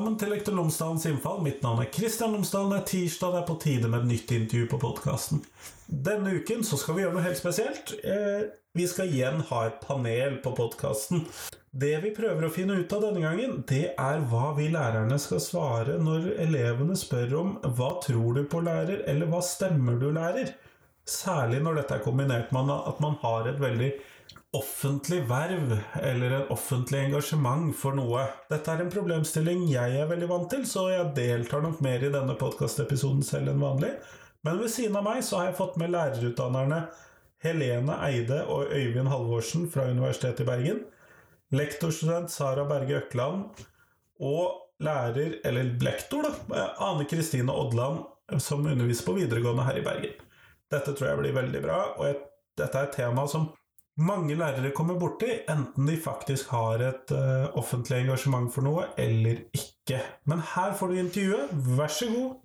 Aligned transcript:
Velkommen 0.00 0.16
til 0.16 0.30
Lektor 0.32 0.54
Lomsdalens 0.56 1.02
innfall. 1.10 1.42
Mitt 1.44 1.58
navn 1.60 1.82
er 1.82 1.88
Kristian 1.92 2.32
Lomsdalen. 2.32 2.70
Det 2.72 2.76
er 2.78 2.86
tirsdag, 2.88 3.34
det 3.34 3.40
er 3.42 3.48
på 3.50 3.56
tide 3.60 3.88
med 3.92 3.98
et 3.98 4.08
nytt 4.08 4.30
intervju 4.32 4.68
på 4.70 4.78
podkasten. 4.80 5.42
Denne 6.06 6.30
uken 6.40 6.64
så 6.64 6.78
skal 6.80 6.96
vi 6.96 7.02
gjøre 7.02 7.18
noe 7.18 7.24
helt 7.26 7.36
spesielt. 7.36 7.92
Eh, 8.00 8.46
vi 8.72 8.86
skal 8.88 9.12
igjen 9.12 9.42
ha 9.50 9.58
et 9.68 9.76
panel 9.84 10.38
på 10.40 10.54
podkasten. 10.56 11.26
Det 11.84 11.92
vi 12.00 12.14
prøver 12.16 12.48
å 12.48 12.52
finne 12.54 12.78
ut 12.80 12.94
av 12.96 13.04
denne 13.04 13.20
gangen, 13.26 13.58
det 13.68 13.82
er 13.92 14.24
hva 14.32 14.54
vi 14.56 14.70
lærerne 14.72 15.20
skal 15.20 15.44
svare 15.44 15.98
når 16.00 16.30
elevene 16.46 16.96
spør 16.96 17.36
om 17.42 17.52
'hva 17.60 17.90
tror 18.00 18.40
du 18.40 18.44
på, 18.48 18.64
lærer?' 18.64 19.04
eller 19.04 19.28
'hva 19.28 19.42
stemmer 19.44 20.00
du, 20.00 20.08
lærer?' 20.16 20.54
Særlig 21.04 21.60
når 21.60 21.82
dette 21.82 22.00
er 22.00 22.06
kombinert 22.08 22.52
med 22.56 22.72
at 22.72 23.04
man 23.04 23.20
har 23.20 23.52
et 23.52 23.60
veldig 23.60 23.92
offentlig 24.56 25.20
verv 25.28 25.76
eller 26.02 26.30
en 26.30 26.48
offentlig 26.50 27.04
engasjement 27.04 27.70
for 27.76 27.94
noe. 27.94 28.24
Dette 28.50 28.72
er 28.72 28.82
en 28.82 28.90
problemstilling 28.90 29.62
jeg 29.70 29.98
er 30.00 30.08
veldig 30.10 30.28
vant 30.30 30.48
til, 30.50 30.64
så 30.66 30.88
jeg 30.90 31.12
deltar 31.14 31.62
nok 31.62 31.82
mer 31.84 32.02
i 32.02 32.10
denne 32.10 32.34
podkastepisoden 32.38 33.22
selv 33.26 33.52
enn 33.52 33.62
vanlig. 33.62 33.92
Men 34.46 34.58
ved 34.58 34.72
siden 34.72 34.96
av 34.98 35.06
meg 35.06 35.22
så 35.22 35.38
har 35.38 35.50
jeg 35.50 35.58
fått 35.60 35.78
med 35.78 35.92
lærerutdannerne 35.94 36.80
Helene 37.44 38.00
Eide 38.08 38.40
og 38.52 38.72
Øyvind 38.74 39.08
Halvorsen 39.12 39.68
fra 39.72 39.86
Universitetet 39.88 40.42
i 40.44 40.48
Bergen, 40.48 40.82
lektorstudent 41.54 42.32
Sara 42.32 42.66
Berge 42.68 42.98
Økland 43.04 43.62
og 44.20 44.82
lærer, 44.82 45.38
eller 45.46 45.70
lektor, 45.84 46.26
da, 46.26 46.66
Ane 46.88 47.06
Kristine 47.08 47.52
Odland, 47.52 48.02
som 48.40 48.66
underviser 48.66 49.06
på 49.06 49.16
videregående 49.16 49.64
her 49.68 49.78
i 49.78 49.86
Bergen. 49.86 50.18
Dette 50.70 50.94
tror 50.94 51.10
jeg 51.12 51.22
blir 51.22 51.38
veldig 51.38 51.62
bra, 51.64 51.80
og 51.96 52.06
jeg, 52.08 52.20
dette 52.60 52.78
er 52.78 52.88
et 52.88 52.96
tema 52.98 53.26
som 53.30 53.48
mange 53.98 54.34
lærere 54.38 54.70
kommer 54.76 54.98
borti, 54.98 55.30
enten 55.48 55.86
de 55.86 55.96
faktisk 56.00 56.48
har 56.54 56.82
et 56.84 57.12
uh, 57.12 57.50
offentlig 57.58 58.00
engasjement 58.04 58.52
for 58.52 58.64
noe 58.64 58.86
eller 58.98 59.44
ikke. 59.54 60.00
Men 60.30 60.42
her 60.54 60.74
får 60.78 60.92
du 60.92 61.00
intervjuet, 61.00 61.56
vær 61.78 61.92
så 61.92 62.10
god. 62.14 62.36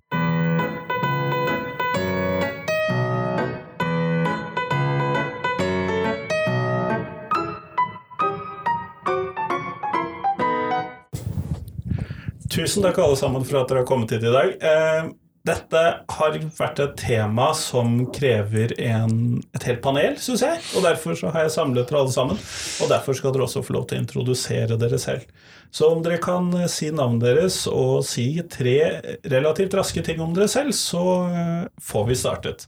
Tusen 12.56 12.80
takk 12.82 12.98
alle 13.04 13.16
sammen 13.20 13.44
for 13.44 13.60
at 13.60 13.68
dere 13.68 13.82
har 13.82 13.88
kommet 13.88 14.14
hit 14.14 14.24
i 14.24 14.32
dag. 14.32 14.54
Eh, 14.64 15.08
dette 15.46 15.82
har 16.10 16.38
vært 16.58 16.80
et 16.82 16.94
tema 16.98 17.50
som 17.56 18.00
krever 18.14 18.74
en, 18.82 19.38
et 19.54 19.66
helt 19.68 19.82
panel, 19.84 20.16
syns 20.22 20.42
jeg. 20.42 20.62
Og 20.74 20.86
derfor 20.86 21.18
har 21.30 21.46
jeg 21.46 21.54
samlet 21.54 21.86
dere 21.86 22.02
alle 22.02 22.14
sammen. 22.14 22.40
Og 22.82 22.90
derfor 22.90 23.16
skal 23.16 23.34
dere 23.34 23.46
også 23.46 23.62
få 23.66 23.76
lov 23.78 23.86
til 23.86 23.98
å 23.98 24.04
introdusere 24.04 24.78
dere 24.80 24.98
selv. 25.02 25.26
Så 25.70 25.90
om 25.92 26.02
dere 26.02 26.18
kan 26.22 26.50
si 26.72 26.90
navnet 26.94 27.26
deres 27.26 27.62
og 27.70 28.02
si 28.06 28.28
tre 28.50 28.78
relativt 29.26 29.76
raske 29.78 30.02
ting 30.06 30.22
om 30.24 30.34
dere 30.34 30.50
selv, 30.50 30.74
så 30.74 31.04
eh, 31.28 31.68
får 31.82 32.08
vi 32.10 32.18
startet. 32.18 32.66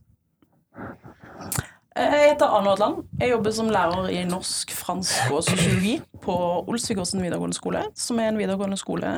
Jeg 1.99 2.31
heter 2.31 2.53
Ane 2.55 2.71
Odland. 2.71 3.01
Jeg 3.19 3.33
jobber 3.33 3.55
som 3.55 3.71
lærer 3.75 4.11
i 4.15 4.21
norsk, 4.29 4.71
fransk 4.77 5.33
og 5.34 5.43
sosiologi 5.43 5.97
på 6.23 6.34
Olsvigårdsen 6.71 7.25
videregående 7.25 7.59
skole, 7.59 7.83
som 7.99 8.21
er 8.23 8.31
en 8.31 8.39
videregående 8.39 8.79
skole 8.79 9.11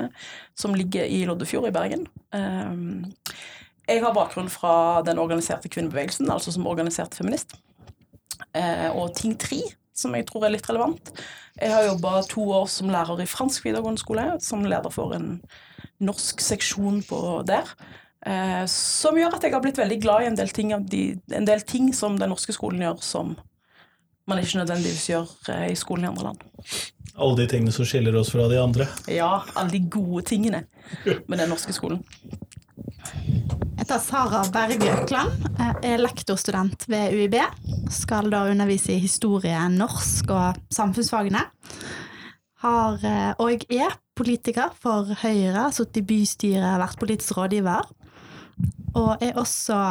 som 0.57 0.73
ligger 0.77 1.05
i 1.05 1.27
Loddefjord 1.29 1.69
i 1.69 1.75
Bergen. 1.77 2.07
Jeg 3.91 4.05
har 4.05 4.15
bakgrunn 4.15 4.51
fra 4.53 4.73
den 5.03 5.19
organiserte 5.19 5.71
kvinnebevegelsen, 5.73 6.31
altså 6.31 6.53
som 6.55 6.69
organisert 6.71 7.17
feminist. 7.19 7.57
Eh, 8.55 8.87
og 8.95 9.17
Ting 9.19 9.35
3, 9.41 9.59
som 9.97 10.15
jeg 10.15 10.29
tror 10.29 10.47
er 10.47 10.55
litt 10.55 10.69
relevant. 10.71 11.11
Jeg 11.59 11.73
har 11.75 11.89
jobba 11.89 12.21
to 12.31 12.45
år 12.55 12.69
som 12.71 12.93
lærer 12.93 13.25
i 13.25 13.29
fransk 13.29 13.67
videregående 13.67 14.03
skole, 14.03 14.27
som 14.45 14.63
leder 14.63 14.95
for 14.95 15.17
en 15.17 15.41
norsk 16.01 16.41
seksjon 16.45 17.03
på 17.09 17.21
der. 17.49 17.67
Eh, 18.27 18.63
som 18.71 19.19
gjør 19.19 19.35
at 19.37 19.47
jeg 19.47 19.57
har 19.57 19.65
blitt 19.65 19.81
veldig 19.81 19.99
glad 20.03 20.23
i 20.23 20.31
en 20.31 20.39
del, 20.39 20.55
ting, 20.55 20.75
de, 20.93 21.05
en 21.35 21.49
del 21.49 21.67
ting 21.67 21.91
som 21.97 22.19
den 22.21 22.31
norske 22.31 22.55
skolen 22.55 22.85
gjør, 22.85 23.03
som 23.03 23.35
man 24.31 24.39
ikke 24.39 24.61
nødvendigvis 24.61 25.09
gjør 25.11 25.35
eh, 25.51 25.67
i 25.73 25.79
skolen 25.79 26.07
i 26.07 26.13
andre 26.13 26.31
land. 26.31 26.47
Alle 27.17 27.43
de 27.43 27.49
tingene 27.51 27.75
som 27.75 27.89
skiller 27.89 28.15
oss 28.21 28.31
fra 28.31 28.47
de 28.53 28.61
andre? 28.61 28.87
Ja, 29.11 29.41
alle 29.57 29.75
de 29.75 29.83
gode 29.91 30.23
tingene 30.31 30.63
med 31.27 31.41
den 31.41 31.51
norske 31.51 31.75
skolen. 31.75 32.05
Heter 33.91 34.05
Sara 34.07 34.41
Berge 34.55 34.87
Økland, 34.87 35.47
er 35.83 35.99
lektorstudent 35.99 36.85
ved 36.87 37.11
UiB. 37.11 37.35
Skal 37.91 38.29
da 38.31 38.45
undervise 38.47 38.93
i 38.95 39.01
historie, 39.03 39.65
norsk 39.75 40.31
og 40.31 40.61
samfunnsfagene. 40.71 41.43
Har, 42.63 43.01
eh, 43.03 43.33
og 43.43 43.67
er 43.67 43.97
politiker 44.15 44.71
for 44.79 45.11
Høyre, 45.25 45.67
sittet 45.75 46.05
i 46.05 46.07
bystyret, 46.07 46.79
vært 46.85 47.03
politisk 47.03 47.35
rådgiver 47.35 47.91
og 48.95 49.27
er 49.27 49.35
også 49.35 49.83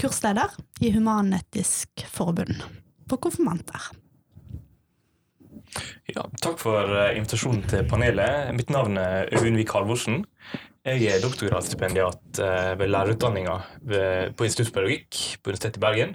kursleder 0.00 0.56
i 0.80 0.96
Human-Etisk 0.96 2.08
Forbund 2.08 2.64
for 3.10 3.20
konfirmanter. 3.20 3.92
Ja, 6.08 6.24
takk 6.40 6.64
for 6.64 6.96
eh, 6.96 7.18
invitasjonen 7.18 7.68
til 7.68 7.84
panelet. 7.92 8.54
Mitt 8.56 8.72
navn 8.72 8.96
er 8.96 9.28
Øyvind 9.36 9.68
Halvorsen. 9.68 10.24
Jeg 10.84 11.06
er 11.08 11.22
doktorgradsstipendiat 11.22 12.38
eh, 12.44 12.74
ved 12.76 12.90
lærerutdanninga 12.92 13.54
på 14.36 14.44
Institutt 14.44 14.74
på 14.74 14.82
Universitetet 14.84 15.78
i 15.78 15.80
Bergen. 15.80 16.12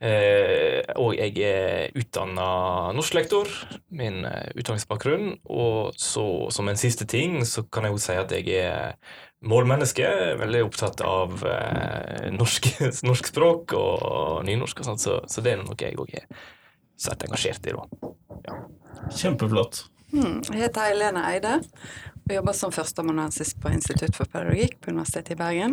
Eh, 0.00 0.78
og 0.94 1.16
jeg 1.18 1.34
er 1.42 1.98
utdanna 1.98 2.46
norsklektor, 2.94 3.50
min 3.90 4.22
utdanningsbakgrunn. 4.54 5.34
Og 5.50 5.98
så 5.98 6.24
som 6.54 6.70
en 6.70 6.78
siste 6.78 7.08
ting 7.10 7.40
så 7.42 7.66
kan 7.66 7.88
jeg 7.88 7.96
jo 7.96 8.00
si 8.06 8.14
at 8.14 8.36
jeg 8.38 8.62
er 8.62 8.94
målmenneske. 9.42 10.06
Veldig 10.38 10.64
opptatt 10.68 11.02
av 11.02 11.42
eh, 11.50 12.30
norsk, 12.36 12.70
norsk, 13.10 13.34
språk 13.34 13.74
og 13.74 14.44
nynorsk 14.46 14.84
og 14.84 14.92
sånt, 14.92 15.02
så, 15.02 15.18
så 15.26 15.42
det 15.42 15.56
er 15.56 15.64
noe 15.64 15.74
jeg 15.74 15.98
òg 15.98 16.14
er 16.14 16.30
svært 16.94 17.26
engasjert 17.26 17.66
i. 17.66 17.74
da. 17.74 18.14
Ja. 18.46 18.60
Kjempeflott. 19.10 19.88
Hmm, 20.10 20.40
jeg 20.50 20.64
heter 20.64 20.88
Helene 20.90 21.22
Eide 21.28 21.58
og 22.30 22.36
jobber 22.36 22.54
som 22.54 22.70
førsteamanuensis 22.74 23.56
på 23.58 23.72
Institutt 23.74 24.14
for 24.14 24.30
pedagogikk 24.30 24.76
på 24.78 24.92
Universitetet 24.94 25.34
i 25.34 25.40
Bergen. 25.40 25.72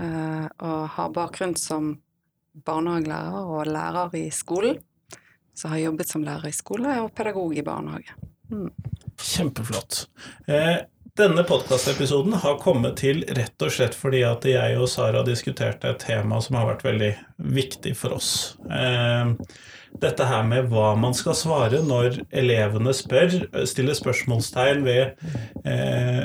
Uh, 0.00 0.46
og 0.66 0.88
har 0.96 1.12
bakgrunn 1.14 1.54
som 1.58 1.92
barnehagelærer 2.66 3.50
og 3.54 3.70
lærer 3.70 4.16
i 4.18 4.24
skolen. 4.34 4.80
Så 5.54 5.70
har 5.70 5.78
jeg 5.78 5.90
jobbet 5.90 6.10
som 6.10 6.24
lærer 6.26 6.50
i 6.50 6.56
skole 6.56 6.96
og 7.04 7.12
pedagog 7.14 7.54
i 7.54 7.62
barnehage. 7.62 8.16
Mm. 8.50 8.70
Kjempeflott. 9.20 10.06
Eh, 10.48 10.80
denne 11.18 11.42
podkastepisoden 11.46 12.36
har 12.42 12.58
kommet 12.62 13.00
til 13.00 13.22
rett 13.36 13.64
og 13.64 13.72
slett 13.74 13.96
fordi 13.98 14.22
at 14.26 14.44
jeg 14.46 14.76
og 14.78 14.88
Sara 14.90 15.22
diskuterte 15.26 15.90
et 15.90 16.02
tema 16.04 16.38
som 16.44 16.58
har 16.58 16.68
vært 16.68 16.84
veldig 16.86 17.10
viktig 17.56 17.94
for 17.98 18.16
oss. 18.18 18.30
Eh, 18.70 19.32
dette 20.00 20.28
her 20.28 20.44
med 20.46 20.68
hva 20.70 20.92
man 20.98 21.16
skal 21.16 21.34
svare 21.34 21.80
når 21.82 22.20
elevene 22.30 22.94
spør, 22.94 23.34
stiller 23.66 23.98
spørsmålstegn 23.98 24.84
ved 24.86 25.18
eh, 25.66 26.22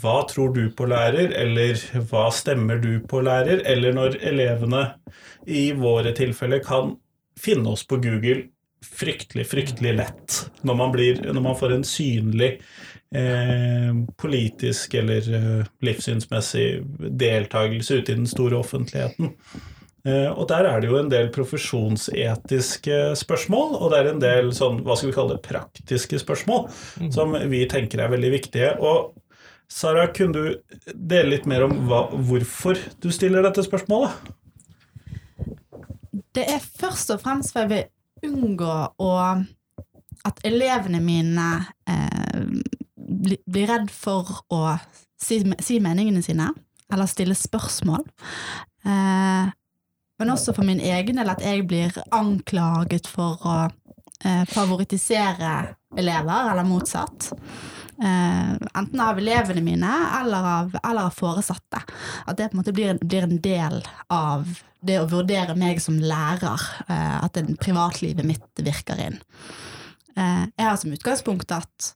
hva 0.00 0.16
tror 0.30 0.56
du 0.56 0.64
på 0.74 0.88
lærer, 0.90 1.30
eller 1.36 1.78
hva 2.10 2.26
stemmer 2.34 2.82
du 2.82 2.98
på 3.06 3.22
lærer, 3.22 3.62
eller 3.68 3.94
når 3.94 4.18
elevene 4.26 4.88
i 5.46 5.70
våre 5.76 6.14
tilfeller 6.16 6.64
kan 6.64 6.96
finne 7.38 7.76
oss 7.76 7.86
på 7.86 8.00
Google 8.02 8.48
fryktelig, 8.86 9.46
fryktelig 9.50 9.94
lett 9.96 10.36
når 10.66 10.78
man, 10.78 10.92
blir, 10.94 11.20
når 11.32 11.42
man 11.42 11.56
får 11.58 11.76
en 11.76 11.86
synlig 11.86 12.56
Eh, 13.14 13.94
politisk 14.18 14.94
eller 14.98 15.34
eh, 15.34 15.66
livssynsmessig 15.86 16.82
deltakelse 16.98 18.00
ute 18.00 18.12
i 18.12 18.18
den 18.18 18.26
store 18.26 18.58
offentligheten. 18.58 19.30
Eh, 20.06 20.26
og 20.30 20.48
der 20.50 20.66
er 20.66 20.80
det 20.82 20.90
jo 20.90 20.98
en 20.98 21.10
del 21.10 21.30
profesjonsetiske 21.34 22.98
spørsmål, 23.18 23.76
og 23.78 23.92
det 23.92 24.00
er 24.00 24.10
en 24.10 24.22
del 24.22 24.50
sånn, 24.54 24.80
hva 24.86 24.98
skal 24.98 25.12
vi 25.12 25.16
kalle 25.16 25.36
det, 25.36 25.44
praktiske 25.46 26.18
spørsmål 26.22 26.66
mm. 26.66 27.12
som 27.14 27.34
vi 27.50 27.62
tenker 27.70 28.02
er 28.02 28.10
veldig 28.12 28.32
viktige. 28.34 28.74
Og 28.82 29.14
Sara, 29.70 30.08
kunne 30.14 30.34
du 30.34 30.92
dele 30.94 31.36
litt 31.36 31.46
mer 31.50 31.66
om 31.66 31.74
hva, 31.86 32.04
hvorfor 32.10 32.78
du 33.02 33.10
stiller 33.14 33.42
dette 33.46 33.64
spørsmålet? 33.66 34.14
Det 36.34 36.44
er 36.52 36.62
først 36.62 37.10
og 37.14 37.22
fremst 37.22 37.54
for 37.54 37.64
jeg 37.64 37.86
vil 38.22 38.34
unngå 38.34 38.74
å, 39.02 39.12
at 40.26 40.42
elevene 40.46 41.00
mine 41.02 41.48
eh, 41.88 42.42
bli, 43.22 43.38
bli 43.46 43.66
redd 43.68 43.90
for 43.92 44.42
å 44.52 44.62
si, 45.20 45.40
si, 45.64 45.78
meningene 45.82 46.22
sine, 46.24 46.50
eller 46.92 47.10
stille 47.10 47.36
spørsmål. 47.38 48.04
Eh, 48.86 49.54
men 50.16 50.32
også 50.32 50.54
for 50.56 50.64
min 50.64 50.80
egen 50.80 51.18
del 51.20 51.32
at 51.32 51.42
jeg 51.44 51.66
blir 51.68 51.96
anklaget 52.14 53.08
for 53.10 53.42
å 53.44 53.56
eh, 53.66 54.44
favoritisere 54.48 55.56
elever, 55.96 56.52
eller 56.52 56.68
motsatt. 56.68 57.32
Eh, 58.02 58.54
enten 58.74 59.00
av 59.00 59.18
elevene 59.18 59.62
mine 59.64 59.90
eller 60.20 60.48
av, 60.52 60.74
eller 60.82 61.08
av, 61.08 61.14
foresatte. 61.16 61.80
At 62.26 62.36
det 62.36 62.50
på 62.50 62.56
en 62.56 62.60
måte 62.60 62.74
blir, 62.76 62.98
blir, 63.00 63.24
en 63.24 63.40
del 63.40 63.78
av 64.12 64.48
det 64.84 64.98
å 65.00 65.08
vurdere 65.10 65.56
meg 65.58 65.80
som 65.82 65.96
lærer, 66.00 66.66
eh, 66.88 67.16
at 67.24 67.40
privatlivet 67.62 68.26
mitt 68.28 68.64
virker 68.64 69.00
inn. 69.08 69.16
Eh, 70.16 70.44
jeg 70.44 70.68
har 70.68 70.76
som 70.80 70.92
utgangspunkt 70.92 71.52
at 71.56 71.94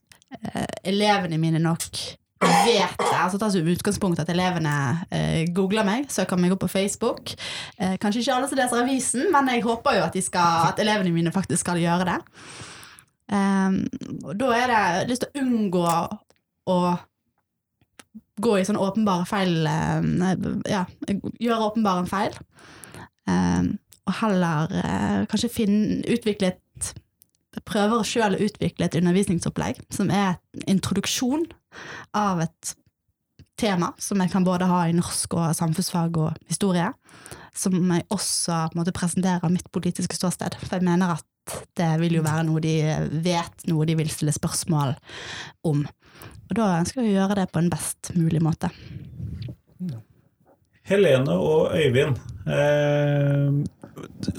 elevene 0.87 1.37
mine 1.41 1.59
nok 1.59 1.97
vet 2.41 2.97
det. 2.97 3.17
altså 3.17 3.39
Ta 3.39 3.49
som 3.51 3.67
utgangspunkt 3.67 4.21
at 4.21 4.29
elevene 4.33 4.73
eh, 5.13 5.43
googler 5.55 5.85
meg, 5.87 6.09
søker 6.11 6.39
meg 6.39 6.55
opp 6.55 6.63
på 6.65 6.71
Facebook. 6.71 7.33
Eh, 7.77 7.97
kanskje 8.01 8.23
ikke 8.23 8.37
alle 8.37 8.49
som 8.49 8.59
leser 8.59 8.81
avisen, 8.81 9.27
men 9.33 9.51
jeg 9.53 9.65
håper 9.65 9.99
jo 9.99 10.07
at, 10.07 10.17
skal, 10.23 10.71
at 10.71 10.81
elevene 10.81 11.13
mine 11.13 11.33
faktisk 11.33 11.65
skal 11.65 11.81
gjøre 11.81 12.07
det. 12.09 12.19
Um, 13.31 13.85
og 14.25 14.35
da 14.39 14.49
er 14.57 14.71
det 14.71 15.11
lyst 15.11 15.23
til 15.23 15.31
å 15.31 15.45
unngå 15.45 15.85
å 16.71 16.79
gå 18.43 18.55
i 18.57 18.65
sånne 18.67 18.81
åpenbare 18.83 19.23
feil 19.29 19.53
um, 19.63 20.57
Ja, 20.67 20.81
gjøre 21.39 21.69
åpenbare 21.69 22.03
feil. 22.11 22.35
Um, 23.29 23.77
og 24.09 24.17
heller 24.19 24.73
uh, 24.73 25.21
kanskje 25.31 25.53
finne, 25.53 26.01
utvikle 26.11 26.51
et 26.51 26.60
Prøver 27.67 28.05
sjøl 28.07 28.37
å 28.37 28.45
utvikle 28.45 28.87
et 28.87 28.95
undervisningsopplegg 28.95 29.81
som 29.91 30.11
er 30.13 30.37
en 30.55 30.67
introduksjon 30.77 31.43
av 32.15 32.45
et 32.45 32.75
tema 33.59 33.91
som 34.01 34.21
jeg 34.23 34.31
kan 34.33 34.45
både 34.47 34.69
ha 34.69 34.85
i 34.87 34.95
norsk 34.95 35.35
og 35.37 35.51
samfunnsfag 35.57 36.17
og 36.21 36.39
historie. 36.49 36.87
Som 37.57 37.75
jeg 37.91 38.07
også 38.09 38.69
på 38.71 38.79
en 38.79 38.81
måte, 38.81 39.51
mitt 39.51 39.71
politiske 39.75 40.15
ståsted. 40.15 40.55
For 40.63 40.79
jeg 40.79 40.87
mener 40.87 41.17
at 41.17 41.57
det 41.77 41.89
vil 41.99 42.19
jo 42.19 42.23
være 42.25 42.45
noe 42.47 42.61
de 42.63 42.75
vet, 43.25 43.65
noe 43.67 43.87
de 43.89 43.97
vil 43.99 44.11
stille 44.13 44.33
spørsmål 44.35 44.95
om. 45.67 45.83
Og 46.49 46.55
da 46.57 46.77
ønsker 46.79 47.01
jeg 47.01 47.11
å 47.11 47.19
gjøre 47.19 47.41
det 47.41 47.51
på 47.51 47.61
en 47.61 47.69
best 47.71 48.13
mulig 48.15 48.41
måte. 48.43 48.71
Helene 50.87 51.35
og 51.37 51.75
Øyvind, 51.77 52.17
eh, 52.47 53.61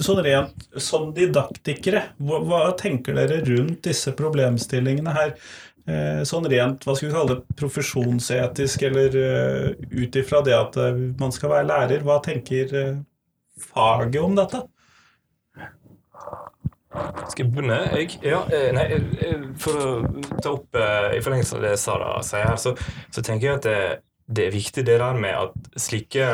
sånn 0.03 0.21
rent 0.25 0.65
som 0.81 1.11
didaktikere, 1.15 2.07
hva, 2.23 2.39
hva, 2.47 2.63
tenker 2.79 3.17
dere 3.17 3.41
rundt 3.47 3.83
disse 3.87 4.13
problemstillingene 4.17 5.15
her? 5.15 5.33
Eh, 5.83 6.21
sånn 6.27 6.47
rent, 6.47 6.85
hva 6.87 6.95
skal 6.95 7.09
vi 7.09 7.15
kalle 7.15 7.33
det, 7.33 7.55
profesjonsetisk, 7.59 8.85
eller 8.87 9.17
uh, 9.19 9.65
ut 9.91 10.15
ifra 10.15 10.39
det 10.45 10.53
at 10.55 10.77
uh, 10.79 10.93
man 11.19 11.33
skal 11.35 11.51
være 11.51 11.67
lærer, 11.67 12.05
hva 12.07 12.21
tenker 12.23 12.71
faget 13.59 14.21
om 14.23 14.37
dette? 14.39 14.61
Skal 16.93 17.43
jeg 17.43 17.49
begynne? 17.51 17.81
Jeg, 17.97 18.15
ja, 18.23 18.43
nei, 18.77 18.87
for 19.59 19.81
å 19.81 19.91
ta 20.37 20.53
opp 20.53 20.77
i 20.77 21.19
forlengelse 21.25 21.57
av 21.57 21.63
det 21.65 21.75
Sara 21.81 22.15
sier 22.23 22.47
her, 22.51 22.59
så, 22.61 22.75
så 23.11 23.23
tenker 23.25 23.49
jeg 23.49 23.59
at 23.59 23.67
det, 23.67 23.77
det 24.29 24.47
er 24.47 24.55
viktig 24.55 24.85
det 24.87 24.99
der 25.01 25.17
med 25.19 25.35
at 25.35 25.79
slike 25.81 26.27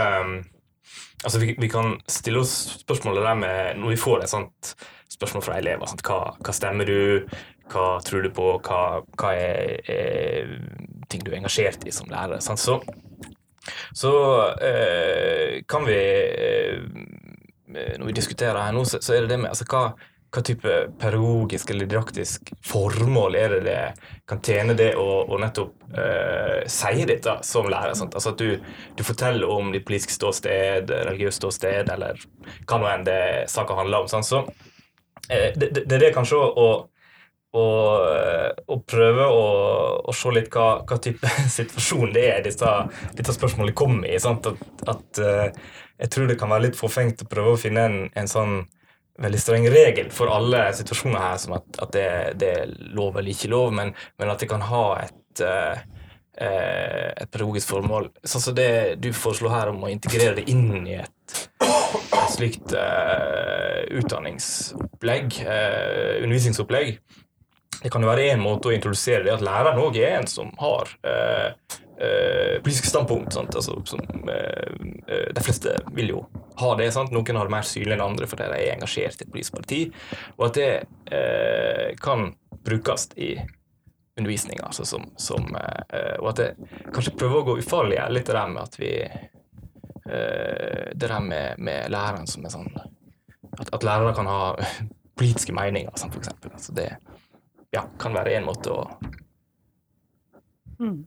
Altså, 1.23 1.39
vi, 1.39 1.55
vi, 1.59 1.67
kan 1.67 1.97
stille 2.07 2.39
oss 2.39 2.53
spørsmålet 2.79 3.25
der 3.25 3.39
med 3.39 3.79
Når 3.81 3.89
vi 3.89 3.99
får 3.99 4.23
et 4.23 4.31
sånt 4.31 4.73
spørsmål 5.11 5.43
fra 5.43 5.57
elever 5.59 5.89
sant? 5.89 6.03
Hva, 6.05 6.35
hva 6.39 6.55
stemmer 6.55 6.87
du? 6.87 7.25
Hva 7.69 7.99
tror 8.05 8.23
du 8.23 8.31
på? 8.33 8.53
Hva, 8.65 9.01
hva 9.19 9.33
er, 9.35 9.75
er, 9.91 10.53
ting 11.11 11.25
du 11.25 11.31
er 11.31 11.41
engasjert 11.41 11.83
i 11.85 11.93
som 11.93 12.09
lærer? 12.11 12.39
Sant? 12.43 12.61
Så, 12.61 12.79
så 13.97 14.13
eh, 14.63 15.59
kan 15.69 15.85
vi 15.89 15.97
eh, 15.99 16.79
Når 17.69 18.05
vi 18.07 18.15
diskuterer 18.15 18.61
her 18.63 18.73
nå, 18.73 18.85
så, 18.87 19.01
så, 19.03 19.13
er 19.17 19.25
det 19.25 19.35
det 19.35 19.41
med 19.43 19.51
altså, 19.51 19.67
hva, 19.69 19.83
hva 20.29 20.43
type 20.45 20.73
pedagogisk 21.01 21.71
eller 21.73 21.87
didaktisk 21.89 22.51
formål 22.65 23.35
er 23.37 23.55
det 23.55 23.61
det 23.65 23.79
kan 24.29 24.41
tjene 24.45 24.75
det 24.77 24.91
å, 24.99 25.23
å 25.25 25.39
nettopp 25.41 25.73
uh, 25.95 26.59
si 26.69 27.05
dette 27.09 27.39
som 27.45 27.69
lærer? 27.69 27.95
Sant? 27.97 28.13
Altså 28.13 28.35
At 28.35 28.43
du, 28.43 28.59
du, 28.97 29.03
forteller 29.05 29.49
om 29.49 29.71
ditt 29.73 29.87
politiske 29.87 30.13
ståsted, 30.13 30.93
religiøst 31.09 31.41
ståsted, 31.41 31.89
eller 31.89 32.21
hva 32.69 32.77
nå 32.77 32.91
enn 32.91 33.07
det 33.09 33.23
saka 33.49 33.77
handler 33.79 34.05
om. 34.05 34.11
Sant? 34.11 34.29
Så 34.29 34.43
uh, 34.45 35.49
det, 35.57 35.71
det, 35.73 35.85
det, 35.89 36.01
er 36.03 36.13
kanskje 36.13 36.37
å, 36.37 36.69
å, 37.57 37.67
å 38.69 38.81
prøve 38.85 39.29
å, 39.33 39.43
å, 40.05 40.13
se 40.13 40.37
litt 40.37 40.53
hva, 40.53 40.71
hva, 40.85 41.01
type 41.01 41.37
situasjon 41.57 42.13
det 42.13 42.31
er 42.35 42.45
disse, 42.45 42.79
disse 43.17 43.39
spørsmålene 43.39 43.77
kommer 43.77 44.13
i. 44.13 44.19
At, 44.21 44.53
at 44.93 45.25
uh, 45.25 45.71
jeg 45.99 46.13
tror 46.13 46.29
det 46.29 46.37
kan 46.37 46.53
være 46.53 46.69
litt 46.69 46.77
forfengt 46.77 47.25
å 47.25 47.33
prøve 47.33 47.57
å 47.57 47.61
finne 47.65 47.89
en, 47.89 48.03
en 48.13 48.29
sånn 48.29 48.61
veldig 49.19 49.39
streng 49.41 49.67
regel 49.71 50.09
for 50.15 50.31
alle 50.31 50.69
situasjoner 50.77 51.21
her, 51.21 51.37
som 51.41 51.55
at, 51.57 51.69
at 51.83 51.93
det, 51.95 52.09
det, 52.41 52.51
er 52.63 52.73
lov 52.95 53.17
eller 53.17 53.33
ikke 53.33 53.51
lov, 53.51 53.73
men, 53.75 53.93
men 54.19 54.31
at 54.31 54.41
det 54.41 54.49
kan 54.51 54.63
ha 54.69 54.85
et, 55.03 55.43
uh, 55.43 55.81
et 56.39 57.29
pedagogisk 57.29 57.73
formål. 57.73 58.09
Sånn 58.23 58.45
som 58.47 58.57
det 58.57 58.71
du 59.03 59.11
foreslår 59.15 59.55
her 59.55 59.73
om 59.73 59.83
å 59.83 59.91
integrere 59.91 60.39
det 60.39 60.47
inn 60.51 60.87
i 60.87 60.99
et, 61.01 61.15
slikt 62.29 62.75
uh, 62.77 63.83
utdanningsopplegg, 63.99 65.41
uh, 65.43 66.19
undervisningsopplegg. 66.23 66.99
Det 67.79 67.91
kan 67.91 68.03
jo 68.03 68.09
være 68.09 68.31
én 68.33 68.41
måte 68.43 68.69
å 68.69 68.75
introdusere 68.75 69.23
det 69.25 69.33
at 69.33 69.43
læreren 69.45 69.79
òg 69.81 69.99
er 70.01 70.17
en 70.17 70.27
som 70.27 70.49
har 70.59 70.89
eh, 71.07 71.77
politiske 72.63 72.87
standpunkt. 72.87 73.35
Altså, 73.37 73.81
som, 73.85 73.99
eh, 74.29 75.33
de 75.35 75.43
fleste 75.43 75.75
vil 75.95 76.13
jo 76.13 76.25
ha 76.59 76.75
det. 76.75 76.91
Sant? 76.91 77.11
Noen 77.11 77.35
har 77.35 77.47
det 77.47 77.53
mer 77.53 77.67
synlig 77.67 77.95
enn 77.95 78.05
andre 78.05 78.27
fordi 78.29 78.47
de 78.51 78.59
er 78.59 78.75
engasjert 78.75 79.21
i 79.21 79.25
et 79.25 79.31
politisk 79.31 79.55
parti. 79.57 79.79
Og 80.37 80.49
at 80.49 80.59
det 80.59 80.71
eh, 81.15 81.95
kan 81.99 82.31
brukes 82.65 83.09
i 83.15 83.33
undervisninga. 84.19 84.65
Altså 84.65 84.85
som, 84.85 85.05
som, 85.17 85.55
eh, 85.55 86.15
og 86.19 86.31
at 86.33 86.41
det 86.41 86.49
kanskje 86.93 87.15
prøver 87.19 87.41
å 87.41 87.47
gå 87.49 87.57
ufarlig 87.63 87.99
litt 88.11 88.29
det 88.29 88.37
der 88.37 88.53
med 88.53 88.63
at 88.63 88.79
vi 88.79 88.93
eh, 89.03 90.87
Det 90.93 91.07
der 91.07 91.19
med, 91.23 91.59
med 91.59 91.91
læreren 91.91 92.27
som 92.27 92.45
er 92.45 92.53
sånn 92.53 92.71
At, 93.59 93.69
at 93.75 93.83
lærere 93.83 94.15
kan 94.15 94.27
ha 94.29 94.41
politiske 95.19 95.53
meninger, 95.55 95.91
sånn 95.99 96.11
for 96.13 96.21
eksempel. 96.21 96.51
Altså 96.55 96.75
det 96.75 96.89
ja, 97.75 97.83
kan 97.99 98.15
være 98.15 98.37
én 98.39 98.45
måte 98.47 98.71
å 98.71 98.85
mm. 100.79 100.99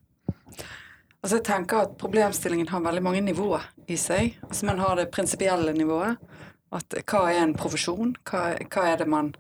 Altså 1.23 1.39
jeg 1.39 1.47
tenker 1.47 1.85
at 1.85 1.99
Problemstillingen 2.01 2.71
har 2.73 2.83
veldig 2.83 3.03
mange 3.05 3.21
nivåer 3.23 3.69
i 3.87 3.99
seg. 4.01 4.41
Altså 4.49 4.67
Man 4.67 4.83
har 4.83 4.99
det 4.99 5.11
prinsipielle 5.15 5.75
nivået. 5.77 6.19
At 6.75 6.97
Hva 7.07 7.27
er 7.31 7.45
en 7.45 7.55
profesjon? 7.55 8.17
Hva, 8.27 8.57
hva, 8.65 8.87
er 8.89 9.03
det 9.03 9.07
man 9.13 9.31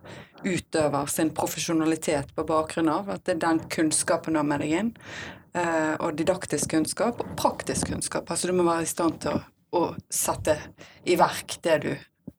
utøver 0.44 1.10
sin 1.10 1.32
profesjonalitet 1.34 2.34
på 2.36 2.44
bakgrunn 2.46 2.90
av? 2.92 3.10
At 3.10 3.24
det 3.26 3.34
er 3.34 3.44
den 3.48 3.62
kunnskapen 3.72 4.36
du 4.36 4.42
har 4.42 4.46
med 4.46 4.62
deg 4.62 4.76
inn. 4.78 4.92
Eh, 5.58 5.94
og 5.98 6.14
didaktisk 6.16 6.70
kunnskap 6.76 7.18
og 7.20 7.34
praktisk 7.40 7.90
kunnskap. 7.90 8.30
Altså 8.30 8.52
Du 8.52 8.54
må 8.56 8.68
være 8.68 8.86
i 8.86 8.92
stand 8.92 9.18
til 9.24 9.40
å, 9.40 9.42
å 9.74 9.82
sette 10.12 10.54
i 11.02 11.18
verk 11.18 11.58
det 11.66 11.80
du 11.82 11.90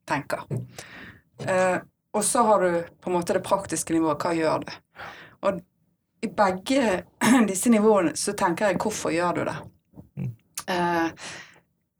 tenker. 0.07 0.47
Eh, 1.43 1.81
og 2.13 2.23
så 2.23 2.45
har 2.47 2.63
du 2.63 2.79
på 3.01 3.11
en 3.11 3.17
måte 3.17 3.35
det 3.35 3.43
praktiske 3.43 3.93
nivået. 3.97 4.23
Hva 4.23 4.33
gjør 4.37 4.63
du? 4.63 4.73
Og 5.43 5.61
i 6.23 6.27
begge 6.27 7.03
disse 7.47 7.69
nivåene 7.69 8.15
så 8.15 8.33
tenker 8.37 8.71
jeg 8.71 8.79
hvorfor 8.81 9.11
gjør 9.11 9.39
du 9.39 9.43
det? 9.49 9.57
Eh, 10.71 11.09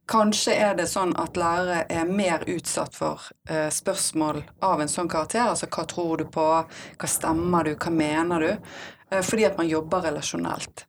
kanskje 0.07 0.55
er 0.55 0.77
det 0.79 0.87
sånn 0.91 1.11
at 1.19 1.35
lærere 1.39 1.83
er 1.91 2.07
mer 2.07 2.45
utsatt 2.47 2.95
for 2.95 3.25
eh, 3.49 3.67
spørsmål 3.73 4.41
av 4.63 4.83
en 4.83 4.91
sånn 4.91 5.11
karakter. 5.11 5.43
Altså 5.49 5.67
hva 5.67 5.85
tror 5.89 6.23
du 6.23 6.25
på, 6.31 6.47
hva 6.63 7.11
stemmer 7.11 7.67
du, 7.67 7.75
hva 7.75 7.91
mener 7.91 8.47
du? 8.47 8.73
Eh, 9.11 9.21
fordi 9.21 9.47
at 9.49 9.59
man 9.59 9.67
jobber 9.67 10.07
relasjonelt. 10.07 10.85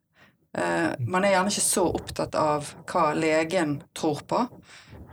Eh, 0.55 0.91
man 1.03 1.27
er 1.27 1.35
gjerne 1.35 1.51
ikke 1.51 1.67
så 1.67 1.89
opptatt 1.91 2.39
av 2.39 2.71
hva 2.91 3.09
legen 3.19 3.81
tror 3.97 4.23
på. 4.31 4.47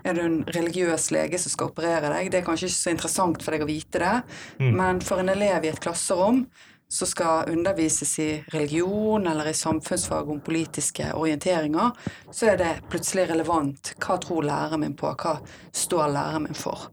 Er 0.06 0.18
du 0.18 0.22
en 0.24 0.42
religiøs 0.50 1.12
lege 1.14 1.38
som 1.42 1.54
skal 1.54 1.70
operere 1.70 2.10
deg? 2.14 2.30
Det 2.34 2.42
er 2.42 2.46
kanskje 2.46 2.70
ikke 2.70 2.78
så 2.78 2.94
interessant 2.94 3.42
for 3.42 3.54
deg 3.54 3.66
å 3.66 3.70
vite 3.70 4.02
det, 4.02 4.18
mm. 4.62 4.72
men 4.78 5.02
for 5.06 5.22
en 5.22 5.30
elev 5.30 5.66
i 5.66 5.70
et 5.74 5.82
klasserom 5.82 6.46
som 6.92 7.08
skal 7.08 7.50
undervises 7.50 8.20
i 8.20 8.44
religion 8.52 9.28
eller 9.28 9.48
i 9.48 9.54
samfunnsfag 9.54 10.30
om 10.30 10.42
politiske 10.44 11.14
orienteringer, 11.14 11.92
så 12.32 12.52
er 12.52 12.58
det 12.60 12.72
plutselig 12.92 13.30
relevant. 13.30 13.94
Hva 13.96 14.18
tror 14.20 14.44
læreren 14.44 14.84
min 14.84 14.98
på? 15.00 15.14
Hva 15.16 15.38
står 15.72 16.12
læreren 16.12 16.50
min 16.50 16.58
for? 16.58 16.90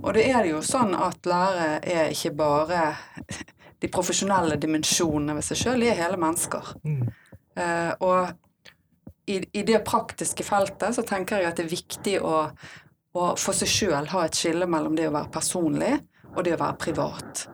Og 0.00 0.12
det 0.16 0.26
er 0.32 0.50
jo 0.50 0.64
sånn 0.66 0.96
at 0.98 1.30
lærere 1.30 1.78
er 1.86 2.10
ikke 2.10 2.34
bare 2.42 2.82
de 3.80 3.88
profesjonelle 3.92 4.58
dimensjonene 4.60 5.38
ved 5.38 5.46
seg 5.46 5.62
sjøl, 5.62 5.86
de 5.86 5.92
er 5.92 6.00
hele 6.02 6.18
mennesker. 6.20 6.74
Mm. 6.82 7.00
Uh, 7.54 7.92
og 8.02 9.30
i, 9.30 9.38
i, 9.38 9.62
det 9.62 9.84
praktiske 9.86 10.42
feltet 10.46 10.96
så 10.96 11.06
tenker 11.06 11.38
jeg 11.38 11.52
at 11.52 11.60
det 11.60 11.68
er 11.68 11.74
viktig 11.76 12.18
å, 12.18 12.36
å 13.14 13.32
for 13.38 13.54
seg 13.54 13.70
sjøl 13.70 14.10
ha 14.10 14.26
et 14.26 14.38
skille 14.38 14.66
mellom 14.70 14.98
det 14.98 15.06
å 15.06 15.14
være 15.14 15.30
personlig 15.38 15.94
og 16.34 16.42
det 16.46 16.56
å 16.56 16.60
være 16.60 16.78
privat. 16.82 17.44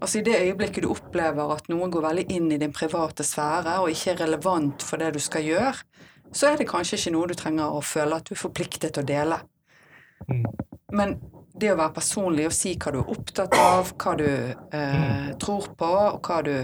Altså 0.00 0.20
I 0.20 0.26
det 0.26 0.40
øyeblikket 0.42 0.84
du 0.84 0.90
opplever 0.92 1.54
at 1.54 1.70
noen 1.72 1.92
går 1.92 2.04
veldig 2.04 2.26
inn 2.36 2.50
i 2.52 2.58
din 2.60 2.74
private 2.74 3.24
sfære 3.24 3.78
og 3.80 3.92
ikke 3.92 4.12
er 4.12 4.20
relevant 4.26 4.84
for 4.84 5.00
det 5.00 5.14
du 5.16 5.20
skal 5.22 5.46
gjøre, 5.46 5.72
så 6.32 6.50
er 6.50 6.60
det 6.60 6.68
kanskje 6.68 6.98
ikke 6.98 7.14
noe 7.14 7.30
du 7.30 7.36
trenger 7.38 7.72
å 7.72 7.80
føle 7.84 8.18
at 8.18 8.28
du 8.28 8.34
er 8.34 8.42
forpliktet 8.42 8.92
til 8.92 9.04
å 9.04 9.08
dele. 9.08 9.40
Mm. 10.28 10.44
Men 10.96 11.16
det 11.56 11.72
å 11.72 11.78
være 11.78 11.96
personlig 11.96 12.48
og 12.50 12.54
si 12.54 12.74
hva 12.76 12.92
du 12.92 13.00
er 13.00 13.12
opptatt 13.14 13.56
av, 13.56 13.94
hva 13.96 14.14
du 14.20 14.28
eh, 14.28 14.98
mm. 15.00 15.30
tror 15.40 15.70
på, 15.78 15.88
og 15.88 16.28
hva 16.28 16.42
du 16.44 16.54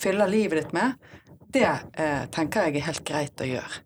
fyller 0.00 0.30
livet 0.30 0.62
ditt 0.62 0.74
med, 0.76 0.96
det 1.52 1.68
eh, 1.68 2.24
tenker 2.32 2.68
jeg 2.68 2.80
er 2.80 2.88
helt 2.88 3.04
greit 3.08 3.44
å 3.44 3.48
gjøre. 3.48 3.84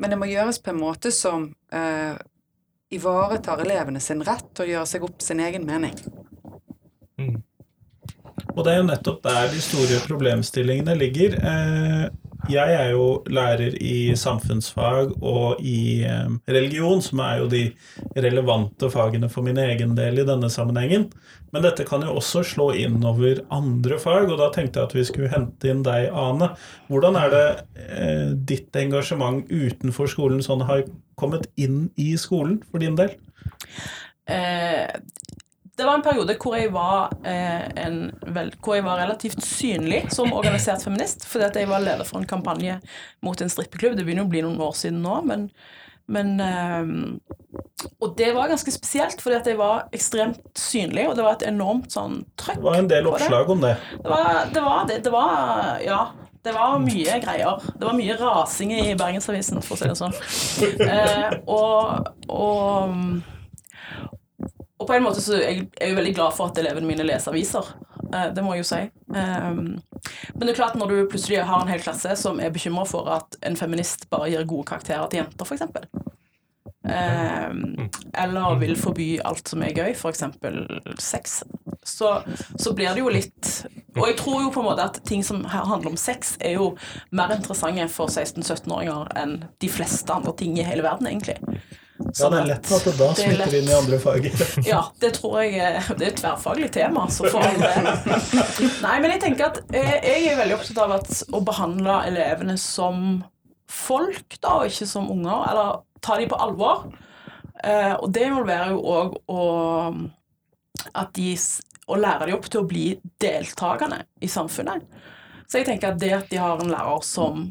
Men 0.00 0.14
det 0.14 0.20
må 0.20 0.30
gjøres 0.30 0.62
på 0.64 0.72
en 0.72 0.80
måte 0.80 1.12
som 1.12 1.50
eh, 1.76 2.16
ivaretar 2.96 3.60
elevene 3.60 4.00
sin 4.00 4.24
rett 4.24 4.48
til 4.54 4.64
å 4.64 4.70
gjøre 4.74 4.88
seg 4.88 5.04
opp 5.04 5.20
sin 5.24 5.42
egen 5.44 5.66
mening. 5.68 5.96
Mm. 7.20 7.40
Og 8.54 8.64
det 8.64 8.72
er 8.72 8.80
jo 8.80 8.88
nettopp 8.88 9.22
der 9.26 9.48
de 9.52 9.62
store 9.64 10.00
problemstillingene 10.06 10.96
ligger. 10.98 11.36
Eh, 11.40 12.04
jeg 12.48 12.72
er 12.72 12.92
jo 12.94 13.20
lærer 13.28 13.74
i 13.84 14.14
samfunnsfag 14.16 15.12
og 15.20 15.60
i 15.60 16.02
eh, 16.08 16.30
religion, 16.48 17.02
som 17.04 17.20
er 17.24 17.42
jo 17.42 17.50
de 17.52 17.62
relevante 18.16 18.88
fagene 18.92 19.28
for 19.32 19.44
min 19.46 19.60
egen 19.60 19.92
del 19.98 20.22
i 20.22 20.26
denne 20.26 20.50
sammenhengen. 20.52 21.10
Men 21.52 21.64
dette 21.66 21.84
kan 21.88 22.04
jo 22.06 22.16
også 22.16 22.44
slå 22.46 22.70
inn 22.78 23.00
over 23.06 23.42
andre 23.52 23.98
fag, 24.00 24.30
og 24.30 24.38
da 24.40 24.50
tenkte 24.54 24.80
jeg 24.80 24.88
at 24.90 24.96
vi 24.96 25.06
skulle 25.08 25.32
hente 25.32 25.70
inn 25.70 25.82
deg, 25.86 26.08
Ane. 26.14 26.52
Hvordan 26.88 27.18
er 27.20 27.34
det 27.34 27.46
eh, 27.86 28.28
ditt 28.50 28.76
engasjement 28.78 29.44
utenfor 29.50 30.10
skolen 30.10 30.44
sånn 30.46 30.64
har 30.68 30.86
kommet 31.20 31.50
inn 31.60 31.88
i 32.00 32.14
skolen 32.20 32.60
for 32.70 32.82
din 32.82 32.96
del? 32.98 33.18
Eh, 34.30 34.86
det 35.80 35.86
var 35.88 35.96
en 35.96 36.04
periode 36.04 36.36
hvor 36.40 36.56
jeg 36.58 36.70
var, 36.74 37.14
eh, 37.24 37.66
en, 37.80 38.00
vel, 38.36 38.52
hvor 38.60 38.76
jeg 38.76 38.84
var 38.84 39.00
relativt 39.00 39.40
synlig 39.46 40.02
som 40.12 40.34
organisert 40.36 40.84
feminist, 40.84 41.24
fordi 41.28 41.46
at 41.48 41.56
jeg 41.56 41.70
var 41.70 41.80
leder 41.80 42.04
for 42.04 42.20
en 42.20 42.28
kampanje 42.28 42.76
mot 43.24 43.40
en 43.40 43.52
strippeklubb. 43.52 43.96
Det 43.96 44.04
begynner 44.04 44.28
å 44.28 44.32
bli 44.32 44.44
noen 44.44 44.60
år 44.60 44.76
siden 44.76 45.00
nå, 45.04 45.16
men, 45.24 45.48
men 46.12 46.34
eh, 46.44 46.92
Og 47.96 48.12
det 48.18 48.34
var 48.36 48.52
ganske 48.52 48.74
spesielt, 48.76 49.24
fordi 49.24 49.38
at 49.40 49.48
jeg 49.48 49.60
var 49.60 49.88
ekstremt 49.96 50.42
synlig, 50.58 51.08
og 51.08 51.16
det 51.16 51.24
var 51.24 51.38
et 51.38 51.48
enormt 51.48 51.96
sånn 51.96 52.20
trøkk. 52.36 52.60
Det 52.60 52.68
var 52.68 52.80
en 52.82 52.92
del 52.92 53.08
oppslag 53.08 53.54
om 53.56 53.64
det. 53.64 53.76
Det 53.96 54.12
var 54.12 54.28
det. 54.52 54.66
Var, 54.68 54.84
det, 54.92 55.04
det 55.08 55.14
var 55.16 55.86
Ja. 55.86 56.02
Det 56.40 56.54
var 56.56 56.78
mye 56.80 57.18
greier. 57.20 57.58
Det 57.76 57.84
var 57.84 57.92
mye 57.92 58.14
rasing 58.16 58.70
i 58.72 58.94
Bergensavisen, 58.96 59.60
for 59.60 59.76
å 59.76 59.80
si 59.80 59.90
det 59.90 59.98
sånn. 59.98 60.14
Eh, 60.90 61.34
og, 61.52 62.06
og, 62.32 62.94
og 64.80 64.88
på 64.88 64.96
en 64.96 65.04
måte 65.04 65.20
så 65.20 65.36
er 65.36 65.42
jeg, 65.44 65.64
er 65.76 65.90
jeg 65.90 65.96
veldig 65.98 66.16
glad 66.16 66.36
for 66.36 66.48
at 66.50 66.58
elevene 66.60 66.88
mine 66.88 67.04
leser 67.04 67.34
aviser. 67.34 67.66
Eh, 68.14 68.30
det 68.34 68.44
må 68.44 68.54
jeg 68.56 68.64
jo 68.64 68.68
si. 68.70 68.82
Eh, 69.20 69.50
men 69.52 70.44
det 70.44 70.54
er 70.54 70.60
klart 70.62 70.78
når 70.80 70.92
du 70.92 71.10
plutselig 71.12 71.42
har 71.44 71.62
en 71.62 71.70
hel 71.70 71.82
klasse 71.84 72.16
som 72.18 72.40
er 72.40 72.54
bekymra 72.54 72.86
for 72.88 73.10
at 73.12 73.36
en 73.46 73.58
feminist 73.60 74.08
bare 74.12 74.30
gir 74.32 74.48
gode 74.48 74.70
karakterer 74.72 75.10
til 75.10 75.22
jenter, 75.22 75.44
f.eks. 75.44 75.66
Eh, 76.90 77.50
eller 78.24 78.56
vil 78.62 78.72
forby 78.80 79.10
alt 79.28 79.52
som 79.52 79.62
er 79.66 79.76
gøy, 79.76 79.92
f.eks. 79.92 80.24
sex. 80.98 81.42
Så, 81.84 82.14
så 82.56 82.72
blir 82.76 82.92
det 82.92 83.00
jo 83.00 83.08
litt 83.08 83.46
Og 83.96 84.02
jeg 84.04 84.16
tror 84.18 84.42
jo 84.44 84.50
på 84.52 84.60
en 84.60 84.66
måte 84.68 84.84
at 84.84 84.98
ting 85.08 85.22
som 85.26 85.40
handler 85.48 85.92
om 85.92 86.00
sex, 86.00 86.36
er 86.40 86.56
jo 86.56 86.72
mer 87.16 87.32
interessante 87.34 87.86
for 87.92 88.08
16-17-åringer 88.12 89.12
enn 89.20 89.38
de 89.60 89.70
fleste 89.72 90.14
andre 90.14 90.34
ting 90.40 90.56
i 90.60 90.66
hele 90.66 90.84
verden, 90.86 91.10
egentlig. 91.10 91.40
Ja, 92.00 92.12
Sånn 92.16 92.32
det 92.34 92.38
er 92.40 92.48
lett 92.48 92.70
at 92.76 92.86
da 92.98 93.08
er 93.10 93.18
smitter 93.18 93.40
lett. 93.42 93.56
inn 93.58 93.68
i 93.68 93.74
andre 93.76 93.98
fag. 94.02 94.28
ja, 94.72 94.80
det 95.02 95.10
tror 95.18 95.36
jeg 95.44 95.82
Det 95.98 96.06
er 96.06 96.08
et 96.08 96.20
tverrfaglig 96.20 96.70
tema, 96.74 97.04
så 97.12 97.28
får 97.28 97.44
all 97.44 97.60
det. 97.60 98.06
Nei, 98.86 98.94
men 99.02 99.12
jeg 99.14 99.22
tenker 99.26 99.50
at 99.50 99.60
eh, 99.76 99.92
jeg 100.08 100.30
er 100.32 100.40
veldig 100.40 100.56
opptatt 100.56 100.80
av 100.86 100.96
at 100.96 101.10
å 101.36 101.42
behandle 101.44 101.98
elevene 102.08 102.56
som 102.60 103.20
folk, 103.70 104.38
da, 104.40 104.56
og 104.60 104.72
ikke 104.72 104.88
som 104.88 105.10
unger, 105.12 105.44
eller 105.52 105.82
ta 106.02 106.16
dem 106.18 106.30
på 106.32 106.40
alvor. 106.40 106.88
Eh, 107.62 107.92
og 108.00 108.08
det 108.16 108.26
involverer 108.30 108.72
jo 108.72 108.80
òg 108.96 109.18
å 109.30 109.42
at 110.96 111.10
de 111.14 111.34
å 111.90 111.96
lære 111.98 112.28
dem 112.28 112.38
opp 112.38 112.46
til 112.48 112.62
å 112.62 112.68
bli 112.70 112.84
deltakende 113.20 114.04
i 114.22 114.28
samfunnet. 114.30 114.86
Så 115.50 115.60
jeg 115.60 115.66
tenker 115.66 115.92
at 115.92 116.00
det 116.00 116.12
at 116.14 116.30
de 116.30 116.38
har 116.40 116.60
en 116.62 116.70
lærer 116.70 117.02
som, 117.06 117.48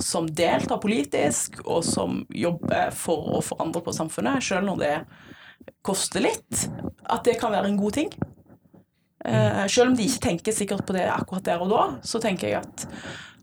som 0.00 0.28
deltar 0.30 0.80
politisk, 0.82 1.60
og 1.64 1.84
som 1.84 2.22
jobber 2.32 2.92
for 2.96 3.36
å 3.36 3.42
forandre 3.44 3.82
på 3.84 3.94
samfunnet, 3.96 4.44
selv 4.44 4.68
når 4.68 4.80
det 4.82 4.94
koster 5.84 6.24
litt, 6.24 6.68
at 7.04 7.24
det 7.26 7.38
kan 7.40 7.52
være 7.54 7.70
en 7.70 7.80
god 7.80 7.98
ting. 7.98 8.12
Uh, 9.22 9.66
selv 9.70 9.92
om 9.92 9.96
de 9.98 10.06
ikke 10.08 10.24
tenker 10.24 10.54
sikkert 10.54 10.86
på 10.86 10.96
det 10.96 11.04
akkurat 11.06 11.44
der 11.46 11.60
og 11.62 11.70
da, 11.70 11.82
så 12.02 12.18
tenker 12.22 12.48
jeg 12.48 12.58
at, 12.58 12.86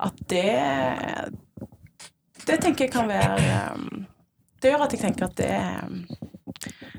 at 0.09 0.17
det 0.27 0.49
Det 2.43 2.57
tenker 2.59 2.83
jeg 2.83 2.91
kan 2.91 3.07
være 3.07 3.77
um, 3.77 4.01
Det 4.59 4.73
gjør 4.73 4.83
at 4.83 4.95
jeg 4.95 5.01
tenker 5.05 5.29
at 5.29 5.37
det 5.39 5.53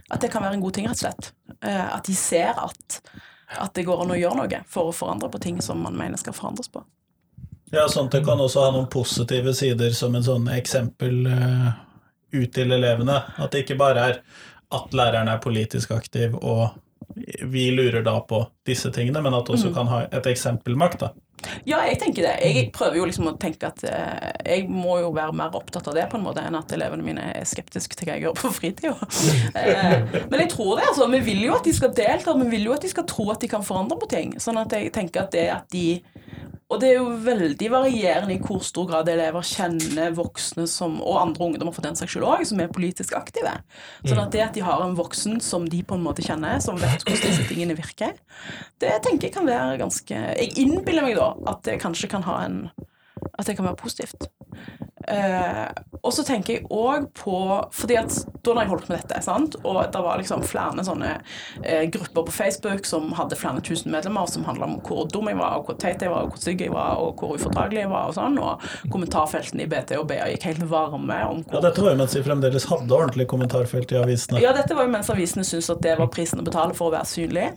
At 0.09 0.23
det 0.23 0.31
kan 0.33 0.41
være 0.41 0.57
en 0.57 0.65
god 0.65 0.79
ting, 0.79 0.89
rett 0.89 0.97
og 0.97 1.03
slett. 1.03 1.29
Uh, 1.61 1.93
at 1.99 2.09
de 2.09 2.17
ser 2.17 2.57
at, 2.57 3.03
at 3.61 3.75
det 3.77 3.85
går 3.85 4.01
an 4.01 4.15
å 4.15 4.19
gjøre 4.19 4.41
noe 4.41 4.63
for 4.73 4.89
å 4.89 4.97
forandre 4.97 5.29
på 5.29 5.43
ting 5.45 5.61
som 5.61 5.85
man 5.85 5.99
mener 6.01 6.17
skal 6.17 6.37
forandres 6.37 6.73
på. 6.73 6.81
Ja, 7.71 7.87
sånn 7.89 8.09
at 8.11 8.17
det 8.19 8.25
kan 8.27 8.41
også 8.43 8.67
ha 8.67 8.75
noen 8.75 8.91
positive 8.91 9.55
sider 9.55 9.95
som 9.95 10.15
en 10.19 10.27
sånn 10.27 10.49
eksempel 10.53 11.27
eh, 11.31 11.69
ut 12.35 12.53
til 12.55 12.75
elevene. 12.75 13.21
At 13.39 13.55
det 13.55 13.65
ikke 13.65 13.79
bare 13.81 14.07
er 14.11 14.23
at 14.71 14.95
læreren 14.95 15.31
er 15.31 15.43
politisk 15.43 15.95
aktiv 15.95 16.37
og 16.39 16.71
vi 17.43 17.71
lurer 17.75 18.05
da 18.07 18.21
på 18.21 18.45
disse 18.67 18.91
tingene, 18.95 19.23
men 19.23 19.35
at 19.35 19.49
det 19.49 19.57
også 19.57 19.73
kan 19.75 19.89
ha 19.91 20.05
et 20.07 20.27
eksempelmakt, 20.31 21.03
da. 21.03 21.11
Ja, 21.65 21.81
jeg 21.89 21.97
tenker 22.01 22.27
det. 22.27 22.33
Jeg 22.45 22.67
prøver 22.75 22.99
jo 22.99 23.07
liksom 23.09 23.31
å 23.31 23.35
tenke 23.41 23.71
at 23.71 23.83
eh, 23.89 24.27
jeg 24.45 24.67
må 24.69 24.99
jo 25.01 25.09
være 25.17 25.33
mer 25.37 25.55
opptatt 25.57 25.89
av 25.89 25.97
det 25.97 26.05
på 26.11 26.19
en 26.19 26.25
måte 26.27 26.43
enn 26.45 26.59
at 26.59 26.73
elevene 26.77 27.05
mine 27.05 27.31
er 27.33 27.49
skeptiske 27.49 27.97
til 27.97 28.09
hva 28.09 28.17
jeg 28.19 28.27
gjør 28.27 28.37
på 28.41 28.53
fritida. 28.59 28.97
Eh, 29.61 30.05
men 30.31 30.41
jeg 30.45 30.51
tror 30.53 30.79
det, 30.79 30.85
altså. 30.91 31.07
Vi 31.11 31.19
vil 31.25 31.41
jo 31.45 31.55
at 31.57 31.67
de 31.67 31.73
skal 31.75 31.93
delta, 31.97 32.33
vi 32.39 32.47
vil 32.53 32.69
jo 32.69 32.75
at 32.75 32.85
de 32.85 32.91
skal 32.93 33.07
tro 33.09 33.27
at 33.33 33.43
de 33.43 33.49
kan 33.51 33.65
forandre 33.67 33.99
på 34.01 34.09
ting. 34.11 34.35
Sånn 34.41 34.61
at 34.61 34.73
jeg 34.77 34.93
tenker 34.95 35.25
at 35.25 35.35
det 35.35 35.47
at 35.53 35.67
de 35.73 36.01
Og 36.71 36.79
det 36.79 36.93
er 36.93 37.01
jo 37.01 37.15
veldig 37.25 37.69
varierende 37.73 38.37
i 38.37 38.43
hvor 38.43 38.61
stor 38.63 38.87
grad 38.87 39.09
elever 39.11 39.43
kjenner 39.47 40.13
voksne 40.15 40.69
som, 40.71 41.01
og 41.03 41.19
andre 41.19 41.49
ungdommer 41.49 41.75
for 41.75 41.83
den 41.83 41.99
saks 41.99 42.15
skyld 42.15 42.27
òg, 42.29 42.45
som 42.47 42.63
er 42.63 42.71
politisk 42.71 43.17
aktive. 43.19 43.57
Sånn 44.05 44.23
at 44.23 44.31
det 44.35 44.45
at 44.45 44.55
de 44.55 44.63
har 44.63 44.85
en 44.85 44.95
voksen 44.99 45.41
som 45.43 45.67
de 45.71 45.83
på 45.83 45.99
en 45.99 46.05
måte 46.05 46.23
kjenner, 46.23 46.63
som 46.63 46.79
vet 46.79 47.03
hvordan 47.03 47.25
disse 47.27 47.49
tingene 47.51 47.75
virker, 47.79 48.15
det 48.83 48.93
tenker 49.03 49.29
jeg 49.29 49.35
kan 49.35 49.49
være 49.49 49.81
ganske 49.81 50.15
Jeg 50.15 50.55
innbiller 50.63 51.05
meg 51.05 51.19
da 51.19 51.33
at 51.51 51.65
det 51.67 51.81
kanskje 51.83 52.11
kan 52.13 52.25
ha 52.29 52.39
en 52.47 52.63
At 53.37 53.47
det 53.47 53.57
kan 53.59 53.67
være 53.67 53.77
positivt. 53.77 54.31
Eh, 55.09 55.69
og 56.05 56.13
så 56.13 56.23
tenker 56.29 56.59
jeg 56.59 56.67
òg 56.69 57.07
på 57.17 57.33
Fordi 57.73 57.95
at 57.97 58.13
da 58.45 58.53
når 58.53 58.61
jeg 58.63 58.71
holdt 58.71 58.85
på 58.85 58.93
med 58.93 58.99
dette, 59.01 59.21
sant, 59.25 59.55
og 59.65 59.79
det 59.93 60.03
var 60.05 60.21
liksom 60.21 60.43
flere 60.45 60.85
sånne 60.85 61.11
eh, 61.65 61.87
grupper 61.93 62.27
på 62.29 62.35
Facebook 62.35 62.85
som 62.89 63.09
hadde 63.17 63.39
flere 63.41 63.63
tusen 63.65 63.93
medlemmer, 63.93 64.29
som 64.29 64.45
handla 64.45 64.69
om 64.69 64.77
hvor 64.85 65.09
dum 65.13 65.29
jeg 65.29 65.39
var, 65.41 65.59
og 65.59 65.69
hvor 65.71 65.79
teit 65.81 66.05
jeg 66.05 66.13
var, 66.13 66.25
og 66.29 66.35
hvor 66.35 66.43
stygg 66.43 66.65
jeg 66.67 66.73
var, 66.75 67.01
og 67.01 67.21
hvor 67.21 67.35
ufordragelig 67.37 67.83
jeg 67.83 67.93
var, 67.93 68.09
og 68.13 68.17
sånn, 68.17 68.37
og 68.41 68.65
kommentarfeltene 68.93 69.65
i 69.65 69.71
BT 69.73 69.97
og 70.01 70.07
BA 70.09 70.29
gikk 70.35 70.49
helt 70.51 70.65
varme 70.73 71.21
om 71.31 71.41
Ja, 71.43 71.53
hvor 71.55 71.65
dette 71.69 71.85
var 71.85 71.97
jo 71.97 72.01
mens 72.03 72.17
vi 72.17 72.25
fremdeles 72.29 72.69
hadde 72.73 72.97
ordentlig 72.97 73.29
kommentarfelt 73.33 73.93
i 73.93 74.01
avisene. 74.01 74.41
ja, 74.45 74.53
dette 74.57 74.77
var 74.77 74.89
jo 74.89 74.95
mens 74.97 75.13
avisene 75.13 75.45
syntes 75.49 75.73
at 75.73 75.81
det 75.85 75.97
var 76.01 76.13
prisen 76.13 76.41
å 76.41 76.47
betale 76.49 76.77
for 76.77 76.89
å 76.91 76.97
være 76.97 77.09
synlig. 77.09 77.49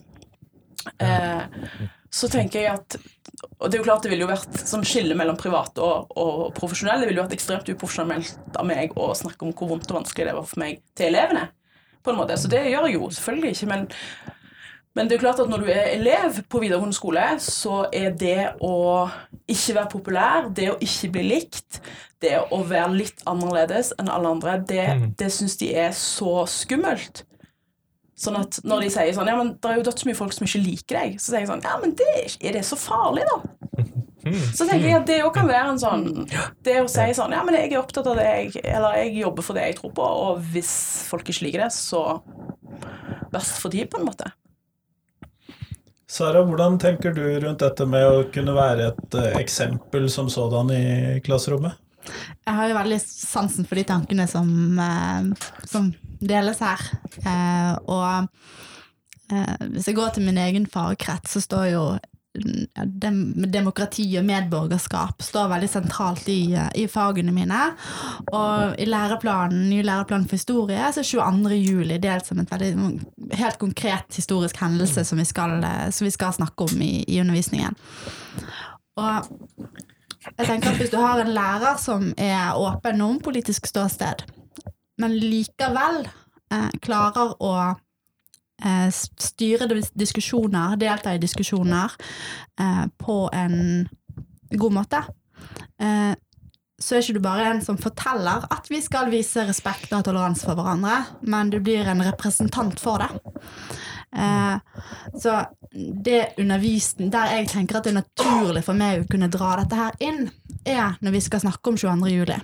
Eh, 0.99 1.43
så 2.13 2.29
tenker 2.29 2.61
jeg 2.61 2.77
at 2.77 2.97
Og 3.59 3.69
det 3.69 3.77
er 3.77 3.81
jo 3.81 3.87
klart 3.87 4.05
det 4.05 4.11
ville 4.11 4.25
jo 4.27 4.29
vært 4.29 4.59
sånn 4.69 4.85
skille 4.85 5.17
mellom 5.17 5.37
privat 5.39 5.79
og, 5.81 6.13
og 6.19 6.53
profesjonell. 6.57 7.01
Det 7.01 7.09
ville 7.09 7.21
jo 7.21 7.25
vært 7.25 7.35
ekstremt 7.37 7.71
uprofesjonelt 7.73 8.59
av 8.59 8.67
meg 8.69 8.93
å 8.99 9.09
snakke 9.17 9.47
om 9.47 9.55
hvor 9.57 9.71
vondt 9.71 9.89
og 9.89 10.01
vanskelig 10.01 10.29
det 10.29 10.37
var 10.37 10.47
for 10.49 10.61
meg 10.61 10.83
til 10.97 11.09
elevene. 11.09 11.47
På 12.03 12.13
en 12.13 12.19
måte. 12.19 12.37
Så 12.37 12.51
det 12.51 12.61
gjør 12.67 12.89
jeg 12.89 12.99
jo 12.99 13.09
selvfølgelig 13.15 13.55
ikke. 13.55 13.69
Men, 13.71 13.87
men 14.93 15.09
det 15.09 15.15
er 15.15 15.19
jo 15.21 15.23
klart 15.23 15.41
at 15.41 15.49
når 15.49 15.63
du 15.63 15.73
er 15.73 15.91
elev 15.95 16.39
på 16.51 16.61
videregående 16.61 16.99
skole, 16.99 17.25
så 17.41 17.85
er 17.95 18.13
det 18.19 18.37
å 18.61 18.75
ikke 19.49 19.77
være 19.79 19.93
populær, 19.95 20.49
det 20.53 20.69
å 20.73 20.79
ikke 20.83 21.13
bli 21.15 21.27
likt, 21.31 21.81
det 22.21 22.35
å 22.43 22.61
være 22.67 22.93
litt 22.99 23.23
annerledes 23.29 23.95
enn 23.97 24.11
alle 24.11 24.35
andre, 24.37 24.59
det, 24.69 24.87
det 25.19 25.31
syns 25.33 25.57
de 25.63 25.73
er 25.87 25.95
så 25.97 26.43
skummelt. 26.51 27.25
Sånn 28.23 28.39
at 28.39 28.59
når 28.63 28.85
de 28.85 28.91
sier 28.93 29.15
sånn 29.15 29.29
Ja, 29.31 29.35
men 29.39 29.53
det 29.59 29.69
er 29.69 29.79
jo 29.79 29.85
dødsmye 29.89 30.17
folk 30.17 30.35
som 30.35 30.47
ikke 30.47 30.63
liker 30.63 30.99
deg. 31.01 31.17
Så 31.19 31.33
sier 31.33 31.43
jeg 31.43 31.51
sånn 31.51 31.65
Ja, 31.65 31.75
men 31.81 31.95
det, 31.99 32.09
er 32.39 32.57
det 32.57 32.63
så 32.67 32.79
farlig, 32.79 33.25
da? 33.29 33.41
Så 34.55 34.63
tenker 34.63 34.85
jeg 34.87 34.95
at 34.95 35.07
det 35.09 35.17
òg 35.25 35.33
kan 35.35 35.49
være 35.49 35.73
en 35.73 35.81
sånn 35.81 36.05
Det 36.63 36.77
å 36.79 36.87
si 36.91 37.09
sånn 37.17 37.33
Ja, 37.35 37.41
men 37.43 37.57
jeg 37.57 37.73
er 37.73 37.81
opptatt 37.81 38.07
av 38.07 38.15
det 38.15 38.27
jeg 38.29 38.61
Eller 38.63 39.01
jeg 39.01 39.17
jobber 39.19 39.43
for 39.43 39.59
det 39.59 39.65
jeg 39.67 39.79
tror 39.81 39.91
på, 39.97 40.05
og 40.27 40.45
hvis 40.53 40.71
folk 41.09 41.27
ikke 41.27 41.49
liker 41.49 41.65
det, 41.65 41.73
så 41.75 42.05
verst 43.33 43.59
for 43.59 43.73
de, 43.73 43.83
på 43.89 43.99
en 43.99 44.05
måte. 44.07 44.29
Sara, 46.09 46.43
hvordan 46.45 46.77
tenker 46.77 47.15
du 47.15 47.23
rundt 47.41 47.63
dette 47.63 47.87
med 47.89 48.05
å 48.05 48.25
kunne 48.33 48.53
være 48.53 48.91
et 48.91 49.15
eh, 49.17 49.31
eksempel 49.39 50.05
som 50.13 50.29
sådan 50.29 50.69
i 50.75 50.83
klasserommet? 51.25 51.79
Jeg 52.43 52.55
har 52.57 52.69
jo 52.69 52.77
veldig 52.77 53.01
sansen 53.03 53.67
for 53.67 53.79
de 53.79 53.85
tankene 53.87 54.27
som, 54.29 54.49
eh, 54.79 55.51
som 55.69 55.91
deles 56.23 56.63
her. 56.63 56.87
Eh, 57.23 57.75
og 57.87 58.27
eh, 59.31 59.69
hvis 59.73 59.87
jeg 59.89 59.99
går 59.99 60.15
til 60.15 60.27
min 60.27 60.41
egen 60.41 60.67
fagkrets, 60.69 61.35
så 61.35 61.43
står 61.43 61.69
jo 61.71 61.83
mm, 62.35 63.45
demokrati 63.53 64.05
og 64.19 64.27
medborgerskap 64.27 65.23
står 65.23 65.51
veldig 65.53 65.69
sentralt 65.71 66.27
i, 66.33 66.41
i 66.51 66.85
fagene 66.91 67.35
mine. 67.35 67.61
Og 68.33 68.75
i 68.75 68.89
læreplanen, 68.89 69.69
ny 69.71 69.79
læreplan 69.87 70.27
for 70.27 70.39
historie 70.39 70.91
så 70.91 71.03
er 71.03 71.09
22. 71.13 71.55
juli 71.61 72.01
delt 72.03 72.27
som 72.27 72.43
en 72.43 72.51
mm, 72.51 72.99
helt 73.39 73.61
konkret 73.61 74.19
historisk 74.19 74.59
hendelse 74.59 75.07
som 75.07 75.21
vi 75.21 75.29
skal, 75.29 75.63
som 75.95 76.09
vi 76.09 76.13
skal 76.13 76.35
snakke 76.35 76.67
om 76.67 76.83
i, 76.83 76.93
i 77.07 77.21
undervisningen. 77.23 77.79
Og 78.99 79.31
jeg 80.23 80.47
tenker 80.47 80.71
at 80.71 80.79
Hvis 80.79 80.91
du 80.93 80.99
har 81.01 81.21
en 81.21 81.33
lærer 81.35 81.79
som 81.81 82.11
er 82.17 82.55
åpen 82.55 83.01
om 83.01 83.19
politisk 83.23 83.67
ståsted, 83.67 84.25
men 85.01 85.15
likevel 85.17 86.03
eh, 86.53 86.69
klarer 86.83 87.33
å 87.43 87.53
eh, 88.63 88.89
styre 88.93 89.67
diskusjoner, 89.93 90.77
delta 90.79 91.15
i 91.15 91.21
diskusjoner 91.21 91.95
eh, 92.59 92.85
på 92.97 93.17
en 93.33 93.57
god 94.53 94.77
måte, 94.77 95.01
eh, 95.81 96.13
så 96.83 96.95
er 96.95 97.03
ikke 97.03 97.15
du 97.15 97.23
bare 97.23 97.47
en 97.47 97.61
som 97.63 97.79
forteller 97.79 98.47
at 98.51 98.67
vi 98.71 98.81
skal 98.83 99.11
vise 99.11 99.45
respekt 99.47 99.93
og 99.95 100.03
toleranse 100.07 100.45
for 100.47 100.59
hverandre, 100.59 101.03
men 101.21 101.51
du 101.53 101.59
blir 101.63 101.87
en 101.87 102.03
representant 102.03 102.79
for 102.81 103.03
det. 103.03 103.11
Eh, 104.13 104.57
så 105.19 105.37
det 105.73 106.33
undervisen 106.37 107.09
der 107.13 107.31
jeg 107.37 107.49
tenker 107.49 107.79
at 107.79 107.87
det 107.87 107.93
er 107.93 108.01
naturlig 108.01 108.63
for 108.65 108.77
meg 108.77 109.01
å 109.01 109.07
kunne 109.09 109.29
dra 109.33 109.55
dette 109.61 109.77
her 109.77 109.95
inn, 110.05 110.27
er 110.65 110.97
når 111.01 111.15
vi 111.17 111.21
skal 111.25 111.41
snakke 111.43 111.71
om 111.73 111.77
22. 111.79 112.11
juli. 112.13 112.39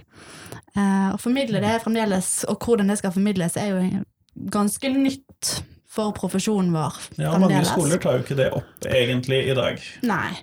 Eh, 0.76 1.10
å 1.14 1.18
formidle 1.22 1.62
det 1.64 1.80
fremdeles, 1.84 2.32
og 2.50 2.64
hvordan 2.66 2.90
det 2.90 3.00
skal 3.02 3.14
formidles, 3.14 3.58
er 3.60 3.74
jo 3.74 4.06
ganske 4.54 4.94
nytt 4.96 5.52
for 5.90 6.14
profesjonen 6.18 6.74
vår. 6.74 6.98
Ja, 7.22 7.34
Mange 7.42 7.62
skoler 7.66 8.02
tar 8.02 8.20
jo 8.20 8.26
ikke 8.26 8.38
det 8.38 8.50
opp 8.56 8.90
egentlig 8.90 9.44
i 9.50 9.58
dag. 9.58 9.82
Nei. 10.06 10.34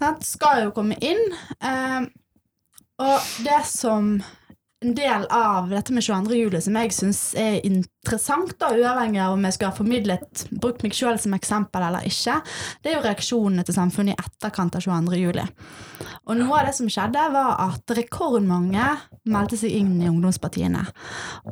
Det 0.00 0.12
skal 0.26 0.66
jo 0.66 0.76
komme 0.76 0.96
inn. 1.00 1.20
Eh, 1.60 2.00
og 3.02 3.34
det 3.44 3.60
som 3.68 4.14
en 4.82 4.94
del 4.98 5.26
av 5.30 5.70
dette 5.70 5.94
med 5.94 6.02
22. 6.02 6.34
juli 6.40 6.60
som 6.62 6.76
jeg 6.80 6.94
syns 6.96 7.20
er 7.38 7.60
interessant, 7.62 8.01
da, 8.02 8.72
uavhengig 8.74 9.20
av 9.22 9.36
om 9.36 9.44
jeg 9.46 9.54
skulle 9.54 9.70
ha 9.70 9.76
formidlet, 9.76 10.44
brukt 10.50 10.82
meg 10.82 10.94
sjøl 10.96 11.18
som 11.22 11.34
eksempel 11.36 11.84
eller 11.86 12.02
ikke, 12.08 12.40
det 12.82 12.90
er 12.90 12.96
jo 12.96 13.04
reaksjonene 13.04 13.62
til 13.64 13.76
samfunnet 13.76 14.16
i 14.16 14.24
etterkant 14.24 14.74
av 14.74 14.82
22. 14.82 15.20
juli. 15.20 15.44
Og 16.26 16.38
noe 16.38 16.58
av 16.58 16.66
det 16.66 16.74
som 16.74 16.90
skjedde, 16.90 17.22
var 17.34 17.56
at 17.62 17.94
rekordmange 17.94 18.88
meldte 19.30 19.58
seg 19.60 19.74
inn 19.78 19.94
i 20.02 20.08
ungdomspartiene. 20.10 20.82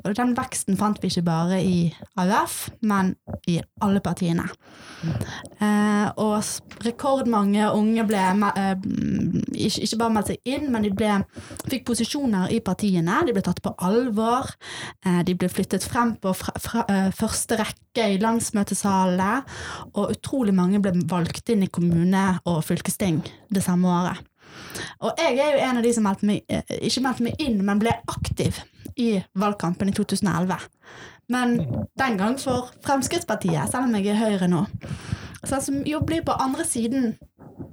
Og 0.03 0.11
den 0.19 0.35
veksten 0.35 0.79
fant 0.79 0.99
vi 1.03 1.11
ikke 1.11 1.27
bare 1.27 1.61
i 1.63 1.79
AUF, 2.19 2.57
men 2.83 3.15
i 3.51 3.61
alle 3.83 4.03
partiene. 4.03 4.49
Eh, 5.61 6.07
og 6.21 6.85
rekordmange 6.85 7.71
unge 7.77 8.05
ble 8.09 8.21
eh, 8.51 8.75
ikke, 9.71 9.99
bare 10.01 10.15
meldt 10.17 10.33
seg 10.33 10.51
inn, 10.51 10.69
men 10.73 10.87
de 10.87 10.93
ble, 10.95 11.15
fikk 11.71 11.87
posisjoner 11.91 12.51
i 12.55 12.61
partiene. 12.65 13.23
De 13.27 13.35
ble 13.37 13.45
tatt 13.47 13.63
på 13.65 13.75
alvor. 13.87 14.51
Eh, 15.07 15.23
de 15.27 15.37
ble 15.39 15.51
flyttet 15.53 15.87
frem 15.87 16.17
på 16.21 16.35
fra, 16.41 16.55
fra, 16.61 16.85
eh, 16.89 17.11
første 17.17 17.59
rekke 17.61 18.07
i 18.15 18.19
landsmøtesalene. 18.23 19.45
Og 19.95 20.17
utrolig 20.17 20.55
mange 20.57 20.81
ble 20.83 20.95
valgt 21.11 21.53
inn 21.53 21.65
i 21.67 21.71
kommune 21.73 22.25
og 22.45 22.63
fylkesting 22.67 23.23
det 23.53 23.65
samme 23.67 23.89
året. 23.89 24.27
Og 25.05 25.19
jeg 25.19 25.39
er 25.39 25.55
jo 25.55 25.63
en 25.69 25.81
av 25.81 25.87
de 25.87 25.93
som 25.95 26.05
meldte 26.07 26.27
meg, 26.27 26.43
eh, 26.49 26.77
ikke 26.81 27.05
meldte 27.05 27.27
meg 27.27 27.41
inn, 27.43 27.65
men 27.65 27.81
ble 27.83 27.95
aktiv 28.11 28.61
i 28.97 29.23
valgkampen 29.39 29.89
i 29.89 29.97
2011. 29.97 30.59
Men 31.31 31.59
den 31.99 32.17
gang 32.19 32.39
for 32.39 32.71
Fremskrittspartiet, 32.83 33.71
selv 33.71 33.87
om 33.87 33.95
jeg 33.95 34.11
er 34.11 34.19
Høyre 34.19 34.49
nå. 34.51 34.65
Så 35.45 35.61
som 35.63 35.85
jobber 35.87 36.25
på 36.27 36.37
andre 36.43 36.65
siden 36.65 37.15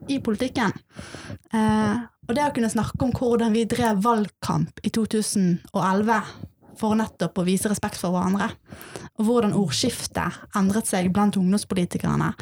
i 0.08 0.20
politikken. 0.24 0.72
Eh, 1.54 1.98
og 2.28 2.36
det 2.36 2.44
å 2.44 2.54
kunne 2.56 2.72
snakke 2.72 3.02
om 3.04 3.14
hvordan 3.16 3.56
vi 3.56 3.66
drev 3.70 4.04
valgkamp 4.04 4.80
i 4.84 4.92
2011 4.94 6.22
for 6.80 6.98
nettopp 6.98 7.42
å 7.42 7.46
vise 7.48 7.70
respekt 7.72 8.00
for 8.02 8.16
hverandre, 8.16 8.50
og 9.18 9.26
hvordan 9.28 9.56
ordskiftet 9.58 10.42
endret 10.58 10.90
seg 10.90 11.10
blant 11.14 11.38
ungdomspolitikerne, 11.40 12.34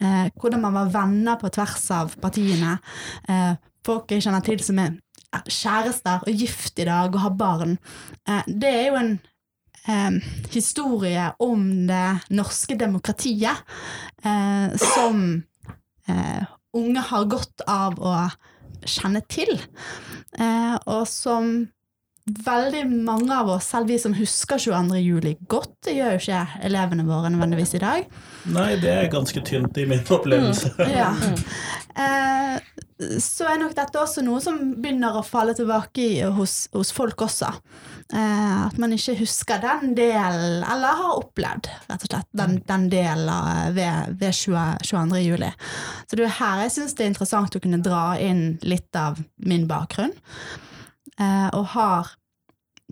eh, 0.00 0.28
hvordan 0.38 0.62
man 0.62 0.78
var 0.78 0.92
venner 0.94 1.40
på 1.40 1.50
tvers 1.52 1.90
av 1.94 2.14
partiene, 2.22 2.78
eh, 3.28 3.54
folk 3.84 4.10
jeg 4.10 4.22
kjenner 4.22 4.44
til 4.46 4.62
som 4.62 4.78
er 4.78 4.96
kjærester 5.48 6.22
og 6.26 6.32
gift 6.32 6.78
i 6.78 6.86
dag 6.86 7.14
og 7.14 7.20
har 7.24 7.36
barn, 7.36 7.78
eh, 8.28 8.42
det 8.46 8.72
er 8.72 8.86
jo 8.88 8.96
en 9.00 9.12
eh, 9.88 10.18
historie 10.52 11.32
om 11.42 11.86
det 11.88 12.06
norske 12.30 12.76
demokratiet 12.78 13.64
eh, 14.24 14.76
som 14.78 15.42
eh, 16.08 16.42
unge 16.72 17.04
har 17.10 17.28
godt 17.30 17.64
av 17.68 17.98
å 18.00 18.16
kjenne 18.82 19.20
til, 19.30 19.52
og 20.90 21.04
som 21.06 21.52
veldig 22.24 22.84
mange 23.02 23.34
av 23.34 23.48
oss, 23.50 23.66
selv 23.72 23.90
vi 23.90 23.98
som 23.98 24.14
husker 24.14 24.60
22. 24.60 24.98
juli 25.02 25.32
godt, 25.50 25.74
det 25.86 25.96
gjør 25.96 26.14
jo 26.14 26.20
ikke 26.22 26.42
elevene 26.68 27.06
våre 27.08 27.32
nødvendigvis 27.32 27.74
i 27.74 27.82
dag. 27.82 28.06
Nei, 28.54 28.68
det 28.82 28.92
er 28.92 29.10
ganske 29.10 29.42
tynt 29.46 29.78
i 29.78 29.88
min 29.90 30.04
opplevelse. 30.06 30.70
Mm, 30.78 30.92
ja. 30.94 31.10
eh, 32.04 33.18
så 33.18 33.48
er 33.50 33.58
nok 33.58 33.74
dette 33.74 33.98
også 33.98 34.22
noe 34.22 34.38
som 34.44 34.60
begynner 34.78 35.18
å 35.18 35.24
falle 35.26 35.56
tilbake 35.58 36.04
i, 36.04 36.22
hos, 36.36 36.68
hos, 36.76 36.92
folk 36.94 37.26
også. 37.26 37.50
Eh, 38.14 38.56
at 38.68 38.78
man 38.78 38.94
ikke 38.94 39.18
husker 39.18 39.62
den 39.64 39.96
delen, 39.98 40.62
eller 40.62 41.02
har 41.02 41.18
opplevd 41.18 41.72
rett 41.90 42.06
og 42.06 42.12
slett 42.12 42.30
den, 42.38 42.60
den 42.68 42.90
delen 42.92 43.74
ved, 43.74 44.18
ved 44.22 44.42
20, 44.44 44.82
22. 44.86 45.22
juli. 45.26 45.54
Så 46.06 46.18
det 46.18 46.28
er 46.28 46.36
her 46.38 46.68
jeg 46.68 46.76
syns 46.78 46.94
det 46.94 47.08
er 47.08 47.16
interessant 47.16 47.58
å 47.58 47.62
kunne 47.64 47.82
dra 47.82 48.12
inn 48.22 48.52
litt 48.62 48.94
av 48.94 49.18
min 49.42 49.66
bakgrunn. 49.70 50.14
Eh, 51.20 51.48
og 51.52 51.66
har 51.76 52.16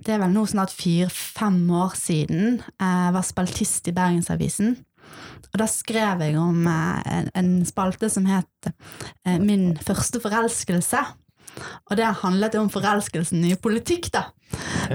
Det 0.00 0.14
er 0.14 0.20
vel 0.22 0.32
nå 0.32 0.46
snart 0.48 0.72
fire-fem 0.72 1.58
år 1.76 1.92
siden 1.98 2.62
jeg 2.62 3.12
var 3.12 3.24
spaltist 3.26 3.88
i 3.90 3.92
Bergensavisen. 3.92 4.78
Og 5.50 5.58
da 5.60 5.66
skrev 5.68 6.22
jeg 6.24 6.38
om 6.40 6.66
eh, 6.70 7.26
en, 7.36 7.50
spalte 7.68 8.08
som 8.12 8.28
het 8.30 8.70
eh, 8.70 9.38
Min 9.42 9.74
første 9.76 10.22
forelskelse. 10.22 11.02
Og 11.90 11.96
det 11.98 12.06
handlet 12.22 12.54
om 12.56 12.70
forelskelsen 12.72 13.42
i 13.48 13.56
politikk, 13.58 14.08
da. 14.14 14.28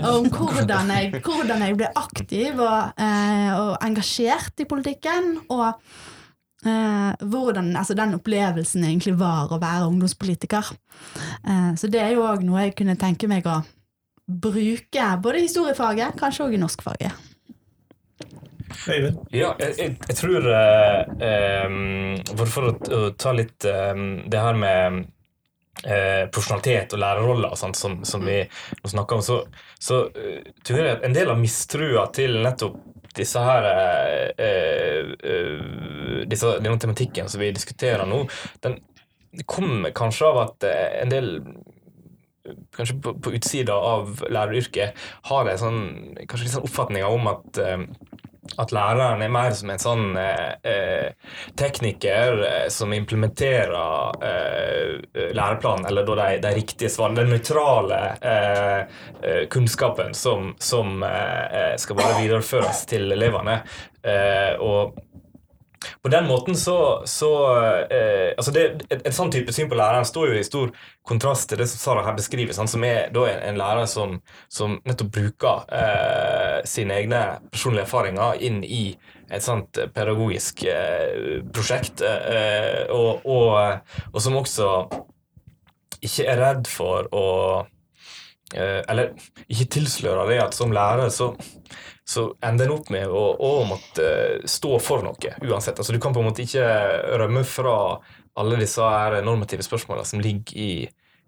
Og 0.01 0.21
om 0.21 0.29
hvordan 0.31 0.89
jeg, 0.95 1.21
hvordan 1.23 1.63
jeg 1.63 1.77
ble 1.79 1.89
aktiv 1.99 2.59
og, 2.63 2.95
eh, 2.97 3.51
og, 3.51 3.75
engasjert 3.83 4.63
i 4.63 4.67
politikken. 4.69 5.35
Og 5.51 5.67
eh, 5.67 6.14
hvordan 6.65 7.75
altså 7.77 7.93
den 7.97 8.17
opplevelsen 8.17 8.83
egentlig 8.87 9.15
var 9.19 9.51
å 9.53 9.61
være 9.61 9.87
ungdomspolitiker. 9.89 10.71
Eh, 11.45 11.71
så 11.77 11.89
det 11.91 12.01
er 12.01 12.15
jo 12.15 12.25
òg 12.25 12.45
noe 12.45 12.67
jeg 12.67 12.75
kunne 12.79 12.97
tenke 12.99 13.29
meg 13.31 13.47
å 13.47 13.61
bruke 14.25 15.07
både 15.21 15.39
i 15.39 15.45
historiefaget, 15.45 16.17
kanskje 16.19 16.47
òg 16.47 16.57
i 16.57 16.61
norskfaget. 16.61 17.25
Øyvind? 18.89 19.19
Ja, 19.31 19.53
jeg, 19.61 19.75
jeg, 19.77 19.97
jeg 20.09 20.17
tror 20.17 20.47
eh, 20.51 21.67
um, 21.69 22.15
For 22.49 22.71
å, 22.71 23.03
ta 23.17 23.31
litt 23.37 23.65
um, 23.69 24.25
det 24.29 24.41
her 24.41 24.57
med 24.57 24.97
eh, 25.85 26.25
profesjonalitet 26.33 26.95
og 26.97 27.01
lærerroller 27.03 27.53
og 27.53 27.59
sånt 27.61 27.77
som, 27.79 27.99
som 28.07 28.25
vi 28.25 28.41
snakker 28.83 29.19
om, 29.19 29.23
så, 29.23 29.37
så 29.79 30.01
uh, 30.09 30.41
tror 30.65 30.81
jeg 30.81 30.97
at 30.97 31.07
en 31.07 31.15
del 31.15 31.31
av 31.31 31.39
mistrua 31.39 32.07
til 32.15 32.41
nettopp 32.41 32.81
disse 33.17 33.41
her 33.41 33.69
disse, 36.25 36.57
Denne 36.59 36.79
tematikken 36.81 37.29
som 37.31 37.41
vi 37.43 37.53
diskuterer 37.55 38.05
nå, 38.09 38.23
den 38.65 38.79
kommer 39.49 39.91
kanskje 39.95 40.29
av 40.29 40.41
at 40.45 40.65
en 40.67 41.11
del 41.11 41.29
kanskje 42.75 42.99
på, 43.01 43.13
på 43.19 43.33
utsida 43.35 43.73
av 43.73 44.21
læreryrket 44.29 45.05
har 45.29 45.49
en 45.49 45.61
sånn, 45.61 45.81
kanskje 46.23 46.45
litt 46.45 46.53
sånn 46.53 46.67
oppfatninger 46.67 47.17
om 47.17 47.31
at 47.31 47.59
at 48.57 48.71
læreren 48.71 49.23
er 49.25 49.31
mer 49.33 49.55
som 49.57 49.71
en 49.73 49.81
sånn 49.81 50.05
eh, 50.19 50.51
eh 50.63 51.33
tekniker 51.59 52.41
eh, 52.45 52.67
som 52.73 52.93
implementerer 52.93 54.21
eh, 54.29 55.31
læreplanen, 55.35 55.87
eller 55.89 56.05
da 56.07 56.15
de, 56.21 56.37
de 56.43 56.53
riktige 56.55 56.91
svarene, 56.93 57.23
den 57.23 57.33
nøytrale 57.35 58.01
eh, 58.21 58.79
eh, 59.21 59.41
kunnskapen 59.51 60.13
som, 60.15 60.53
som 60.59 61.03
skal 61.81 61.97
bare 61.97 62.21
videreføres 62.21 62.85
til 62.89 63.11
elevene. 63.11 63.59
og 64.61 64.95
på 66.01 66.11
den 66.11 66.27
måten 66.27 66.55
så, 66.57 67.03
så 67.09 67.31
eh, 67.91 68.31
altså 68.37 68.53
det, 68.55 68.65
et, 68.89 69.01
et 69.01 69.15
sånn 69.15 69.31
type 69.33 69.53
syn 69.53 69.69
på 69.71 69.77
læreren 69.77 70.07
står 70.07 70.31
jo 70.31 70.39
i 70.39 70.45
stor 70.47 70.71
kontrast 71.07 71.49
til 71.49 71.61
det 71.61 71.67
som 71.69 71.81
Sara 71.81 72.05
her 72.07 72.17
beskriver, 72.17 72.53
sant? 72.55 72.71
som 72.71 72.83
er 72.87 73.11
da 73.13 73.25
en, 73.29 73.41
en 73.49 73.59
lærer 73.59 73.89
som, 73.89 74.17
som, 74.51 74.79
nettopp 74.87 75.11
bruker 75.15 75.65
eh, 75.75 76.59
sine 76.69 76.97
egne 77.01 77.21
personlige 77.51 77.85
erfaringer 77.87 78.41
inn 78.45 78.63
i 78.63 78.85
et 79.33 79.45
sånt 79.45 79.77
pedagogisk 79.95 80.65
eh, 80.69 81.41
prosjekt, 81.53 82.03
eh, 82.05 82.85
og, 82.93 83.25
og, 83.25 83.95
og, 84.11 84.19
som 84.21 84.37
også 84.41 84.69
ikke 86.05 86.27
er 86.29 86.41
redd 86.41 86.69
for 86.69 87.09
å 87.15 87.27
eh, 88.53 88.81
Eller 88.85 89.15
ikke 89.47 89.71
tilslører 89.79 90.29
det 90.29 90.41
at 90.43 90.57
som 90.57 90.73
lærer 90.75 91.09
så 91.13 91.31
så 92.07 92.27
ender 92.45 92.67
en 92.67 92.75
opp 92.77 92.91
med 92.93 93.09
å, 93.09 93.23
å, 93.41 93.53
måtte 93.65 94.09
stå 94.49 94.77
for 94.83 95.01
noe 95.05 95.31
uansett. 95.41 95.79
Altså, 95.79 95.93
du 95.95 96.01
kan 96.01 96.13
på 96.13 96.21
en 96.21 96.29
måte 96.29 96.45
ikke 96.45 96.67
rømme 97.17 97.41
fra 97.49 97.77
alle 98.37 98.59
disse 98.61 98.85
normative 99.25 99.65
spørsmålene 99.65 100.05
som 100.07 100.21
ligger 100.21 100.59
i, 100.59 100.69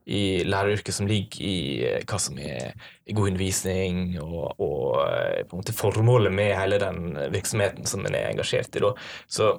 i 0.05 0.21
læreryrket, 0.45 0.93
som 0.93 1.09
ligger 1.09 1.41
i 1.41 1.57
eh, 1.87 2.03
hva 2.05 2.19
som 2.21 2.37
er 2.37 2.75
god 3.09 3.31
undervisning, 3.31 4.19
og, 4.21 4.53
og, 4.61 4.85
eh, 5.07 5.41
på 5.47 5.55
en 5.55 5.63
måte 5.63 5.75
formålet 5.75 6.35
med 6.35 6.53
hele 6.59 6.79
den 6.83 7.17
virksomheten 7.33 7.89
som 7.89 8.05
en 8.05 8.19
er 8.19 8.29
engasjert 8.29 8.77
i. 8.77 8.83
Da. 8.85 8.93
Så 9.25 9.55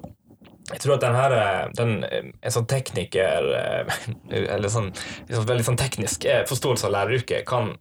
jeg 0.69 0.83
tror 0.83 0.95
at 0.95 1.05
den 1.05 1.17
her, 1.17 1.35
eh, 1.37 1.63
den, 1.77 1.95
en 2.05 2.53
sånn 2.53 2.69
tekniker, 2.69 3.49
eller 4.55 4.71
sånn, 4.71 4.91
veldig 5.29 5.65
sånn 5.71 5.79
teknisk 5.79 6.27
forståelse 6.49 6.89
av 6.89 6.95
læreryrket, 6.97 7.47
kan 7.49 7.73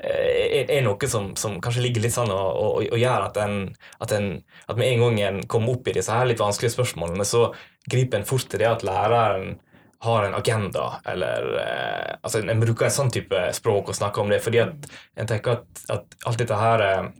er, 0.00 0.64
er, 0.64 0.80
noe 0.80 1.08
som, 1.12 1.34
som, 1.36 1.58
kanskje 1.60 1.82
ligger 1.84 2.06
litt 2.06 2.14
sånn 2.14 2.30
og, 2.32 2.46
og, 2.56 2.86
og 2.86 2.96
gjør 2.96 3.26
at, 3.26 3.36
en, 3.42 3.66
at, 4.00 4.14
en, 4.16 4.30
at 4.64 4.78
med 4.80 4.94
en 4.94 5.02
gang 5.04 5.18
en 5.26 5.42
kommer 5.44 5.74
opp 5.74 5.90
i 5.90 5.96
disse 5.98 6.14
her 6.14 6.24
litt 6.24 6.40
vanskelige 6.40 6.72
spørsmålene, 6.72 7.26
så 7.28 7.50
griper 7.90 8.20
en 8.20 8.28
fort 8.28 8.48
til 8.48 8.62
det 8.62 8.70
at 8.70 8.86
læreren 8.86 9.58
har 10.00 10.24
en 10.24 10.34
agenda, 10.34 11.00
eller 11.04 11.58
eh, 11.60 12.14
altså 12.22 12.40
En 12.40 12.60
bruker 12.60 12.86
en 12.86 12.94
sånn 12.94 13.10
type 13.12 13.40
språk 13.52 13.90
og 13.92 13.96
snakker 13.98 14.22
om 14.22 14.30
det, 14.32 14.40
fordi 14.40 14.62
at 14.62 14.86
en 15.20 15.28
tenker 15.28 15.58
at, 15.58 15.82
at 15.92 16.16
alt 16.24 16.40
dette 16.40 16.56
her 16.56 16.84
eh, 16.86 17.10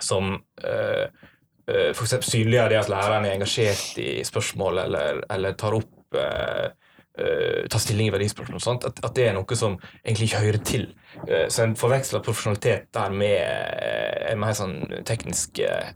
som 0.00 0.34
eh, 0.60 1.06
eh, 1.08 1.21
for 1.66 2.04
eksempel 2.06 2.30
synliggjør 2.30 2.72
det 2.72 2.78
at 2.80 2.88
læreren 2.90 3.26
er 3.28 3.36
engasjert 3.36 3.98
i 4.02 4.22
spørsmål 4.26 4.82
eller, 4.86 5.20
eller 5.30 5.54
tar 5.58 5.76
opp 5.78 6.16
eh, 6.18 6.70
eh, 7.18 7.66
tar 7.70 7.82
stilling 7.82 8.08
i 8.08 8.12
verdispørsmål 8.14 8.58
og 8.58 8.64
sånt, 8.64 8.86
at, 8.88 9.00
at 9.04 9.14
det 9.16 9.28
er 9.28 9.36
noe 9.36 9.58
som 9.58 9.76
egentlig 10.04 10.30
ikke 10.30 10.42
hører 10.46 10.62
til. 10.66 10.86
Eh, 11.26 11.46
så 11.52 11.66
en 11.66 11.76
forveksler 11.78 12.24
profesjonalitet 12.24 12.88
der 12.94 13.12
med 13.14 13.36
eh, 13.36 14.32
en 14.32 14.40
mer 14.40 14.56
sånn 14.56 14.78
teknisk 15.08 15.60
eh, 15.64 15.92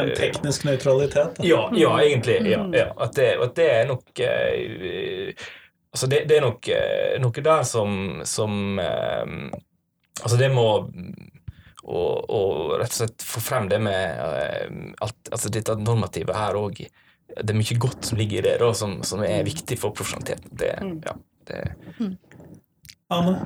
En 0.00 0.14
teknisk 0.16 0.64
nøytralitet. 0.68 1.42
ja, 1.44 1.66
ja, 1.76 1.92
egentlig. 2.00 2.40
Ja, 2.48 2.64
ja. 2.74 2.88
At, 2.96 3.14
det, 3.18 3.34
at 3.44 3.54
det 3.60 3.68
er 3.74 3.92
nok 3.92 4.24
eh, 4.24 5.44
Altså, 5.94 6.08
det, 6.10 6.24
det 6.26 6.40
er 6.40 6.42
nok 6.42 6.66
eh, 6.74 7.12
noe 7.22 7.42
der 7.46 7.60
som, 7.62 7.92
som 8.26 8.80
eh, 8.82 9.28
Altså, 10.24 10.38
det 10.40 10.48
må 10.50 10.66
å, 11.84 12.02
og, 12.24 12.74
rett 12.80 12.92
og 12.94 13.00
slett 13.02 13.24
få 13.24 13.42
frem 13.44 13.68
det 13.68 13.80
med 13.84 14.20
at, 14.24 14.94
alt, 15.04 15.32
altså 15.32 15.52
dette 15.52 15.76
normativet 15.80 16.36
her 16.36 16.56
òg. 16.58 16.84
Det 17.34 17.50
er 17.50 17.58
mye 17.58 17.76
godt 17.80 18.08
som 18.10 18.18
ligger 18.20 18.40
i 18.40 18.46
det, 18.46 18.58
da, 18.62 18.70
som, 18.76 18.98
som 19.06 19.22
er 19.26 19.44
viktig 19.46 19.78
for 19.80 19.94
profesjonaliteten. 19.96 20.52
Det, 20.60 20.72
ja, 21.04 21.14
det, 21.50 21.60
Ane? 23.12 23.36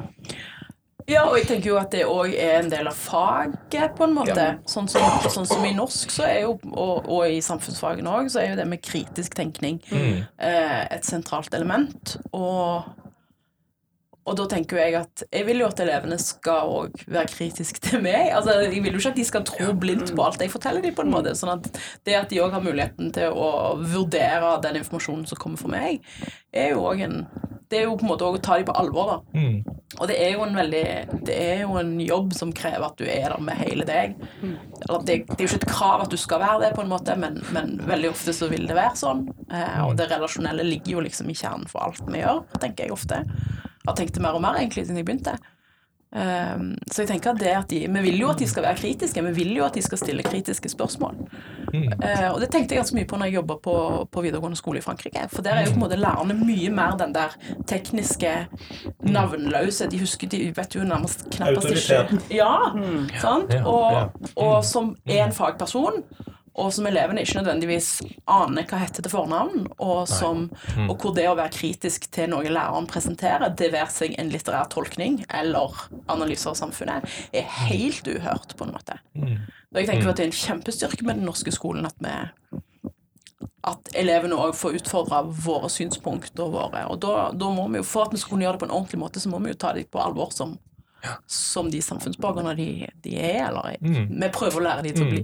Ja, 1.08 1.22
og 1.30 1.38
jeg 1.38 1.46
tenker 1.48 1.70
jo 1.70 1.78
at 1.80 1.94
det 1.94 2.02
òg 2.04 2.34
er 2.36 2.58
en 2.58 2.68
del 2.68 2.88
av 2.90 2.96
faget, 3.00 3.94
på 3.96 4.04
en 4.04 4.12
måte. 4.18 4.34
Ja. 4.36 4.58
Sånn, 4.68 4.90
som, 4.92 5.00
sånn 5.32 5.46
som 5.48 5.64
i 5.64 5.70
norsk, 5.72 6.12
så 6.12 6.26
er 6.26 6.42
jo, 6.42 6.58
og, 6.68 7.08
og 7.08 7.32
i 7.32 7.38
samfunnsfagene 7.44 8.12
òg, 8.12 8.28
så 8.34 8.42
er 8.42 8.50
jo 8.50 8.58
det 8.60 8.66
med 8.68 8.82
kritisk 8.84 9.38
tenkning 9.38 9.80
Mm. 9.88 10.18
eh, 10.36 10.82
et 10.98 11.08
sentralt 11.08 11.54
element. 11.56 12.18
Og, 12.36 12.84
og 14.28 14.36
da 14.38 14.46
tenker 14.50 14.76
jo 14.76 14.82
jeg 14.82 14.96
at 14.98 15.24
jeg 15.26 15.46
vil 15.48 15.62
jo 15.62 15.68
at 15.70 15.80
elevene 15.82 16.18
skal 16.20 16.72
òg 16.82 17.04
være 17.08 17.30
kritiske 17.32 17.82
til 17.84 18.02
meg. 18.04 18.30
Altså, 18.36 18.58
Jeg 18.66 18.82
vil 18.84 18.94
jo 18.94 19.00
ikke 19.00 19.14
at 19.14 19.20
de 19.20 19.26
skal 19.28 19.46
tro 19.48 19.72
blindt 19.72 20.14
på 20.14 20.24
alt 20.24 20.42
jeg 20.44 20.52
forteller 20.52 20.84
dem, 20.84 20.96
på 20.96 21.06
en 21.06 21.12
måte. 21.12 21.34
Sånn 21.38 21.54
at 21.56 21.68
det 22.06 22.16
at 22.18 22.32
de 22.32 22.42
òg 22.44 22.54
har 22.56 22.64
muligheten 22.64 23.12
til 23.16 23.32
å 23.32 23.76
vurdere 23.80 24.56
den 24.64 24.82
informasjonen 24.82 25.26
som 25.28 25.40
kommer 25.40 25.60
fra 25.60 25.72
meg, 25.72 26.04
er 26.52 26.74
jo 26.74 26.84
òg 26.88 27.04
en 27.06 27.22
Det 27.68 27.82
er 27.82 27.82
jo 27.84 27.98
på 28.00 28.06
en 28.06 28.08
måte 28.08 28.24
også 28.24 28.38
å 28.38 28.44
ta 28.46 28.54
dem 28.56 28.64
på 28.64 28.74
alvor, 28.80 29.10
da. 29.10 29.40
Mm. 29.40 29.78
Og 29.98 30.08
det 30.08 30.14
er 30.24 30.30
jo 30.32 30.44
en 30.46 30.56
veldig 30.56 30.84
Det 31.28 31.34
er 31.36 31.62
jo 31.66 31.74
en 31.76 31.90
jobb 32.00 32.32
som 32.36 32.52
krever 32.56 32.86
at 32.86 32.96
du 32.96 33.04
er 33.04 33.28
der 33.28 33.42
med 33.44 33.60
hele 33.60 33.84
deg. 33.88 34.16
Eller 34.86 35.04
det, 35.04 35.18
det 35.28 35.36
er 35.36 35.44
jo 35.44 35.50
ikke 35.50 35.60
et 35.62 35.68
krav 35.74 36.04
at 36.06 36.12
du 36.12 36.16
skal 36.16 36.40
være 36.40 36.62
det, 36.64 36.72
på 36.76 36.84
en 36.84 36.92
måte, 36.92 37.16
men, 37.20 37.40
men 37.52 37.76
veldig 37.88 38.12
ofte 38.14 38.32
så 38.36 38.48
vil 38.48 38.64
det 38.68 38.76
være 38.78 38.96
sånn. 38.96 39.26
Eh, 39.52 39.80
og 39.84 39.96
det 40.00 40.08
relasjonelle 40.12 40.64
ligger 40.64 40.96
jo 40.96 41.04
liksom 41.04 41.28
i 41.28 41.36
kjernen 41.36 41.68
for 41.68 41.84
alt 41.84 42.04
vi 42.08 42.22
gjør, 42.22 42.44
tenker 42.56 42.86
jeg 42.86 42.96
ofte. 42.96 43.20
Har 43.88 43.96
tenkt 43.98 44.16
det 44.16 44.24
mer 44.24 44.36
og 44.36 44.44
mer 44.44 44.60
egentlig 44.60 44.86
siden 44.86 45.00
jeg 45.00 45.08
begynte. 45.08 45.38
Um, 46.08 46.70
så 46.88 47.02
jeg 47.02 47.10
tenker 47.10 47.34
at 47.34 47.40
det 47.40 47.50
at 47.52 47.66
de, 47.68 47.78
Vi 47.92 48.00
vil 48.00 48.14
jo 48.22 48.30
at 48.32 48.38
de 48.40 48.46
skal 48.48 48.64
være 48.64 48.78
kritiske, 48.80 49.20
vi 49.26 49.32
vil 49.36 49.50
jo 49.58 49.64
at 49.66 49.74
de 49.76 49.82
skal 49.84 49.98
stille 50.00 50.22
kritiske 50.24 50.70
spørsmål. 50.72 51.18
Eh, 51.74 52.30
og 52.32 52.40
det 52.40 52.48
tenkte 52.48 52.72
jeg 52.72 52.80
ganske 52.80 52.96
mye 52.96 53.04
på 53.04 53.18
når 53.20 53.28
jeg 53.28 53.34
jobba 53.34 53.56
på, 53.60 53.74
på 54.12 54.22
videregående 54.24 54.56
skole 54.56 54.80
i 54.80 54.84
Frankrike. 54.86 55.26
For 55.28 55.44
der 55.44 55.58
er 55.58 55.66
jo 55.66 55.74
på 55.74 55.80
en 55.82 55.84
måte 55.84 56.00
lærerne 56.00 56.38
mye 56.40 56.70
mer 56.72 56.96
den 56.96 57.12
der 57.12 57.36
tekniske, 57.68 58.32
navnløse 59.04 59.90
De 59.92 60.00
husker 60.00 60.32
de 60.32 60.40
vet 60.56 60.78
jo 60.78 60.86
nærmest 60.88 61.26
knappest 61.28 61.68
ikke 61.68 62.00
Autoritet. 62.00 62.32
Ja, 62.32 62.54
sant? 63.20 63.52
Ja, 63.52 63.66
Og, 63.68 63.92
ja. 63.92 64.08
og 64.36 64.64
som 64.64 64.94
er 65.04 65.26
en 65.26 65.36
fagperson. 65.36 66.02
Og 66.58 66.72
som 66.74 66.88
elevene 66.90 67.22
ikke 67.22 67.38
nødvendigvis 67.38 67.88
aner 68.28 68.66
hva 68.68 68.80
heter 68.82 69.04
til 69.06 69.12
fornavn, 69.12 69.68
og, 69.78 70.00
som, 70.10 70.48
og 70.88 70.94
hvor 70.98 71.14
det 71.16 71.28
å 71.30 71.36
være 71.38 71.54
kritisk 71.54 72.08
til 72.14 72.32
noe 72.32 72.50
læreren 72.50 72.88
presenterer, 72.90 73.52
det 73.54 73.70
være 73.74 73.92
seg 73.94 74.16
en 74.18 74.32
litterær 74.32 74.70
tolkning 74.72 75.20
eller 75.30 75.76
analyser 76.10 76.52
av 76.52 76.58
samfunnet, 76.58 77.06
er 77.32 77.46
helt 77.68 78.08
uhørt, 78.10 78.56
på 78.58 78.66
en 78.66 78.74
måte. 78.74 78.98
Og 79.70 79.78
jeg 79.82 79.90
tenker 79.90 80.10
at 80.10 80.18
det 80.18 80.26
er 80.26 80.32
en 80.32 80.40
kjempestyrke 80.42 81.06
med 81.06 81.20
den 81.20 81.28
norske 81.28 81.52
skolen 81.54 81.86
at 81.86 81.98
vi 82.02 82.16
at 83.68 83.90
elevene 83.98 84.36
òg 84.38 84.54
får 84.56 84.78
utfordra 84.78 85.22
våre 85.26 85.68
synspunkter 85.70 86.46
og 86.46 86.54
våre 86.54 86.84
Og 86.88 87.00
da, 87.02 87.30
da 87.36 87.48
må 87.52 87.66
vi 87.68 87.80
jo, 87.80 87.86
for 87.86 88.06
at 88.06 88.14
vi 88.14 88.20
kunne 88.22 88.46
gjøre 88.46 88.56
det 88.56 88.62
på 88.62 88.68
en 88.68 88.74
ordentlig 88.74 89.00
måte, 89.02 89.20
så 89.20 89.30
må 89.30 89.40
vi 89.44 89.52
jo 89.52 89.58
ta 89.60 89.74
dem 89.76 89.88
på 89.90 90.00
alvor 90.00 90.30
som, 90.34 90.54
som 91.26 91.68
de 91.70 91.82
samfunnsborgerne 91.84 92.54
de, 92.58 92.68
de 93.04 93.16
er, 93.18 93.42
eller 93.48 93.76
vi 93.82 94.30
prøver 94.34 94.60
å 94.60 94.64
lære 94.68 94.86
dem 94.86 94.96
til 94.96 95.04
å 95.04 95.10
bli. 95.12 95.22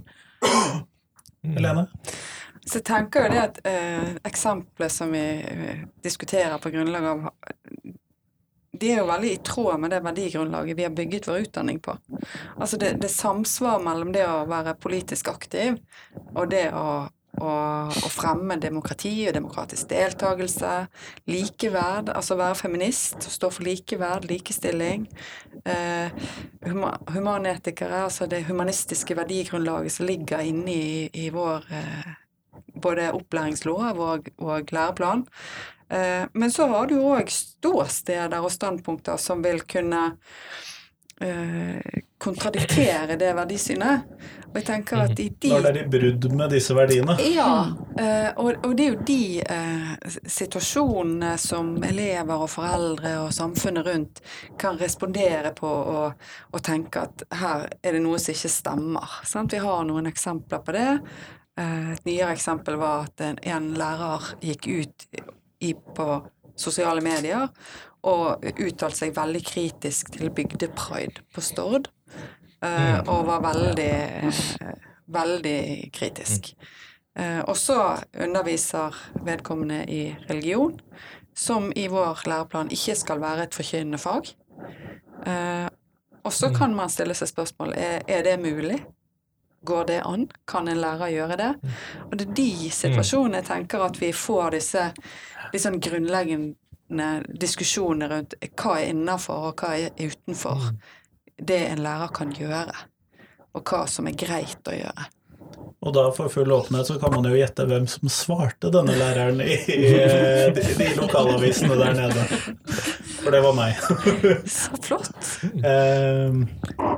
Helene? 1.45 1.87
Så 2.65 2.79
jeg 2.79 2.87
tenker 2.89 3.27
jo 3.27 3.33
det 3.35 3.43
at 3.43 3.59
eh, 3.69 4.15
eksempelet 4.25 4.93
som 4.93 5.13
vi 5.13 5.25
diskuterer 6.05 6.57
på 6.63 6.73
grunnlag 6.73 7.11
av 7.11 7.27
de 8.81 8.91
er 8.91 9.01
jo 9.01 9.09
veldig 9.09 9.31
i 9.31 9.43
tråd 9.47 9.81
med 9.81 9.93
det 9.95 10.01
verdigrunnlaget 10.03 10.79
vi 10.79 10.87
har 10.87 10.95
bygget 10.95 11.29
vår 11.29 11.45
utdanning 11.47 11.81
på. 11.81 11.95
Altså 12.57 12.79
det, 12.81 12.97
det 13.03 13.11
samsvar 13.13 13.83
mellom 13.85 14.11
det 14.15 14.25
å 14.27 14.47
være 14.51 14.75
politisk 14.83 15.31
aktiv 15.31 15.79
og 16.35 16.49
det 16.51 16.67
å, 16.75 17.05
å, 17.43 17.53
å 17.91 18.11
fremme 18.13 18.57
demokrati 18.63 19.13
og 19.29 19.35
demokratisk 19.37 19.89
deltakelse, 19.91 20.73
likeverd, 21.31 22.13
altså 22.15 22.39
være 22.39 22.59
feminist, 22.59 23.29
stå 23.35 23.51
for 23.55 23.67
likeverd, 23.67 24.29
likestilling. 24.31 25.07
Eh, 25.65 26.27
humanetikere, 27.15 28.05
altså 28.09 28.29
det 28.31 28.45
humanistiske 28.49 29.17
verdigrunnlaget 29.19 29.97
som 29.97 30.09
ligger 30.09 30.45
inne 30.45 30.75
i, 30.75 31.09
i 31.27 31.31
vår 31.35 31.71
eh, 31.73 32.13
både 32.75 33.13
opplæringslov 33.15 34.01
og, 34.01 34.29
og 34.43 34.73
læreplan. 34.75 35.25
Eh, 35.91 36.25
men 36.33 36.53
så 36.53 36.67
har 36.71 36.89
du 36.91 36.97
òg 37.01 37.31
ståsteder 37.33 38.41
og 38.41 38.53
standpunkter 38.53 39.21
som 39.21 39.45
vil 39.45 39.63
kunne 39.69 40.11
kontradiktere 42.25 43.17
det 43.17 43.31
verdisynet. 43.37 44.09
Og 44.55 44.61
jeg 44.61 44.67
tenker 44.69 45.01
at 45.03 45.19
i 45.19 45.27
de 45.43 45.51
Når 45.51 45.65
det 45.65 45.71
er 45.71 45.79
i 45.81 45.91
brudd 45.91 46.27
med 46.39 46.53
disse 46.55 46.75
verdiene. 46.77 47.17
ja, 47.35 47.67
eh, 47.99 48.29
og, 48.39 48.77
det 48.77 48.85
er 48.85 48.93
jo 48.93 49.07
de 49.09 49.43
eh, 49.43 50.19
situasjonene 50.31 51.33
som 51.43 51.73
elever 51.83 52.45
og 52.47 52.51
foreldre 52.53 53.17
og 53.25 53.33
samfunnet 53.35 53.87
rundt 53.87 54.21
kan 54.59 54.79
respondere 54.79 55.51
på 55.59 55.69
og, 55.69 56.29
og 56.53 56.63
tenke 56.63 57.03
at 57.09 57.25
her 57.35 57.67
er 57.83 57.99
det 57.99 58.03
noe 58.05 58.21
som 58.23 58.37
ikke 58.37 58.53
stemmer. 58.55 59.17
Sant? 59.27 59.53
Vi 59.53 59.63
har 59.65 59.83
noen 59.89 60.07
eksempler 60.07 60.63
på 60.63 60.77
det. 60.77 60.93
Eh, 61.59 61.91
et 61.97 62.07
nyere 62.07 62.37
eksempel 62.39 62.79
var 62.79 63.09
at 63.09 63.27
en, 63.27 63.43
en 63.43 63.73
lærer 63.75 64.31
gikk 64.41 64.71
ut 64.71 65.09
i, 65.61 65.75
på 65.75 66.09
sosiale 66.55 67.03
medier 67.03 67.51
og 68.05 68.45
uttalte 68.53 69.01
seg 69.01 69.17
veldig 69.17 69.43
kritisk 69.49 70.13
til 70.17 70.33
bygdepride 70.35 71.25
på 71.35 71.45
Stord. 71.45 71.91
Uh, 72.65 73.01
og 73.13 73.27
var 73.29 73.43
veldig, 73.45 73.95
uh, 74.25 74.71
veldig 75.13 75.59
kritisk. 75.93 76.55
Uh, 77.19 77.43
og 77.45 77.57
så 77.61 77.79
underviser 78.25 78.97
vedkommende 79.27 79.83
i 79.89 80.07
religion, 80.31 80.79
som 81.37 81.73
i 81.77 81.87
vår 81.93 82.25
læreplan 82.29 82.73
ikke 82.73 82.97
skal 82.97 83.21
være 83.21 83.49
et 83.49 83.57
forkynnende 83.57 84.01
fag. 84.01 84.33
Eh, 85.27 85.69
og 86.25 86.33
så 86.33 86.51
kan 86.55 86.75
man 86.77 86.93
stille 86.93 87.17
seg 87.17 87.31
spørsmål 87.31 87.75
er, 87.77 88.03
er 88.09 88.25
det 88.27 88.37
mulig. 88.41 88.79
Går 89.65 89.87
det 89.89 90.01
an? 90.05 90.27
Kan 90.49 90.69
en 90.69 90.81
lærer 90.81 91.13
gjøre 91.13 91.37
det? 91.41 91.53
Og 92.11 92.19
det 92.19 92.29
er 92.29 92.35
de 92.37 92.71
situasjonene 92.71 93.41
jeg 93.41 93.49
tenker 93.49 93.85
at 93.85 94.01
vi 94.01 94.11
får 94.13 94.57
disse 94.59 94.91
litt 95.53 95.63
sånn 95.65 95.81
grunnleggende 95.81 96.57
diskusjonene 96.89 98.09
rundt 98.11 98.35
hva 98.61 98.79
er 98.81 98.93
innafor 98.93 99.51
og 99.51 99.63
hva 99.63 99.75
er 99.79 99.95
utenfor 99.99 100.71
det 101.41 101.61
en 101.73 101.83
lærer 101.83 102.13
kan 102.15 102.31
gjøre, 102.35 102.75
og 103.55 103.63
hva 103.67 103.85
som 103.91 104.07
er 104.07 104.19
greit 104.19 104.69
å 104.71 104.77
gjøre. 104.77 105.07
Og 105.85 105.93
da 105.93 106.05
for 106.17 106.33
full 106.33 106.53
åpenhet 106.55 106.89
så 106.89 106.95
kan 107.01 107.13
man 107.13 107.27
jo 107.29 107.37
gjette 107.37 107.67
hvem 107.69 107.85
som 107.91 108.09
svarte 108.09 108.71
denne 108.73 108.95
læreren 108.97 109.43
i, 109.45 109.53
i 109.69 109.91
eh, 109.99 110.47
de, 110.57 110.63
de 110.79 110.87
lokalavisene 110.97 111.77
der 111.77 111.99
nede. 111.99 112.25
For 113.21 113.35
det 113.35 113.43
var 113.45 113.57
meg. 113.57 113.83
Så 114.49 114.81
flott! 114.85 115.11
Eh, 115.61 116.39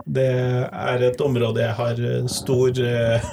Det 0.07 0.29
er 0.29 1.03
et 1.03 1.21
område 1.21 1.65
jeg 1.65 1.75
har 1.81 2.03
stor 2.31 2.79
eh, 2.79 3.27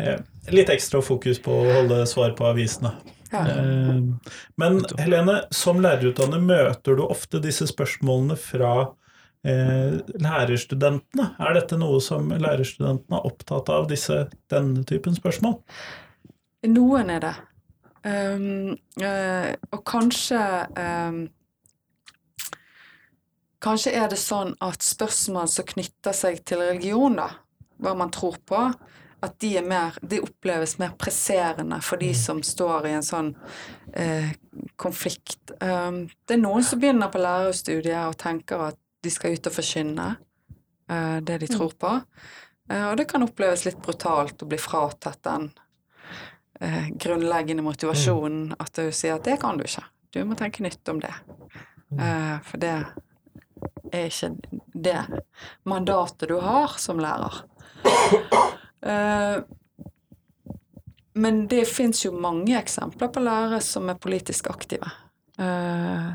eh, 0.00 0.22
Litt 0.52 0.72
ekstra 0.72 1.02
fokus 1.04 1.38
på 1.42 1.52
å 1.52 1.74
holde 1.76 2.00
svar 2.10 2.32
på 2.38 2.48
avisene. 2.48 2.94
Ja. 3.32 3.42
Eh, 3.48 4.34
Men 4.60 4.80
Helene, 5.00 5.42
som 5.54 5.80
lærerutdanner 5.82 6.42
møter 6.42 6.98
du 6.98 7.06
ofte 7.06 7.40
disse 7.42 7.66
spørsmålene 7.70 8.36
fra 8.40 8.72
eh, 9.44 9.98
lærerstudentene. 10.22 11.32
Er 11.40 11.56
dette 11.58 11.78
noe 11.80 12.00
som 12.04 12.30
lærerstudentene 12.32 13.18
er 13.18 13.28
opptatt 13.28 13.72
av, 13.72 13.88
disse, 13.90 14.26
denne 14.52 14.84
typen 14.88 15.16
spørsmål? 15.18 15.58
Noen 16.68 17.10
er 17.10 17.24
det. 17.24 17.36
Um, 18.02 18.74
uh, 18.98 19.52
og 19.70 19.84
kanskje 19.86 20.38
um, 20.74 21.20
Kanskje 23.62 23.92
er 23.94 24.08
det 24.10 24.18
sånn 24.18 24.56
at 24.58 24.82
spørsmål 24.82 25.46
som 25.46 25.68
knytter 25.68 26.16
seg 26.16 26.40
til 26.42 26.58
religion, 26.64 27.14
da, 27.14 27.28
hva 27.78 27.92
man 27.94 28.10
tror 28.10 28.40
på, 28.42 28.64
at 29.22 29.38
de, 29.40 29.52
er 29.58 29.66
mer, 29.66 29.96
de 30.02 30.18
oppleves 30.22 30.76
mer 30.80 30.96
presserende 30.98 31.78
for 31.84 32.00
de 32.02 32.10
som 32.16 32.42
står 32.42 32.88
i 32.88 32.94
en 32.96 33.04
sånn 33.06 33.30
eh, 33.94 34.32
konflikt. 34.80 35.52
Um, 35.62 36.04
det 36.26 36.36
er 36.36 36.42
noen 36.42 36.64
som 36.66 36.80
begynner 36.82 37.10
på 37.12 37.22
lærerstudiet 37.22 38.00
og 38.02 38.18
tenker 38.18 38.64
at 38.72 38.78
de 39.02 39.12
skal 39.14 39.36
ut 39.36 39.46
og 39.46 39.54
forkynne 39.54 40.08
uh, 40.90 41.18
det 41.22 41.38
de 41.44 41.50
tror 41.50 41.74
på. 41.78 41.92
Uh, 42.70 42.88
og 42.90 42.96
det 42.98 43.06
kan 43.12 43.22
oppleves 43.22 43.62
litt 43.68 43.78
brutalt 43.82 44.42
å 44.42 44.48
bli 44.50 44.58
fratatt 44.58 45.22
den 45.28 45.48
uh, 46.58 46.88
grunnleggende 46.90 47.62
motivasjonen 47.66 48.56
at 48.58 48.74
du 48.78 48.90
sier 48.90 49.20
at 49.20 49.28
det 49.28 49.38
kan 49.42 49.60
du 49.60 49.66
ikke. 49.68 49.86
Du 50.12 50.24
må 50.26 50.38
tenke 50.38 50.66
nytt 50.66 50.88
om 50.92 50.98
det. 51.00 51.14
For 51.92 52.60
det 52.60 52.72
er 53.92 54.08
ikke 54.08 54.30
det 54.72 54.98
mandatet 55.68 56.28
du 56.28 56.38
har 56.40 56.74
som 56.80 57.00
lærer. 57.00 57.42
Eh, 58.86 59.36
men 61.14 61.42
det 61.48 61.66
fins 61.68 62.04
jo 62.06 62.12
mange 62.16 62.56
eksempler 62.58 63.10
på 63.12 63.20
lærere 63.20 63.60
som 63.60 63.90
er 63.92 63.98
politisk 64.00 64.48
aktive. 64.50 64.88
Eh, 65.38 66.08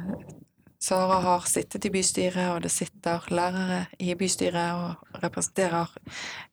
Sara 0.79 1.17
har 1.23 1.39
sittet 1.49 1.85
i 1.85 1.89
bystyret, 1.89 2.51
og 2.53 2.61
det 2.61 2.69
sitter 2.71 3.23
lærere 3.33 3.79
i 3.97 4.11
bystyret 4.17 4.75
og 4.77 5.21
representerer 5.23 5.89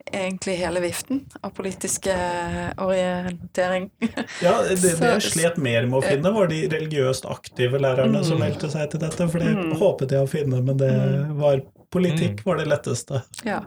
egentlig 0.09 0.55
hele 0.63 0.81
viften 0.81 1.21
av 1.45 1.53
politisk 1.57 2.09
eh, 2.13 2.71
orientering. 2.81 3.91
Ja, 4.45 4.55
det, 4.65 4.79
det 4.81 4.95
jeg 4.97 5.27
slet 5.29 5.61
mer 5.61 5.85
med 5.89 6.01
å 6.01 6.05
finne, 6.05 6.33
var 6.35 6.49
de 6.53 6.63
religiøst 6.73 7.29
aktive 7.29 7.81
lærerne 7.81 8.25
som 8.25 8.41
meldte 8.41 8.73
seg 8.73 8.91
til 8.95 9.05
dette. 9.05 9.29
For 9.29 9.45
det 9.45 9.53
Mm. 9.55 9.77
håpet 9.81 10.17
jeg 10.17 10.25
å 10.25 10.29
finne, 10.31 10.61
men 10.65 10.81
det 10.81 10.93
var 11.41 11.61
politikk 11.95 12.41
var 12.49 12.59
det 12.61 12.69
letteste. 12.73 13.21
Ja. 13.47 13.61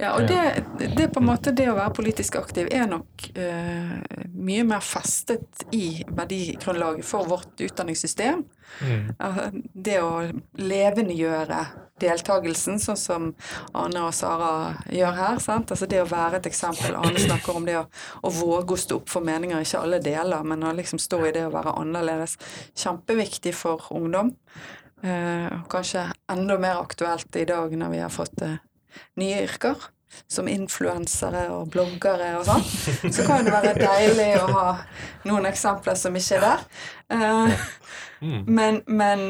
Ja 0.00 0.14
og 0.16 0.26
det, 0.26 0.64
det 0.96 1.08
på 1.14 1.20
en 1.22 1.28
måte, 1.28 1.52
det 1.54 1.68
å 1.70 1.76
være 1.76 1.94
politisk 1.94 2.40
aktiv 2.40 2.66
er 2.74 2.88
nok 2.90 3.28
uh, 3.38 3.94
mye 4.34 4.64
mer 4.66 4.82
festet 4.82 5.64
i 5.74 6.02
verdigrunnlaget 6.08 7.06
for 7.06 7.28
vårt 7.30 7.62
utdanningssystem. 7.62 8.42
Mm. 8.82 9.14
Uh, 9.20 9.46
Det 9.72 10.00
å 10.02 10.24
levendegjøre 10.58 11.60
deltakelsen, 12.02 12.80
sånn 12.82 12.98
som 12.98 13.30
Ane 13.78 14.02
og 14.02 14.14
Sara 14.16 14.74
gjør 14.90 15.14
her. 15.20 15.40
Sant? 15.42 15.70
Altså 15.70 15.86
det 15.90 16.02
å 16.02 16.10
være 16.10 16.40
et 16.40 16.50
eksempel. 16.50 16.96
Ane 16.98 17.22
snakker 17.22 17.54
om 17.54 17.68
det 17.68 17.78
å, 17.78 17.86
å 18.26 18.34
våge 18.34 18.74
å 18.74 18.82
stå 18.84 18.98
opp 18.98 19.12
for 19.12 19.26
meninger 19.26 19.62
ikke 19.62 19.84
alle 19.86 20.02
deler, 20.02 20.42
men 20.42 20.66
å 20.66 20.74
liksom 20.74 20.98
stå 21.02 21.22
i 21.28 21.34
det 21.36 21.46
å 21.46 21.54
være 21.54 21.76
annerledes. 21.84 22.34
Kjempeviktig 22.74 23.54
for 23.56 23.86
ungdom. 23.94 24.34
Uh, 25.04 25.62
kanskje 25.70 26.08
enda 26.32 26.58
mer 26.58 26.82
aktuelt 26.82 27.36
i 27.36 27.46
dag 27.46 27.74
når 27.76 27.92
vi 27.92 28.02
har 28.02 28.12
fått 28.12 28.40
nye 29.16 29.42
yrker. 29.46 29.76
Som 30.30 30.46
influensere 30.46 31.48
og 31.50 31.72
bloggere 31.74 32.36
og 32.38 32.44
sånn. 32.46 32.62
Så 33.10 33.24
kan 33.26 33.42
det 33.42 33.50
være 33.50 33.72
deilig 33.80 34.28
å 34.38 34.44
ha 34.52 34.66
noen 35.26 35.48
eksempler 35.50 35.96
som 35.98 36.14
ikke 36.14 36.36
er 36.38 36.44
der. 36.48 36.66
Eh, 37.10 37.64
Mm. 38.24 38.44
men, 38.46 38.82
men 38.86 39.24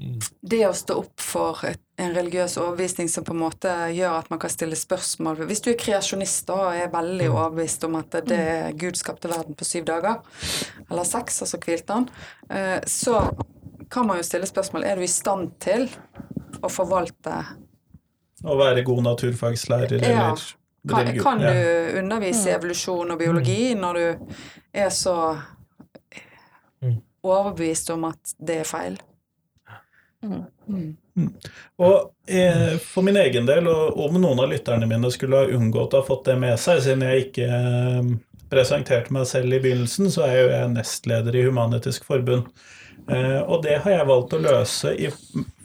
Mm. 0.00 0.20
det 0.48 0.60
å 0.64 0.72
stå 0.72 0.94
opp 0.96 1.20
for 1.20 1.58
et, 1.68 1.80
en 1.98 2.14
religiøs 2.14 2.54
overbevisning 2.56 3.08
som 3.12 3.24
på 3.26 3.34
en 3.34 3.42
måte 3.42 3.68
gjør 3.92 4.14
at 4.22 4.30
man 4.30 4.38
kan 4.40 4.48
stille 4.48 4.76
spørsmål 4.78 5.42
Hvis 5.44 5.60
du 5.60 5.68
er 5.72 5.76
kreasjonist 5.76 6.46
da, 6.48 6.54
og 6.54 6.74
er 6.78 6.88
veldig 6.88 7.26
Mm. 7.28 7.34
overbevist 7.34 7.84
om 7.84 7.96
at 7.96 8.10
det 8.24 8.38
er 8.38 8.72
Gud 8.72 8.96
skapte 8.96 9.28
verden 9.28 9.54
på 9.54 9.64
syv 9.68 9.84
dager, 9.84 10.22
eller 10.90 11.04
seks, 11.04 11.42
og 11.42 11.48
så 11.48 11.58
hvilte 11.60 11.92
han, 11.92 12.08
eh, 12.48 12.80
så 12.86 13.20
kan 13.90 14.06
man 14.06 14.16
jo 14.16 14.22
stille 14.22 14.46
spørsmål 14.48 14.84
er 14.86 14.94
du 14.96 15.02
i 15.02 15.06
stand 15.06 15.58
til 15.60 15.90
å 16.62 16.70
forvalte 16.70 17.44
Å 18.44 18.56
være 18.56 18.84
god 18.84 19.02
naturfagslærer 19.04 20.00
Ja. 20.00 20.30
eller 20.30 20.42
Kan, 20.88 21.06
religion. 21.06 21.22
kan 21.24 21.40
Ja. 21.40 21.52
du 21.52 21.98
undervise 22.00 22.48
i 22.48 22.54
evolusjon 22.54 23.10
og 23.12 23.18
biologi 23.18 23.74
når 23.76 23.94
du 23.94 24.34
er 24.74 24.88
så 24.88 25.38
Mm. 26.82 27.02
overbevist 27.22 27.90
om 27.92 28.04
at 28.04 28.34
det 28.42 28.60
er 28.60 28.64
feil? 28.64 28.96
Mm. 30.22 30.96
Mm. 31.16 31.32
Og 31.78 32.10
eh, 32.28 32.76
for 32.78 33.02
min 33.02 33.16
egen 33.16 33.46
del, 33.48 33.66
og 33.68 33.96
om 33.98 34.18
noen 34.20 34.40
av 34.40 34.48
lytterne 34.52 34.86
mine 34.88 35.10
skulle 35.12 35.36
ha 35.36 35.46
unngått 35.56 35.92
å 35.96 36.00
ha 36.00 36.06
fått 36.06 36.24
det 36.30 36.36
med 36.40 36.58
seg, 36.60 36.80
siden 36.84 37.04
jeg 37.04 37.26
ikke 37.26 37.46
eh, 37.48 38.10
presenterte 38.52 39.12
meg 39.12 39.26
selv 39.30 39.52
i 39.56 39.60
begynnelsen, 39.60 40.10
så 40.12 40.24
er 40.26 40.36
jo 40.40 40.48
jeg 40.52 40.72
nestleder 40.74 41.36
i 41.36 41.44
Human-Etisk 41.48 42.04
Forbund. 42.08 42.48
Eh, 43.08 43.40
og 43.42 43.62
det 43.64 43.78
har 43.82 43.90
jeg 43.98 44.06
valgt 44.10 44.36
å 44.36 44.42
løse 44.44 44.92
i, 44.96 45.10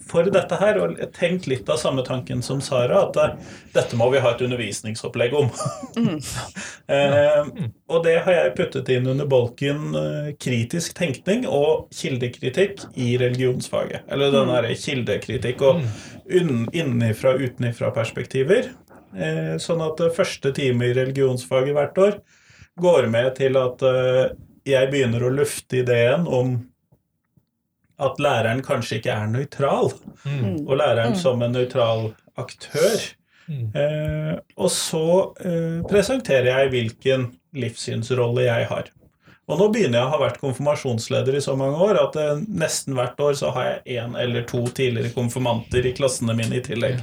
for 0.06 0.28
dette 0.30 0.58
her, 0.60 0.78
og 0.82 1.00
tenkt 1.16 1.48
litt 1.50 1.68
av 1.72 1.80
samme 1.82 2.04
tanken 2.06 2.42
som 2.44 2.60
Sara, 2.64 3.02
at 3.08 3.18
eh, 3.20 3.34
dette 3.74 3.98
må 3.98 4.08
vi 4.12 4.22
ha 4.22 4.32
et 4.34 4.44
undervisningsopplegg 4.46 5.34
om. 5.36 5.50
eh, 6.96 7.50
og 7.90 8.02
det 8.06 8.16
har 8.26 8.38
jeg 8.38 8.54
puttet 8.58 8.92
inn 8.94 9.10
under 9.12 9.28
bolken 9.30 9.98
eh, 9.98 10.30
kritisk 10.40 10.96
tenkning 10.98 11.46
og 11.50 11.88
kildekritikk 11.96 12.86
i 12.94 13.14
religionsfaget. 13.20 14.06
Eller 14.12 14.34
den 14.34 14.52
derre 14.54 14.74
kildekritikk 14.78 15.66
og 15.66 15.84
unn- 16.30 16.68
innenfra- 16.72 17.34
og 17.36 17.46
utenifra-perspektiver. 17.46 18.72
Eh, 19.16 19.54
sånn 19.62 19.82
at 19.84 20.00
eh, 20.02 20.12
første 20.14 20.52
time 20.56 20.90
i 20.90 20.96
religionsfaget 20.96 21.76
hvert 21.76 22.02
år 22.02 22.18
går 22.82 23.06
med 23.12 23.30
til 23.38 23.56
at 23.58 23.82
eh, 23.86 24.24
jeg 24.66 24.90
begynner 24.92 25.24
å 25.24 25.32
lufte 25.32 25.80
ideen 25.80 26.26
om 26.26 26.56
at 27.98 28.18
læreren 28.20 28.62
kanskje 28.66 28.98
ikke 29.00 29.14
er 29.14 29.26
nøytral, 29.32 29.92
Mm. 30.26 30.66
og 30.68 30.76
læreren 30.80 31.14
som 31.16 31.42
en 31.42 31.52
nøytral 31.54 32.10
aktør. 32.36 33.00
Mm. 33.48 33.70
Eh, 33.78 34.34
og 34.58 34.70
så 34.74 35.32
eh, 35.40 35.80
presenterer 35.88 36.50
jeg 36.50 36.70
hvilken 36.74 37.28
livssynsrolle 37.54 38.42
jeg 38.48 38.66
har. 38.66 38.90
Og 39.46 39.60
nå 39.60 39.68
begynner 39.70 40.00
jeg 40.00 40.06
å 40.08 40.10
ha 40.10 40.18
vært 40.18 40.40
konfirmasjonsleder 40.42 41.36
i 41.38 41.40
så 41.44 41.54
mange 41.56 41.78
år 41.78 42.00
at 42.00 42.16
eh, 42.18 42.40
nesten 42.50 42.96
hvert 42.98 43.20
år 43.22 43.36
så 43.38 43.52
har 43.54 43.68
jeg 43.68 44.00
én 44.00 44.16
eller 44.18 44.42
to 44.50 44.64
tidligere 44.74 45.14
konfirmanter 45.14 45.86
i 45.86 45.92
klassene 45.94 46.34
mine 46.34 46.58
i 46.58 46.64
tillegg. 46.66 46.98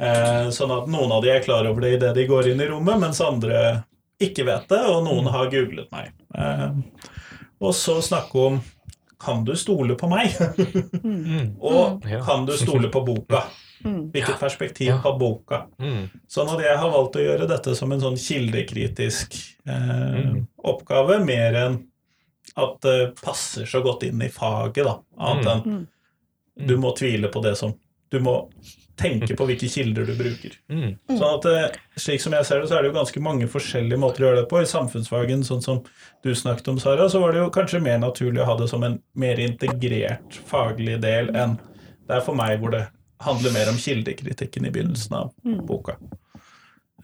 Eh, 0.00 0.48
sånn 0.56 0.72
at 0.72 0.88
noen 0.88 1.12
av 1.12 1.20
de 1.26 1.34
er 1.34 1.44
klar 1.44 1.68
over 1.68 1.84
det 1.84 1.98
idet 1.98 2.14
de 2.16 2.24
går 2.30 2.48
inn 2.54 2.64
i 2.64 2.70
rommet, 2.72 2.96
mens 3.04 3.20
andre 3.20 3.82
ikke 4.18 4.46
vet 4.48 4.64
det, 4.72 4.80
og 4.88 5.04
noen 5.04 5.28
har 5.28 5.50
googlet 5.52 5.92
meg. 5.92 6.14
Eh, 6.34 6.70
og 7.60 7.76
så 7.76 7.98
snakke 8.04 8.46
om 8.48 8.56
kan 9.18 9.44
du 9.44 9.54
stole 9.56 9.94
på 9.96 10.08
meg? 10.10 10.34
Mm. 11.02 11.56
og 11.60 12.04
Ja. 12.08 12.20
kan 12.24 12.46
du 12.46 12.52
stole 12.56 12.88
på 12.92 13.04
boka? 13.06 13.44
Mm. 13.84 14.10
Hvilket 14.12 14.38
perspektiv 14.40 14.86
Ja. 14.88 14.96
har 14.96 15.18
boka? 15.18 15.66
Mm. 15.78 16.08
Sånn 16.28 16.48
at 16.54 16.60
jeg 16.64 16.76
har 16.78 16.90
valgt 16.90 17.16
å 17.16 17.22
gjøre 17.24 17.48
dette 17.48 17.74
som 17.76 17.92
en 17.92 18.00
sånn 18.00 18.16
kildekritisk 18.16 19.36
eh, 19.66 20.22
Mm. 20.24 20.46
oppgave, 20.64 21.18
mer 21.24 21.54
enn 21.54 21.78
at 22.56 22.80
det 22.82 23.14
passer 23.22 23.66
så 23.66 23.82
godt 23.82 24.02
inn 24.06 24.22
i 24.22 24.28
faget, 24.28 24.84
da. 24.84 24.98
Annet 25.18 25.46
enn 25.46 25.62
Mm. 25.66 25.86
du 26.66 26.76
må 26.78 26.94
tvile 26.96 27.28
på 27.32 27.42
det 27.42 27.56
som 27.56 27.74
Du 28.10 28.20
må 28.20 28.48
tenke 28.96 29.36
på 29.36 29.46
hvilke 29.48 29.68
kilder 29.70 30.08
du 30.08 30.14
bruker. 30.16 30.56
Mm. 30.72 30.96
Sånn 31.12 31.28
at 31.28 31.46
eh, 31.50 31.78
Slik 32.00 32.22
som 32.24 32.34
jeg 32.36 32.48
ser 32.48 32.62
det, 32.62 32.70
så 32.70 32.78
er 32.78 32.84
det 32.84 32.90
jo 32.90 32.98
ganske 32.98 33.22
mange 33.24 33.48
forskjellige 33.50 34.00
måter 34.00 34.24
å 34.24 34.28
gjøre 34.30 34.42
det 34.42 34.48
på. 34.50 34.60
I 34.62 34.68
samfunnsfagen, 34.70 35.44
sånn 35.46 35.64
som 35.64 35.80
du 36.24 36.32
snakket 36.36 36.72
om, 36.72 36.80
Sara, 36.82 37.08
så 37.12 37.20
var 37.22 37.32
det 37.32 37.42
jo 37.42 37.52
kanskje 37.54 37.82
mer 37.84 38.00
naturlig 38.02 38.42
å 38.44 38.48
ha 38.50 38.58
det 38.60 38.68
som 38.72 38.84
en 38.86 38.98
mer 39.18 39.40
integrert 39.42 40.40
faglig 40.48 40.98
del 41.04 41.32
enn 41.36 41.58
det 42.06 42.18
er 42.18 42.22
for 42.22 42.38
meg 42.38 42.60
hvor 42.62 42.72
det 42.74 42.84
handler 43.24 43.54
mer 43.54 43.70
om 43.72 43.78
kildekritikken 43.80 44.68
i 44.68 44.72
begynnelsen 44.72 45.16
av 45.18 45.32
boka. 45.66 45.96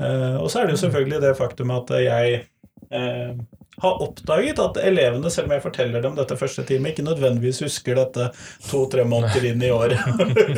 Eh, 0.01 0.37
og 0.37 0.49
så 0.51 0.61
er 0.61 0.69
det 0.69 0.77
jo 0.77 0.85
selvfølgelig 0.85 1.21
det 1.25 1.35
faktum 1.39 1.73
at 1.75 1.91
jeg 2.03 2.43
eh, 2.93 3.33
har 3.77 4.03
oppdaget 4.03 4.59
at 4.59 4.77
elevene, 4.77 5.31
selv 5.31 5.49
om 5.49 5.55
jeg 5.57 5.65
forteller 5.65 6.05
dem 6.05 6.17
dette 6.19 6.37
første 6.37 6.65
time, 6.69 6.93
ikke 6.93 7.05
nødvendigvis 7.07 7.63
husker 7.65 7.97
dette 7.97 8.29
to-tre 8.69 9.05
måneder 9.09 9.49
inn 9.49 9.65
i 9.65 9.73
året. 9.73 9.99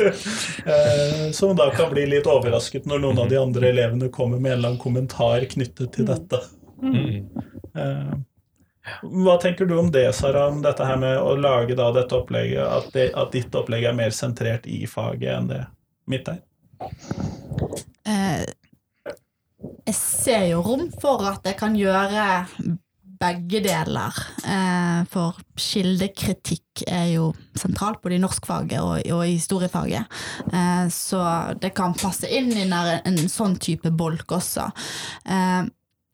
eh, 0.73 1.31
som 1.35 1.55
da 1.55 1.69
kan 1.75 1.91
bli 1.93 2.05
litt 2.11 2.27
overrasket 2.29 2.89
når 2.89 3.05
noen 3.05 3.23
av 3.23 3.31
de 3.31 3.39
andre 3.39 3.71
elevene 3.71 4.11
kommer 4.13 4.39
med 4.39 4.51
en 4.51 4.57
eller 4.57 4.73
annen 4.73 4.83
kommentar 4.83 5.47
knyttet 5.55 5.95
til 5.95 6.09
dette. 6.11 6.41
Mm. 6.83 7.23
Eh, 7.75 8.15
hva 9.01 9.37
tenker 9.41 9.65
du 9.65 9.77
om 9.79 9.89
det, 9.91 10.05
Sara, 10.13 10.47
om 10.51 10.61
dette 10.61 10.85
her 10.85 10.99
med 11.01 11.17
å 11.17 11.33
lage 11.39 11.77
da 11.77 11.89
dette 11.95 12.19
opplegget, 12.19 12.61
at, 12.61 12.91
det, 12.93 13.09
at 13.17 13.31
ditt 13.33 13.55
opplegg 13.55 13.87
er 13.89 13.97
mer 13.97 14.13
sentrert 14.13 14.67
i 14.69 14.83
faget 14.89 15.31
enn 15.39 15.49
det 15.49 15.63
mitt 16.11 16.29
er? 16.29 16.43
Eh, 18.05 18.43
jeg 19.87 19.97
ser 19.97 20.49
jo 20.51 20.61
rom 20.65 20.89
for 21.01 21.23
at 21.31 21.47
jeg 21.47 21.57
kan 21.57 21.77
gjøre 21.79 22.27
begge 23.19 23.61
deler. 23.63 24.17
Eh, 24.45 25.01
for 25.11 25.37
kildekritikk 25.59 26.85
er 26.87 27.07
jo 27.13 27.29
sentralt 27.57 28.01
både 28.03 28.17
i 28.17 28.23
norskfaget 28.23 28.81
og, 28.81 28.99
og 29.15 29.23
i 29.25 29.35
historiefaget. 29.35 30.17
Eh, 30.51 30.85
så 30.93 31.21
det 31.61 31.73
kan 31.77 31.95
passe 31.97 32.29
inn 32.29 32.51
i 32.55 32.67
en 32.67 33.21
sånn 33.31 33.57
type 33.61 33.91
bolk 33.95 34.35
også. 34.39 34.69
Eh, 35.25 35.61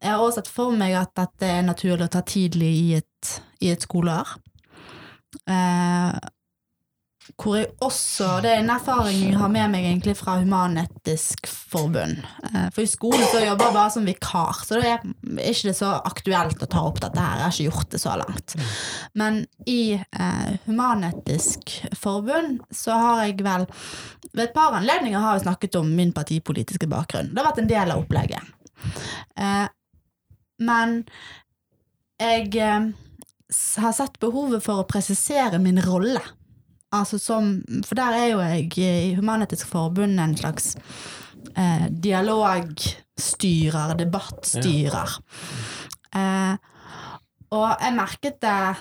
jeg 0.02 0.10
har 0.10 0.22
også 0.22 0.42
sett 0.42 0.52
for 0.52 0.74
meg 0.74 0.96
at 0.98 1.14
dette 1.18 1.50
er 1.60 1.66
naturlig 1.66 2.08
å 2.08 2.14
ta 2.16 2.24
tidlig 2.26 2.72
i 2.80 2.88
et, 2.98 3.34
i 3.62 3.74
et 3.74 3.84
skoleår. 3.86 4.38
Hvor 7.38 7.56
jeg 7.56 7.68
også 7.86 8.28
Det 8.44 8.50
er 8.50 8.60
en 8.64 8.72
erfaring 8.74 9.20
jeg 9.22 9.38
har 9.38 9.50
med 9.54 9.70
meg 9.72 9.86
egentlig 9.86 10.16
fra 10.18 10.40
Human-Etisk 10.42 11.48
Forbund. 11.48 12.24
Eh, 12.50 12.68
For 12.74 12.82
i 12.84 12.90
skolen 12.90 13.24
så 13.30 13.44
jobber 13.44 13.70
jeg 13.70 13.76
bare 13.78 13.94
som 13.94 14.08
vikar, 14.10 14.64
så 14.66 14.80
da 14.82 14.96
er 14.96 15.04
ikke 15.52 15.70
det 15.70 15.76
så 15.78 15.92
aktuelt 16.10 16.66
å 16.66 16.70
ta 16.70 16.82
opp 16.90 17.00
dette 17.04 17.22
her. 17.22 17.38
Jeg 17.38 17.46
har 17.46 17.54
ikke 17.56 17.68
gjort 17.70 17.94
det 17.94 18.02
så 18.02 18.16
langt. 18.24 18.56
Men 19.14 19.40
i 19.70 19.94
eh, 19.96 20.50
Human-Etisk 20.66 21.76
Forbund 22.02 22.66
så 22.74 22.98
har 22.98 23.24
jeg 23.28 23.38
vel 23.46 23.68
Ved 24.32 24.46
et 24.46 24.54
par 24.56 24.78
anledninger 24.78 25.20
har 25.20 25.36
jeg 25.36 25.44
snakket 25.44 25.76
om 25.76 25.90
min 25.92 26.14
partipolitiske 26.16 26.88
bakgrunn. 26.88 27.34
Det 27.34 27.42
har 27.42 27.50
vært 27.50 27.64
en 27.66 27.72
del 27.72 27.92
av 27.92 28.04
opplegget. 28.06 28.52
Eh, 29.36 29.66
men 30.64 31.02
jeg 32.22 32.54
eh, 32.56 32.86
har 33.84 33.98
sett 33.98 34.20
behovet 34.24 34.64
for 34.64 34.82
å 34.82 34.88
presisere 34.88 35.60
min 35.60 35.82
rolle. 35.84 36.22
Altså 36.92 37.18
som, 37.22 37.64
for 37.88 37.96
der 37.96 38.12
er 38.18 38.28
jo 38.34 38.40
jeg 38.44 38.78
i 38.78 39.16
Human-Etisk 39.16 39.66
Forbund 39.72 40.20
en 40.20 40.38
slags 40.38 40.76
eh, 41.56 41.88
dialogstyrer, 42.04 43.96
debattstyrer. 44.00 45.10
Eh, 46.16 46.56
og 47.52 47.70
jeg 47.80 47.96
merket 47.96 48.42
det 48.44 48.76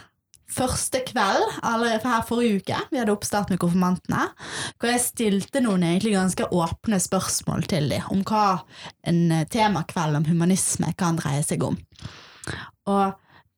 første 0.50 1.00
kveld, 1.06 1.44
allerede 1.62 2.10
her 2.10 2.26
forrige 2.26 2.58
uke, 2.60 2.78
vi 2.90 2.98
hadde 2.98 3.14
oppstart 3.14 3.50
med 3.52 3.60
konfirmantene, 3.62 4.24
hvor 4.78 4.90
jeg 4.90 5.04
stilte 5.04 5.62
noen 5.62 5.84
egentlig 5.86 6.16
ganske 6.16 6.48
åpne 6.50 6.98
spørsmål 7.02 7.66
til 7.70 7.90
dem 7.92 8.10
om 8.10 8.24
hva 8.26 8.44
en 9.06 9.30
eh, 9.34 9.46
temakveld 9.50 10.18
om 10.18 10.26
humanisme 10.30 10.90
kan 10.98 11.18
dreie 11.20 11.46
seg 11.46 11.62
om. 11.66 11.78
Og 12.90 13.04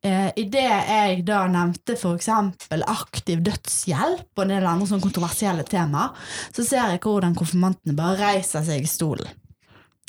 eh, 0.06 0.30
i 0.36 0.44
det 0.50 0.64
jeg 0.66 1.22
da 1.28 1.44
nevnte 1.50 1.96
eksempel 1.96 2.84
aktiv 2.90 3.42
dødshjelp 3.46 4.38
og 4.38 4.44
en 4.44 4.54
del 4.54 4.66
andre 4.68 4.88
sånn 4.90 5.04
kontroversielle 5.04 5.64
tema, 5.68 6.10
så 6.54 6.64
ser 6.66 6.94
jeg 6.94 7.02
hvordan 7.04 7.36
konfirmantene 7.38 7.96
bare 7.98 8.20
reiser 8.20 8.66
seg 8.66 8.84
i 8.84 8.90
stolen. 8.90 9.38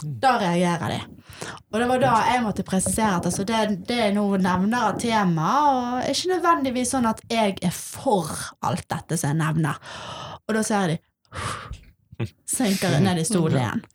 Da 0.04 0.36
reagerer 0.42 0.92
de. 0.92 0.98
Og 1.72 1.78
det 1.80 1.88
var 1.88 2.02
da 2.02 2.14
jeg 2.28 2.44
måtte 2.44 2.66
presisere 2.68 3.20
at 3.22 3.28
altså, 3.30 3.46
det, 3.48 3.86
det 3.88 4.00
jeg 4.00 4.16
nå 4.18 4.26
nevner 4.42 4.90
av 4.90 4.98
tema, 5.00 5.52
og 5.70 6.10
ikke 6.12 6.34
nødvendigvis 6.34 6.92
sånn 6.96 7.08
at 7.08 7.22
jeg 7.32 7.56
er 7.64 7.76
for 7.76 8.32
alt 8.66 8.84
dette 8.92 9.18
som 9.20 9.32
jeg 9.32 9.40
nevner. 9.40 9.80
Og 10.44 10.58
da 10.58 10.66
ser 10.68 10.92
de 10.92 11.00
synker 12.50 13.00
ned 13.02 13.22
i 13.22 13.28
stolen 13.28 13.60
igjen. 13.60 13.86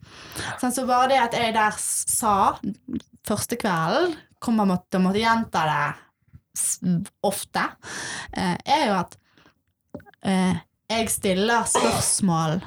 Sånn, 0.61 0.73
så 0.75 0.85
bare 0.89 1.11
det 1.13 1.21
at 1.21 1.37
jeg 1.37 1.53
der 1.55 1.77
sa 1.79 2.33
første 3.27 3.59
kvelden, 3.59 4.17
kommer 4.39 4.67
måtte, 4.69 5.01
måtte 5.03 5.21
gjenta 5.21 5.65
det 5.69 5.83
ofte, 7.23 7.63
eh, 8.33 8.55
er 8.65 8.85
jo 8.89 8.97
at 8.97 9.17
eh, 10.27 10.59
jeg 10.89 11.11
stiller 11.13 11.67
spørsmål 11.69 12.59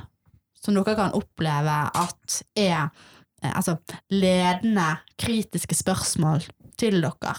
som 0.63 0.77
dere 0.77 0.95
kan 0.97 1.15
oppleve 1.19 1.77
at 1.99 2.43
er 2.55 2.87
eh, 3.43 3.51
altså 3.51 3.77
ledende, 4.15 4.95
kritiske 5.19 5.77
spørsmål 5.77 6.45
til 6.79 7.03
dere. 7.03 7.35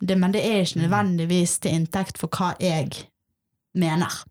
Det, 0.00 0.16
men 0.18 0.32
det 0.34 0.44
er 0.44 0.64
ikke 0.64 0.84
nødvendigvis 0.84 1.58
til 1.62 1.76
inntekt 1.78 2.20
for 2.20 2.32
hva 2.32 2.54
jeg 2.60 2.90
mener. 3.76 4.24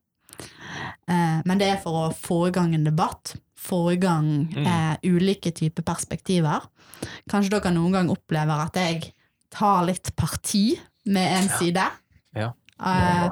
Eh, 1.08 1.40
men 1.46 1.62
det 1.62 1.70
er 1.70 1.82
for 1.84 2.08
å 2.08 2.14
få 2.16 2.48
i 2.50 2.54
gang 2.56 2.74
en 2.76 2.88
debatt, 2.88 3.36
få 3.64 3.94
i 3.94 4.00
gang 4.02 4.50
eh, 4.60 4.96
ulike 5.06 5.54
typer 5.56 5.86
perspektiver. 5.88 6.66
Kanskje 7.32 7.54
dere 7.56 7.74
noen 7.76 7.96
gang 7.96 8.12
opplever 8.12 8.66
at 8.66 8.80
jeg 8.82 9.14
tar 9.54 9.86
litt 9.88 10.14
parti 10.20 10.74
med 11.10 11.38
en 11.38 11.50
side. 11.60 11.86
Ja. 12.38 12.52
Eh, 12.84 13.30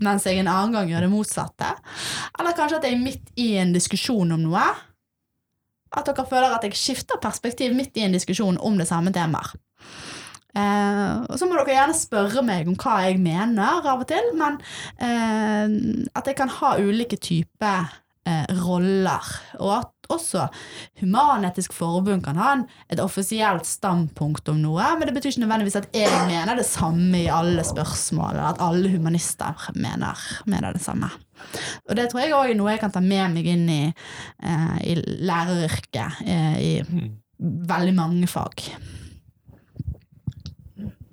mens 0.00 0.26
jeg 0.26 0.40
en 0.40 0.50
annen 0.50 0.76
gang 0.76 0.90
gjør 0.90 1.06
det 1.06 1.12
motsatte. 1.12 1.74
Eller 2.38 2.56
kanskje 2.56 2.80
at 2.80 2.88
jeg 2.88 2.96
er 2.96 3.04
midt 3.04 3.32
i 3.40 3.52
en 3.60 3.74
diskusjon 3.74 4.34
om 4.36 4.46
noe. 4.46 4.64
At 5.92 6.08
dere 6.08 6.24
føler 6.28 6.54
at 6.54 6.64
jeg 6.64 6.78
skifter 6.78 7.20
perspektiv 7.20 7.74
midt 7.76 7.98
i 8.00 8.06
en 8.06 8.16
diskusjon 8.16 8.60
om 8.64 8.78
det 8.80 8.88
samme 8.88 9.12
temaet. 9.14 9.58
Uh, 10.52 11.24
og 11.32 11.38
så 11.40 11.46
må 11.48 11.56
dere 11.56 11.72
gjerne 11.72 11.96
spørre 11.96 12.42
meg 12.44 12.66
om 12.68 12.74
hva 12.76 12.98
jeg 13.06 13.16
mener 13.24 13.86
av 13.88 14.02
og 14.02 14.08
til, 14.10 14.26
men 14.36 14.58
uh, 15.00 15.64
at 16.12 16.28
jeg 16.28 16.36
kan 16.36 16.52
ha 16.60 16.74
ulike 16.76 17.16
typer 17.16 17.88
eh, 18.28 18.44
roller. 18.60 19.30
Og 19.60 19.72
at 19.78 19.91
også 20.12 20.48
Human-Etisk 21.00 21.74
Forbund 21.76 22.24
kan 22.24 22.38
ha 22.40 22.52
en, 22.56 22.64
et 22.92 23.02
offisielt 23.02 23.68
standpunkt 23.68 24.48
om 24.52 24.60
noe, 24.62 24.86
men 24.98 25.08
det 25.08 25.16
betyr 25.16 25.34
ikke 25.34 25.44
nødvendigvis 25.44 25.80
at 25.82 25.90
jeg 25.96 26.12
mener 26.30 26.58
det 26.58 26.66
samme 26.68 27.24
i 27.24 27.30
alle 27.32 27.64
spørsmål, 27.66 28.36
eller 28.36 28.52
at 28.52 28.64
alle 28.64 28.92
humanister 28.92 29.68
mener, 29.74 30.18
mener 30.46 30.76
det 30.76 30.84
samme. 30.84 31.10
Og 31.88 31.96
det 31.98 32.08
tror 32.10 32.22
jeg 32.22 32.34
òg 32.36 32.52
er 32.52 32.58
noe 32.58 32.74
jeg 32.74 32.82
kan 32.82 32.94
ta 32.94 33.02
med 33.02 33.34
meg 33.34 33.48
inn 33.50 33.68
i, 33.72 33.82
eh, 33.90 34.74
i 34.86 34.96
læreryrket 35.26 36.24
eh, 36.26 36.58
i 36.62 36.72
veldig 37.42 37.94
mange 37.96 38.30
fag. 38.30 38.68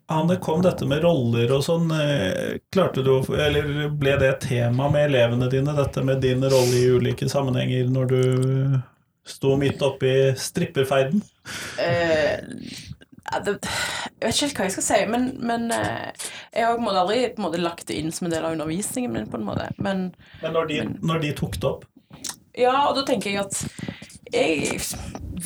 Anne, 0.10 0.36
kom 0.42 0.64
dette 0.66 0.88
med 0.90 1.04
roller 1.06 1.52
og 1.54 1.62
sånn. 1.66 1.92
eh, 1.94 2.58
Klarte 2.74 3.04
du 3.06 3.12
Eller 3.38 3.90
ble 3.94 4.16
det 4.18 4.30
et 4.34 4.48
tema 4.50 4.90
med 4.90 5.12
elevene 5.12 5.50
dine, 5.52 5.76
dette 5.78 6.02
med 6.06 6.24
din 6.26 6.42
rolle 6.42 6.80
i 6.80 6.88
ulike 6.98 7.30
sammenhenger 7.30 7.92
når 7.94 8.10
du 8.10 8.22
sto 9.30 9.54
midt 9.62 9.84
oppi 9.86 10.14
stripperferden? 10.34 11.22
Uh, 11.78 12.42
det, 13.46 13.54
jeg 13.62 14.26
vet 14.26 14.34
ikke 14.34 14.48
helt 14.48 14.58
hva 14.58 14.66
jeg 14.66 14.76
skal 14.80 14.88
si, 14.88 15.00
men, 15.14 15.30
men 15.46 15.70
eh, 15.76 16.26
jeg 16.56 16.66
har 16.66 16.82
aldri 17.04 17.20
måte, 17.38 17.62
lagt 17.62 17.86
det 17.92 18.00
inn 18.02 18.10
som 18.16 18.26
en 18.26 18.34
del 18.34 18.48
av 18.48 18.56
undervisningen 18.58 19.14
min. 19.14 19.30
på 19.30 19.38
en 19.38 19.46
måte 19.46 19.70
Men 19.78 20.08
Men 20.42 20.58
når 20.58 20.72
de, 20.72 20.80
når 21.06 21.22
de 21.28 21.34
tok 21.38 21.60
det 21.62 21.70
opp 21.70 21.86
ja, 22.58 22.74
og 22.90 22.98
da 22.98 23.06
tenker 23.08 23.30
jeg 23.30 23.44
at 23.46 23.62
jeg 24.34 24.80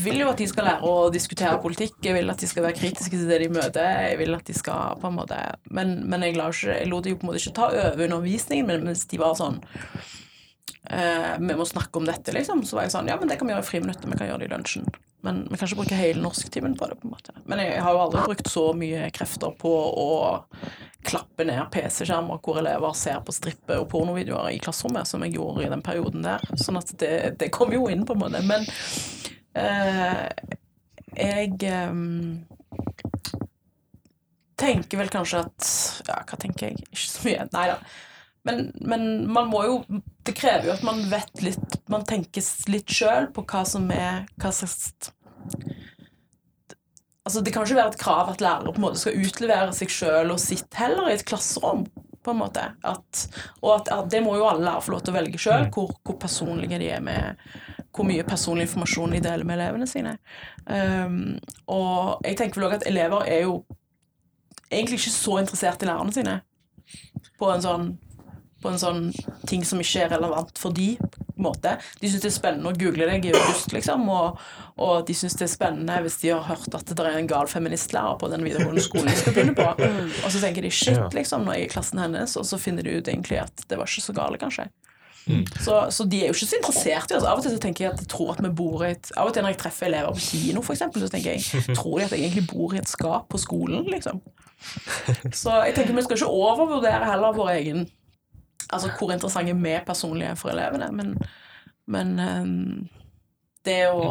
vil 0.03 0.23
jo 0.23 0.29
at 0.31 0.41
de 0.41 0.47
skal 0.49 0.67
lære 0.67 0.89
å 0.89 1.09
diskutere 1.13 1.59
politikk. 1.63 1.95
Jeg 2.03 2.17
vil 2.17 2.33
at 2.33 2.41
de 2.41 2.49
skal 2.49 2.65
være 2.65 2.77
kritiske 2.79 3.13
til 3.13 3.29
det 3.29 3.39
de 3.43 3.51
møter. 3.53 3.85
Jeg 4.09 4.19
vil 4.21 4.35
at 4.35 4.49
de 4.49 4.55
skal 4.57 4.97
på 5.01 5.11
en 5.11 5.17
måte 5.19 5.37
Men, 5.69 6.01
men 6.09 6.25
jeg, 6.25 6.35
ikke, 6.35 6.73
jeg 6.73 6.89
lot 6.91 7.05
de 7.05 7.13
jo 7.13 7.21
på 7.21 7.27
en 7.27 7.31
måte 7.31 7.43
ikke 7.43 7.55
ta 7.59 7.69
over 7.69 8.05
undervisningen 8.07 8.69
min 8.69 8.85
mens 8.89 9.05
de 9.09 9.19
var 9.21 9.37
sånn 9.39 9.61
eh, 10.89 11.33
Vi 11.39 11.57
må 11.57 11.67
snakke 11.69 12.01
om 12.01 12.09
dette, 12.09 12.35
liksom. 12.35 12.65
Så 12.67 12.77
var 12.77 12.87
jeg 12.87 12.95
sånn 12.95 13.11
Ja, 13.11 13.19
men 13.19 13.31
det 13.31 13.39
kan 13.39 13.49
vi 13.49 13.55
gjøre 13.55 13.65
i 13.65 13.71
friminuttet. 13.71 14.09
Vi 14.09 14.19
kan 14.19 14.31
gjøre 14.31 14.43
det 14.43 14.51
i 14.51 14.55
lunsjen. 14.55 14.89
Men 15.23 15.45
vi 15.47 15.55
kan 15.55 15.69
ikke 15.69 15.79
bruke 15.83 15.99
hele 15.99 16.23
norsktimen 16.23 16.75
på 16.79 16.89
det. 16.89 16.99
på 16.99 17.07
en 17.07 17.15
måte 17.15 17.35
Men 17.45 17.61
jeg 17.63 17.83
har 17.83 17.95
jo 17.95 18.03
aldri 18.07 18.25
brukt 18.27 18.49
så 18.51 18.71
mye 18.77 19.07
krefter 19.15 19.53
på 19.59 19.71
å 19.71 20.09
klappe 21.05 21.45
ned 21.47 21.67
PC-skjermer 21.73 22.41
hvor 22.43 22.59
elever 22.61 22.95
ser 22.97 23.21
på 23.25 23.35
strippe- 23.35 23.79
og 23.81 23.89
pornovideoer 23.91 24.53
i 24.53 24.61
klasserommet, 24.63 25.09
som 25.09 25.23
jeg 25.25 25.35
gjorde 25.37 25.65
i 25.65 25.71
den 25.73 25.83
perioden 25.85 26.25
der. 26.25 26.43
Sånn 26.59 26.79
at 26.79 26.93
det, 27.01 27.13
det 27.41 27.51
kom 27.55 27.73
jo 27.75 27.87
inn, 27.91 28.05
på 28.07 28.15
en 28.15 28.23
måte. 28.23 28.43
Men 28.47 28.65
eh, 29.59 30.25
jeg 31.13 31.59
eh, 31.69 31.93
tenker 34.63 35.03
vel 35.03 35.13
kanskje 35.13 35.43
at 35.45 35.69
Ja, 36.07 36.23
hva 36.27 36.39
tenker 36.39 36.71
jeg? 36.71 36.87
Ikke 36.89 37.09
så 37.09 37.27
mye. 37.27 37.47
Nei 37.53 37.67
da. 37.73 37.77
Men, 38.43 38.65
men 38.83 39.03
man 39.31 39.47
må 39.47 39.61
jo 39.63 39.75
Det 40.27 40.35
krever 40.35 40.67
jo 40.67 40.73
at 40.73 40.83
man 40.83 41.05
vet 41.11 41.43
litt 41.45 41.77
Man 41.91 42.03
tenker 42.07 42.43
litt 42.71 42.91
sjøl 42.91 43.29
på 43.31 43.45
hva 43.47 43.61
som 43.67 43.87
er 43.95 44.25
Hva 44.35 44.51
slags 44.51 45.13
Altså, 47.23 47.41
det 47.41 47.53
kan 47.55 47.63
ikke 47.63 47.77
være 47.79 47.93
et 47.93 48.01
krav 48.01 48.31
at 48.33 48.41
lærere 48.43 48.73
på 48.73 48.81
en 48.81 48.85
måte 48.87 48.99
skal 48.99 49.19
utlevere 49.23 49.75
seg 49.75 49.91
sjøl 49.91 50.33
og 50.33 50.41
sitt 50.43 50.75
heller 50.75 51.07
i 51.07 51.15
et 51.17 51.27
klasserom. 51.27 51.85
på 52.23 52.31
en 52.31 52.37
måte. 52.39 52.61
At, 52.87 53.27
og 53.61 53.73
at, 53.75 53.89
at 53.91 54.11
det 54.11 54.21
må 54.23 54.37
jo 54.37 54.45
alle 54.47 54.63
lærere 54.63 54.81
få 54.81 54.93
lov 54.93 55.01
til 55.03 55.11
å 55.11 55.17
velge 55.17 55.39
sjøl, 55.43 55.65
hvor, 55.75 55.89
hvor 56.03 56.15
personlige 56.15 56.79
de 56.79 56.87
er 56.87 57.01
med 57.03 57.35
Hvor 57.93 58.07
mye 58.07 58.23
personlig 58.23 58.63
informasjon 58.63 59.11
de 59.11 59.19
deler 59.21 59.43
med 59.43 59.59
elevene 59.59 59.87
sine. 59.87 60.17
Um, 60.65 61.35
og 61.67 62.23
jeg 62.25 62.37
tenker 62.39 62.61
vel 62.61 62.69
også 62.69 62.79
at 62.79 62.87
elever 62.87 63.27
er 63.27 63.43
jo 63.43 63.65
egentlig 64.71 64.99
ikke 64.99 65.13
så 65.13 65.37
interessert 65.37 65.83
i 65.83 65.89
lærerne 65.89 66.15
sine 66.15 66.39
på 67.39 67.51
en 67.51 67.61
sånn 67.63 67.91
på 68.63 68.71
en 68.71 68.79
sånn 68.79 69.09
ting 69.49 69.65
som 69.67 69.81
ikke 69.83 70.05
er 70.05 70.13
relevant 70.15 70.59
for 70.59 70.75
de 70.75 70.93
måte. 71.41 71.77
De 72.01 72.09
syns 72.09 72.23
det 72.25 72.29
er 72.29 72.35
spennende 72.35 72.71
å 72.71 72.77
google 72.77 73.07
deg 73.09 73.27
i 73.29 73.33
august, 73.33 73.73
liksom, 73.73 74.05
og, 74.13 74.39
og 74.77 75.07
de 75.07 75.15
syns 75.17 75.37
det 75.39 75.47
er 75.47 75.53
spennende 75.53 75.99
hvis 76.05 76.19
de 76.21 76.33
har 76.33 76.45
hørt 76.47 76.77
at 76.77 76.93
det 76.93 77.07
er 77.07 77.19
en 77.19 77.29
gal 77.29 77.49
feministlærer 77.49 78.19
på 78.21 78.29
den 78.33 78.45
videregående 78.45 78.83
skolen 78.85 79.11
de 79.11 79.17
skal 79.19 79.37
begynne 79.37 79.57
på, 79.57 79.67
og 80.23 80.29
så 80.29 80.43
tenker 80.43 80.65
de 80.65 80.73
shit, 80.73 81.03
liksom, 81.17 81.47
når 81.47 81.57
jeg 81.57 81.65
er 81.65 81.71
i 81.71 81.73
klassen 81.73 82.03
hennes, 82.03 82.37
og 82.39 82.47
så 82.47 82.61
finner 82.61 82.85
de 82.85 82.97
ut 82.99 83.07
egentlig 83.07 83.41
at 83.43 83.67
det 83.67 83.79
var 83.79 83.89
ikke 83.89 84.07
så 84.07 84.17
gale, 84.17 84.41
kanskje. 84.41 84.69
Så, 85.63 85.91
så 85.91 86.03
de 86.03 86.19
er 86.19 86.31
jo 86.31 86.35
ikke 86.35 86.47
så 86.49 86.57
interessert 86.59 87.11
i 87.11 87.15
oss. 87.15 87.23
Av 87.23 87.39
og 87.39 87.45
til 87.45 87.53
så 87.53 87.59
tenker 87.63 87.85
jeg 87.85 87.93
at 87.93 88.01
de 88.01 88.07
tror 88.11 88.33
at 88.33 88.41
vi 88.43 88.51
bor 88.51 88.83
i 88.83 88.91
et 88.91 89.11
Av 89.15 89.29
og 89.29 89.35
til 89.35 89.45
når 89.45 89.53
jeg 89.53 89.59
treffer 89.61 89.87
elever 89.87 90.15
på 90.17 90.23
kino, 90.25 90.63
for 90.65 90.75
eksempel, 90.75 91.03
så 91.03 91.11
tenker 91.11 91.37
jeg 91.37 91.75
tror 91.77 91.99
de 91.99 92.07
at 92.07 92.15
jeg 92.15 92.25
egentlig 92.25 92.47
bor 92.51 92.75
i 92.75 92.81
et 92.81 92.91
skap 92.91 93.29
på 93.31 93.39
skolen, 93.39 93.87
liksom. 93.91 94.19
Så 95.41 95.55
jeg 95.67 95.75
tenker 95.75 95.95
vi 95.95 96.05
skal 96.05 96.19
ikke 96.19 96.27
overvurdere 96.43 97.07
heller 97.07 97.35
vår 97.35 97.49
egen 97.57 97.81
Altså 98.73 98.91
hvor 98.97 99.13
interessante 99.15 99.55
vi 99.63 99.77
personlig 99.85 100.27
er 100.31 100.35
for 100.39 100.53
elevene, 100.53 100.89
men, 100.95 101.15
men 101.85 102.19
ehm, 102.19 102.59
det 103.67 103.85
å 103.93 104.09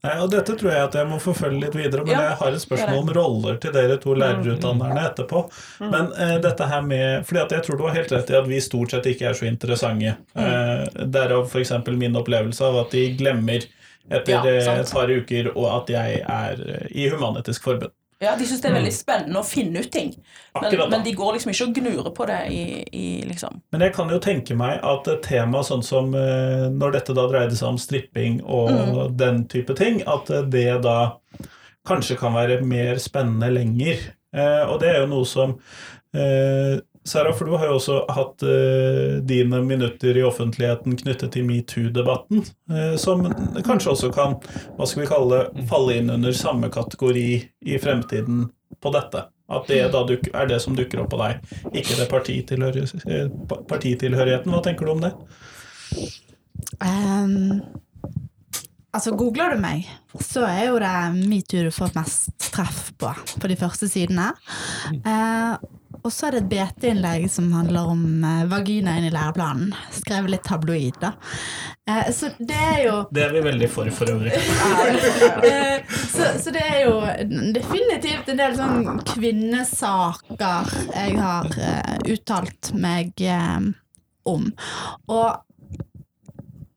Nei, 0.00 0.14
og 0.24 0.30
Dette 0.32 0.54
tror 0.56 0.70
jeg 0.72 0.80
at 0.80 0.94
jeg 0.96 1.08
må 1.10 1.18
forfølge 1.20 1.58
litt 1.60 1.74
videre, 1.76 2.06
men 2.06 2.14
Ja, 2.14 2.20
jeg 2.30 2.36
har 2.40 2.54
et 2.56 2.62
spørsmål 2.62 3.02
om 3.02 3.10
roller 3.18 3.58
til 3.60 3.74
dere 3.74 3.98
to 4.00 4.14
lærerutdannerne 4.16 5.02
etterpå. 5.10 5.42
Men 5.82 6.08
eh, 6.16 6.38
dette 6.40 6.68
her 6.70 6.86
med 6.86 7.26
fordi 7.28 7.42
at 7.42 7.52
jeg 7.52 7.66
tror 7.66 7.76
du 7.76 7.84
har 7.84 7.98
helt 7.98 8.14
rett 8.16 8.32
i 8.32 8.38
at 8.38 8.48
vi 8.48 8.62
stort 8.64 8.94
sett 8.94 9.10
ikke 9.10 9.28
er 9.28 9.36
så 9.36 9.44
interessante. 9.50 10.14
Eh, 10.32 11.04
Derav 11.04 11.52
f.eks. 11.52 11.74
min 12.00 12.16
opplevelse 12.16 12.64
av 12.64 12.80
at 12.86 12.96
de 12.96 13.04
glemmer 13.20 13.68
etter 14.08 14.32
Ja, 14.32 14.56
eh, 14.56 14.80
et 14.80 14.92
par 14.96 15.12
uker, 15.12 15.52
og 15.52 15.68
at 15.74 15.92
jeg 15.92 16.22
er 16.24 16.64
eh, 16.64 16.86
i 16.96 17.10
Human-Etisk 17.12 17.68
Forbund. 17.68 17.92
Ja, 18.20 18.34
De 18.36 18.44
syns 18.44 18.60
det 18.60 18.68
er 18.68 18.74
veldig 18.76 18.92
spennende 18.92 19.40
å 19.40 19.46
finne 19.48 19.80
ut 19.80 19.88
ting, 19.92 20.10
men, 20.52 20.74
men 20.92 21.04
de 21.06 21.14
går 21.16 21.38
liksom 21.38 21.54
ikke 21.54 21.68
og 21.70 21.78
gnurer 21.78 22.12
på 22.12 22.26
det 22.28 22.40
i, 22.52 22.64
i 22.92 23.04
liksom. 23.24 23.62
Men 23.72 23.86
jeg 23.86 23.94
kan 23.96 24.12
jo 24.12 24.18
tenke 24.20 24.56
meg 24.60 24.82
at 24.84 25.08
et 25.08 25.22
tema 25.24 25.62
sånn 25.64 25.80
som 25.86 26.12
eh, 26.12 26.66
når 26.68 26.98
dette 26.98 27.16
da 27.16 27.24
dreide 27.30 27.56
seg 27.56 27.70
om 27.72 27.80
stripping 27.80 28.42
og 28.44 29.16
den 29.16 29.46
type 29.48 29.72
ting, 29.78 30.02
at 30.04 30.28
eh, 30.36 30.44
det 30.52 30.66
da 30.84 30.98
kanskje 31.88 32.18
kan 32.20 32.36
være 32.36 32.60
mer 32.60 33.00
spennende 33.00 33.48
lenger. 33.56 34.10
Eh, 34.36 34.62
og 34.68 34.82
det 34.84 34.92
er 34.92 35.00
jo 35.00 35.10
noe 35.14 35.28
som 35.28 35.56
Sara, 37.04 37.32
for 37.32 37.48
du 37.48 37.56
har 37.56 37.70
jo 37.70 37.78
også 37.78 37.96
hatt 38.12 38.42
eh, 38.44 39.18
dine 39.24 39.62
minutter 39.64 40.18
i 40.20 40.24
offentligheten 40.26 40.98
knyttet 41.00 41.32
til 41.32 41.46
metoo-debatten, 41.48 42.44
eh, 42.68 42.94
som 43.00 43.24
kanskje 43.64 43.94
også 43.94 44.10
kan, 44.12 44.36
hva 44.76 44.88
skal 44.88 45.04
vi 45.04 45.08
kalle 45.08 45.38
det, 45.38 45.64
falle 45.70 45.96
inn 45.96 46.12
under 46.12 46.36
samme 46.36 46.68
kategori 46.72 47.26
i 47.40 47.78
fremtiden 47.80 48.50
på 48.84 48.92
dette. 48.92 49.24
At 49.50 49.66
det 49.66 49.80
da 49.94 50.04
duk, 50.06 50.28
er 50.28 50.46
det 50.46 50.60
som 50.62 50.76
dukker 50.78 51.00
opp 51.02 51.10
på 51.14 51.18
deg, 51.24 51.40
ikke 51.72 51.96
det 51.98 52.06
eh, 52.06 53.32
partitilhørigheten. 53.72 54.52
Hva 54.52 54.62
tenker 54.62 54.86
du 54.86 54.92
om 54.92 55.02
det? 55.02 55.14
Um, 56.84 57.58
altså, 58.92 59.16
googler 59.16 59.56
du 59.56 59.64
meg, 59.64 59.88
så 60.20 60.44
er 60.46 60.68
jo 60.68 60.78
det 60.84 60.94
metoo 61.16 61.64
du 61.66 61.72
får 61.74 61.96
mest 61.96 62.30
treff 62.52 62.90
på, 63.00 63.10
på 63.40 63.50
de 63.50 63.58
første 63.58 63.88
sidene. 63.90 64.30
Eh, 65.00 65.56
og 66.02 66.12
så 66.12 66.28
er 66.28 66.36
det 66.36 66.40
et 66.40 66.50
BT-innlegg 66.52 67.26
som 67.32 67.50
handler 67.52 67.90
om 67.92 68.04
eh, 68.24 68.44
vagina 68.48 68.96
inn 68.96 69.08
i 69.08 69.12
læreplanen. 69.12 69.74
Skrevet 69.92 70.32
litt 70.32 70.46
tabloid, 70.46 70.96
da. 71.02 71.12
Eh, 71.90 72.08
så 72.14 72.30
det 72.38 72.56
er 72.56 72.78
jo 72.86 72.94
Det 73.10 73.24
er 73.26 73.34
vi 73.34 73.42
veldig 73.44 73.68
for 73.72 73.90
for 73.94 74.14
øvrig. 74.14 74.32
Eh, 75.50 75.82
så, 75.88 76.26
så 76.42 76.52
det 76.54 76.62
er 76.62 76.80
jo 76.84 76.94
definitivt 77.54 78.28
en 78.30 78.38
del 78.38 78.56
sånn 78.56 79.00
kvinnesaker 79.08 80.72
jeg 80.92 81.16
har 81.18 81.48
eh, 81.58 81.96
uttalt 82.14 82.72
meg 82.76 83.22
om. 84.28 84.50
Og 85.10 85.30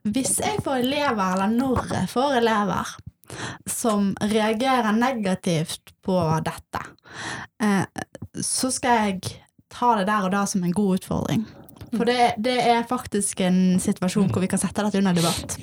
hvis 0.04 0.38
jeg 0.44 0.60
får 0.64 0.84
elever, 0.84 1.36
eller 1.36 1.52
når 1.54 1.94
jeg 1.94 2.10
får 2.12 2.40
elever, 2.42 2.96
som 3.70 4.12
reagerer 4.22 4.92
negativt 4.92 5.94
på 6.06 6.18
dette, 6.46 6.82
eh, 7.64 7.86
så 8.42 8.72
skal 8.74 9.08
jeg 9.08 9.36
ta 9.74 9.96
det 10.00 10.08
der 10.10 10.28
og 10.28 10.34
da 10.34 10.46
som 10.50 10.64
en 10.64 10.76
god 10.76 11.02
utfordring. 11.02 11.46
For 11.94 12.10
det, 12.10 12.36
det 12.42 12.56
er 12.58 12.88
faktisk 12.90 13.44
en 13.46 13.78
situasjon 13.82 14.32
hvor 14.34 14.42
vi 14.42 14.50
kan 14.50 14.62
sette 14.62 14.82
dette 14.82 14.98
under 14.98 15.14
debatt. 15.14 15.58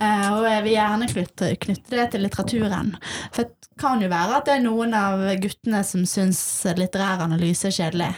Uh, 0.00 0.38
og 0.38 0.46
jeg 0.48 0.62
vil 0.64 0.72
gjerne 0.72 1.08
knytte, 1.10 1.50
knytte 1.60 1.96
det 1.96 2.06
til 2.14 2.24
litteraturen. 2.24 2.94
For 3.34 3.44
det 3.44 3.68
kan 3.80 4.00
jo 4.00 4.08
være 4.12 4.38
at 4.38 4.48
det 4.48 4.56
er 4.56 4.64
noen 4.64 4.96
av 4.96 5.26
guttene 5.40 5.82
som 5.84 6.06
syns 6.08 6.40
litterær 6.78 7.26
analyse 7.26 7.68
er 7.68 7.76
kjedelig. 7.76 8.10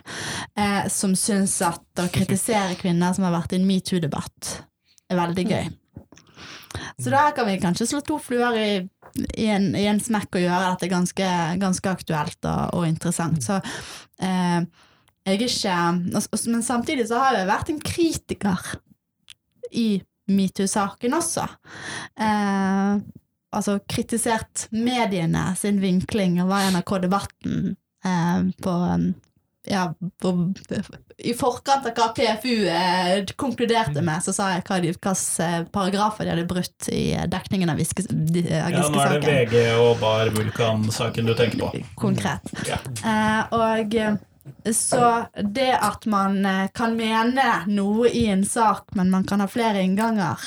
Uh, 0.54 0.86
som 0.92 1.16
syns 1.18 1.58
at 1.66 2.02
å 2.02 2.08
kritisere 2.14 2.78
kvinner 2.78 3.14
som 3.16 3.26
har 3.26 3.34
vært 3.34 3.56
i 3.56 3.60
en 3.60 3.66
metoo-debatt, 3.66 4.56
er 5.10 5.18
veldig 5.18 5.48
gøy. 5.50 5.64
Så 7.02 7.10
da 7.10 7.26
kan 7.34 7.48
vi 7.48 7.58
kanskje 7.60 7.88
slå 7.90 8.00
to 8.06 8.18
fluer 8.22 8.56
i, 8.58 8.70
i, 9.36 9.46
en, 9.52 9.72
i 9.76 9.86
en 9.90 10.00
smekk 10.00 10.38
å 10.38 10.44
gjøre 10.44 10.70
dette 10.72 10.90
ganske, 10.92 11.28
ganske 11.60 11.92
aktuelt 11.92 12.48
og, 12.48 12.78
og 12.78 12.86
interessant. 12.88 13.42
Så 13.44 13.58
eh, 14.22 14.62
jeg 15.22 15.38
er 15.38 15.44
ikke 15.46 16.48
Men 16.50 16.64
samtidig 16.66 17.06
så 17.10 17.20
har 17.22 17.38
jeg 17.38 17.50
vært 17.50 17.70
en 17.70 17.82
kritiker 17.82 18.72
i 19.78 19.88
metoo-saken 20.32 21.14
også. 21.18 21.44
Eh, 22.20 22.94
altså 23.52 23.76
kritisert 23.90 24.66
mediene 24.72 25.50
sin 25.58 25.80
vinkling 25.82 26.40
og 26.42 26.50
hva 26.50 26.64
NRK-debatten 26.72 27.74
eh, 28.06 28.48
på 28.64 28.76
ja, 29.64 29.94
på, 30.22 30.54
I 31.18 31.34
forkant 31.38 31.86
av 31.86 31.94
hva 31.94 32.08
PFU 32.16 32.66
eh, 32.66 33.22
konkluderte 33.38 34.02
med, 34.02 34.22
så 34.24 34.34
sa 34.34 34.48
jeg 34.56 34.64
hva 34.66 34.80
hvilke 34.82 35.14
paragrafer 35.74 36.26
de 36.26 36.34
hadde 36.34 36.48
brutt 36.50 36.88
i 36.90 37.04
dekningen 37.30 37.70
av 37.70 37.82
Giske-saken. 37.82 38.40
Ja, 38.42 38.66
nå 38.72 39.04
er 39.04 39.14
det 39.22 39.22
VG 39.28 39.56
og 39.78 39.94
Bar 40.02 40.32
Vulkan-saken 40.34 41.30
du 41.30 41.34
tenker 41.38 41.62
på. 41.62 41.84
Konkret. 42.00 42.50
Ja. 42.66 42.80
Eh, 43.06 43.54
og 43.54 43.94
eh, 43.94 44.18
så 44.72 45.26
det 45.38 45.70
at 45.78 46.06
man 46.10 46.42
eh, 46.46 46.66
kan 46.74 46.96
mene 46.98 47.62
noe 47.70 48.10
i 48.10 48.26
en 48.32 48.44
sak, 48.46 48.90
men 48.98 49.14
man 49.14 49.28
kan 49.28 49.44
ha 49.44 49.48
flere 49.50 49.84
innganger 49.86 50.42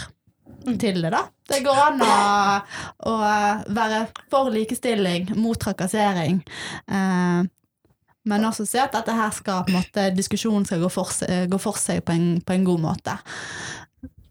til 0.82 1.01
det, 1.03 1.13
da. 1.13 1.24
Det 1.45 1.61
går 1.61 1.78
an 1.78 1.99
å, 2.01 2.13
å 3.05 3.16
være 3.70 4.05
for 4.34 4.49
likestilling, 4.53 5.30
mot 5.38 5.59
trakassering. 5.61 6.41
Eh, 6.89 7.45
men 8.26 8.46
også 8.48 8.66
se 8.68 8.82
at 8.82 8.94
dette 8.96 9.16
her 9.16 9.34
skal 9.36 9.64
på 9.66 9.74
en 9.74 9.80
måte, 9.80 10.10
diskusjonen 10.18 10.66
skal 10.68 10.84
gå 10.84 10.92
for 10.94 11.26
gå 11.50 11.62
for 11.62 11.80
seg 11.80 12.04
på, 12.06 12.16
en, 12.16 12.30
på 12.42 12.56
en 12.56 12.68
god 12.68 12.84
måte. 12.90 13.18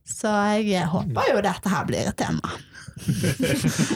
Så 0.04 0.30
jeg 0.62 0.86
håper 0.92 1.32
jo 1.32 1.42
dette 1.44 1.72
her 1.72 1.88
blir 1.88 2.12
et 2.12 2.18
tema. 2.20 2.54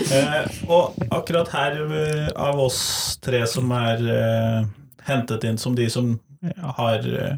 Eh, 0.09 0.47
og 0.67 0.97
akkurat 1.15 1.53
her, 1.53 1.77
eh, 1.95 2.29
av 2.35 2.59
oss 2.59 2.81
tre 3.23 3.45
som 3.47 3.71
er 3.77 4.01
eh, 4.11 4.65
hentet 5.07 5.45
inn 5.47 5.61
som 5.61 5.77
de 5.79 5.87
som 5.93 6.17
har 6.79 7.05
eh, 7.07 7.37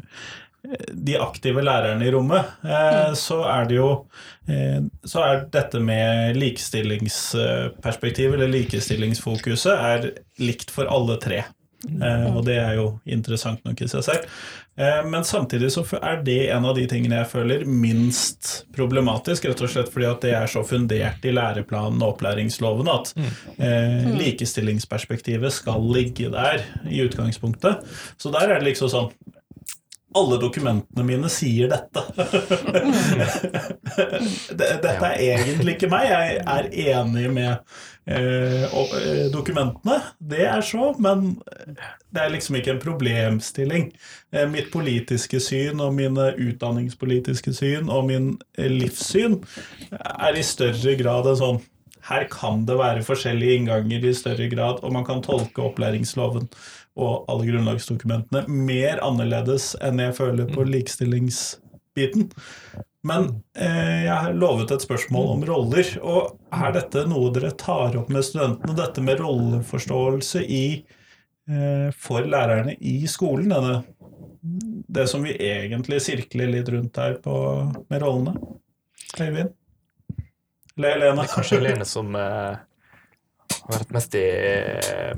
de 0.93 1.17
aktive 1.21 1.61
lærerne 1.65 2.05
i 2.05 2.11
rommet, 2.13 2.49
eh, 2.63 3.13
så 3.17 3.41
er 3.49 3.69
det 3.69 3.77
jo 3.79 3.87
eh, 4.47 4.81
Så 5.05 5.23
er 5.25 5.45
dette 5.53 5.81
med 5.83 6.37
likestillingsperspektiv, 6.37 8.33
eller 8.35 8.51
likestillingsfokuset, 8.51 9.73
er 9.73 10.11
likt 10.41 10.71
for 10.73 10.89
alle 10.91 11.17
tre. 11.21 11.43
Eh, 11.87 12.27
og 12.35 12.43
det 12.45 12.57
er 12.61 12.75
jo 12.77 12.87
interessant 13.09 13.63
nok 13.65 13.81
i 13.81 13.89
seg 13.89 14.05
selv. 14.05 14.27
Eh, 14.77 15.01
men 15.07 15.25
samtidig 15.27 15.71
så 15.73 15.83
er 15.99 16.21
det 16.25 16.37
en 16.53 16.67
av 16.69 16.77
de 16.77 16.85
tingene 16.89 17.19
jeg 17.21 17.31
føler 17.33 17.65
minst 17.65 18.51
problematisk, 18.75 19.49
rett 19.49 19.63
og 19.65 19.73
slett 19.73 19.91
fordi 19.93 20.09
at 20.09 20.25
det 20.25 20.35
er 20.37 20.51
så 20.51 20.63
fundert 20.67 21.25
i 21.25 21.33
læreplanen 21.35 22.01
og 22.01 22.15
opplæringsloven 22.15 22.91
at 22.91 23.13
eh, 23.17 24.09
likestillingsperspektivet 24.19 25.53
skal 25.57 25.85
ligge 25.93 26.31
der 26.33 26.63
i 26.87 27.03
utgangspunktet. 27.05 27.85
Så 28.21 28.33
der 28.33 28.47
er 28.47 28.59
det 28.59 28.71
liksom 28.71 28.91
sånn 28.93 29.13
alle 30.17 30.37
dokumentene 30.41 31.03
mine 31.07 31.29
sier 31.31 31.69
dette. 31.71 32.01
Dette 34.61 34.91
er 34.91 35.15
egentlig 35.15 35.77
ikke 35.77 35.91
meg. 35.91 36.09
Jeg 36.09 36.41
er 36.41 36.67
enig 36.97 37.31
med 37.31 37.51
eh, 38.05 38.63
eh, 38.67 39.25
dokumentene. 39.33 40.01
Det 40.19 40.45
er 40.49 40.61
så, 40.65 40.91
men 40.99 41.41
det 42.11 42.23
er 42.23 42.33
liksom 42.33 42.59
ikke 42.59 42.75
en 42.75 42.83
problemstilling. 42.83 43.91
Eh, 44.33 44.47
mitt 44.51 44.71
politiske 44.73 45.39
syn 45.43 45.83
og 45.83 45.95
mine 45.97 46.31
utdanningspolitiske 46.35 47.53
syn 47.55 47.91
og 47.91 48.07
min 48.11 48.33
livssyn 48.57 49.39
er 49.91 50.39
i 50.39 50.45
større 50.45 50.97
grad 50.99 51.31
en 51.31 51.43
sånn 51.43 51.61
her 52.07 52.23
kan 52.33 52.63
det 52.65 52.79
være 52.79 53.03
forskjellige 53.05 53.59
innganger 53.59 54.05
i 54.09 54.13
større 54.17 54.47
grad, 54.49 54.79
og 54.81 54.93
man 54.93 55.05
kan 55.05 55.21
tolke 55.21 55.61
opplæringsloven 55.61 56.47
og 56.99 57.27
alle 57.31 57.47
grunnlagsdokumentene 57.47 58.45
mer 58.51 59.01
annerledes 59.05 59.73
enn 59.83 60.01
jeg 60.03 60.15
føler 60.17 60.49
på 60.51 60.65
likestillingsbiten. 60.67 62.29
Men 63.07 63.29
eh, 63.57 64.03
jeg 64.05 64.13
har 64.13 64.35
lovet 64.37 64.73
et 64.75 64.83
spørsmål 64.83 65.31
om 65.35 65.45
roller, 65.47 65.87
og 66.05 66.35
er 66.53 66.75
dette 66.75 67.05
noe 67.09 67.31
dere 67.33 67.53
tar 67.57 67.95
opp 67.97 68.11
med 68.13 68.25
studentene? 68.27 68.75
Dette 68.77 69.01
med 69.05 69.23
rolleforståelse 69.23 70.43
i, 70.45 70.65
eh, 71.49 71.87
for 71.97 72.27
lærerne 72.29 72.75
i 72.77 72.99
skolen? 73.09 73.49
Denne, 73.55 73.79
det 74.91 75.07
som 75.09 75.25
vi 75.25 75.33
egentlig 75.33 76.01
sirkler 76.05 76.53
litt 76.53 76.69
rundt 76.69 77.01
her 77.01 77.17
på, 77.23 77.35
med 77.89 78.03
rollene? 78.05 78.35
Øyvind? 79.17 79.55
Eller 80.77 80.93
Helene? 80.93 81.25
Kanskje 81.31 81.57
Helene 81.57 81.87
som 81.89 82.13
eh, 82.15 82.21
har 82.21 82.61
vært 82.61 82.61
mest 82.61 83.49
i 83.49 83.50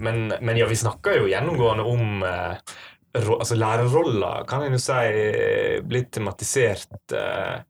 men, 0.03 0.33
men 0.41 0.57
ja, 0.57 0.67
vi 0.67 0.75
snakker 0.75 1.21
jo 1.21 1.29
gjennomgående 1.31 1.85
om 1.87 2.25
eh, 2.27 2.73
altså 3.13 3.55
Lærerroller 3.55 4.45
kan 4.49 4.65
en 4.65 4.75
jo 4.75 4.81
si 4.81 5.81
blir 5.85 6.07
tematisert 6.11 7.13
eh, 7.17 7.61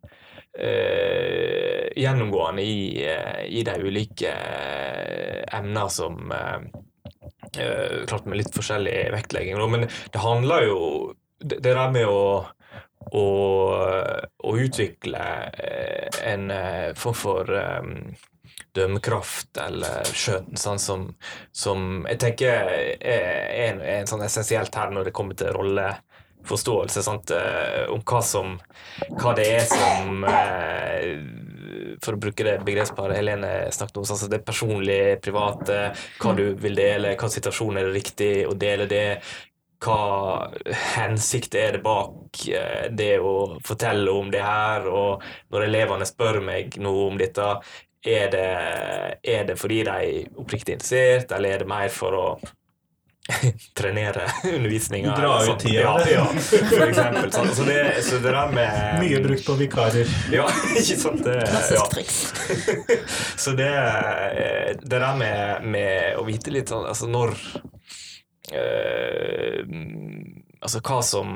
eh, 0.59 1.91
gjennomgående 1.99 2.63
i, 2.63 3.05
eh, 3.05 3.43
i 3.49 3.63
de 3.67 3.75
ulike 3.83 4.31
eh, 4.31 5.43
emner 5.57 5.91
som 5.93 6.31
eh, 6.31 6.81
Klart 7.53 8.25
med 8.25 8.39
litt 8.39 8.55
forskjellig 8.55 9.11
vektlegging, 9.13 9.59
men 9.69 9.83
det 9.85 10.21
handler 10.23 10.63
jo 10.65 10.77
Det, 11.37 11.59
det 11.61 11.75
der 11.75 11.91
med 11.93 12.07
å 12.09 12.47
å, 13.13 13.27
å 14.43 14.53
utvikle 14.57 15.25
eh, 15.53 16.21
en 16.31 16.51
eh, 16.51 16.93
form 16.97 17.17
for 17.17 17.51
um, 17.53 17.91
dømmekraft 18.73 19.59
eller 19.61 20.07
skjønn, 20.09 20.55
sånn 20.57 20.81
som, 20.81 21.05
som 21.53 22.07
jeg 22.09 22.19
tenker 22.23 22.71
er, 22.73 22.97
en, 23.67 23.83
en 23.85 24.09
sånn 24.09 24.25
essensielt 24.25 24.73
her 24.75 24.93
når 24.93 25.09
det 25.09 25.13
kommer 25.13 25.37
til 25.37 25.53
rolleforståelse. 25.53 27.03
Sant? 27.05 27.33
Om 27.93 28.01
hva 28.01 28.21
som 28.25 28.57
Hva 29.19 29.35
det 29.37 29.45
er 29.59 29.65
som 29.69 30.25
For 32.01 32.15
å 32.15 32.21
bruke 32.21 32.45
det 32.45 32.57
begrepsparet 32.65 33.17
Helene 33.19 33.53
snakket 33.73 34.01
om, 34.01 34.09
sånn 34.09 34.33
det 34.33 34.41
personlige, 34.45 35.19
private, 35.21 35.79
hva 36.17 36.33
du 36.37 36.45
vil 36.57 36.81
dele, 36.81 37.13
hva 37.19 37.29
situasjon 37.29 37.77
er 37.77 37.89
det 37.89 37.97
riktig 37.99 38.33
å 38.49 38.57
dele 38.57 38.89
det, 38.89 39.05
hva 39.83 40.49
hensikt 40.95 41.55
er 41.59 41.77
det 41.77 41.83
bak 41.83 42.43
eh, 42.47 42.89
det 42.91 43.17
å 43.19 43.59
fortelle 43.65 44.11
om 44.11 44.31
det 44.33 44.43
her, 44.43 44.87
og 44.87 45.23
når 45.53 45.67
elevene 45.67 46.07
spør 46.07 46.41
meg 46.45 46.79
noe 46.81 47.07
om 47.09 47.19
dette, 47.19 47.53
er 48.03 48.27
det, 48.33 48.49
er 49.23 49.45
det 49.47 49.55
fordi 49.59 49.83
de 49.87 49.93
er 49.93 50.39
oppriktig 50.39 50.75
interessert, 50.75 51.31
eller 51.31 51.55
er 51.55 51.63
det 51.63 51.71
mer 51.71 51.91
for 51.93 52.19
å 52.19 52.27
trenere 53.79 54.25
undervisninga? 54.43 55.13
Dra 55.15 55.37
ut 55.39 55.47
sånn? 55.47 55.59
tida. 55.61 55.83
Ja, 55.85 55.93
ja, 56.11 56.25
for 56.35 56.83
eksempel. 56.89 57.29
Sånn. 57.31 57.51
Så, 57.55 57.67
det, 57.67 57.77
så 58.03 58.19
det 58.19 58.33
der 58.35 58.51
med 58.51 58.97
Mye 58.99 59.21
brukt 59.23 59.47
på 59.47 59.55
vikarer. 59.59 60.11
Ja, 60.33 60.49
ikke 60.81 60.97
sant? 60.99 61.23
Det, 61.23 61.37
Klassisk 61.47 61.79
ja. 61.79 61.85
triks. 61.93 62.19
Så 63.43 63.55
det, 63.55 63.71
eh, 63.71 64.73
det 64.83 64.99
der 64.99 65.15
med, 65.19 65.69
med 65.75 66.19
å 66.19 66.27
vite 66.27 66.51
litt 66.53 66.71
sånn 66.71 66.85
Altså 66.87 67.07
når 67.09 67.37
Altså 70.63 70.79
hva 70.83 70.97
som 71.03 71.29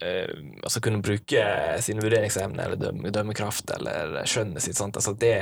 eh, 0.00 0.30
Altså 0.64 0.80
kunne 0.84 1.02
bruke 1.04 1.42
sine 1.84 2.00
vurderingsevner 2.04 2.64
eller 2.64 2.80
dømme, 2.80 3.12
dømmekraft 3.12 3.70
eller 3.76 4.16
skjønnet 4.28 4.64
sitt. 4.64 4.80
Altså 4.80 5.12
det, 5.20 5.34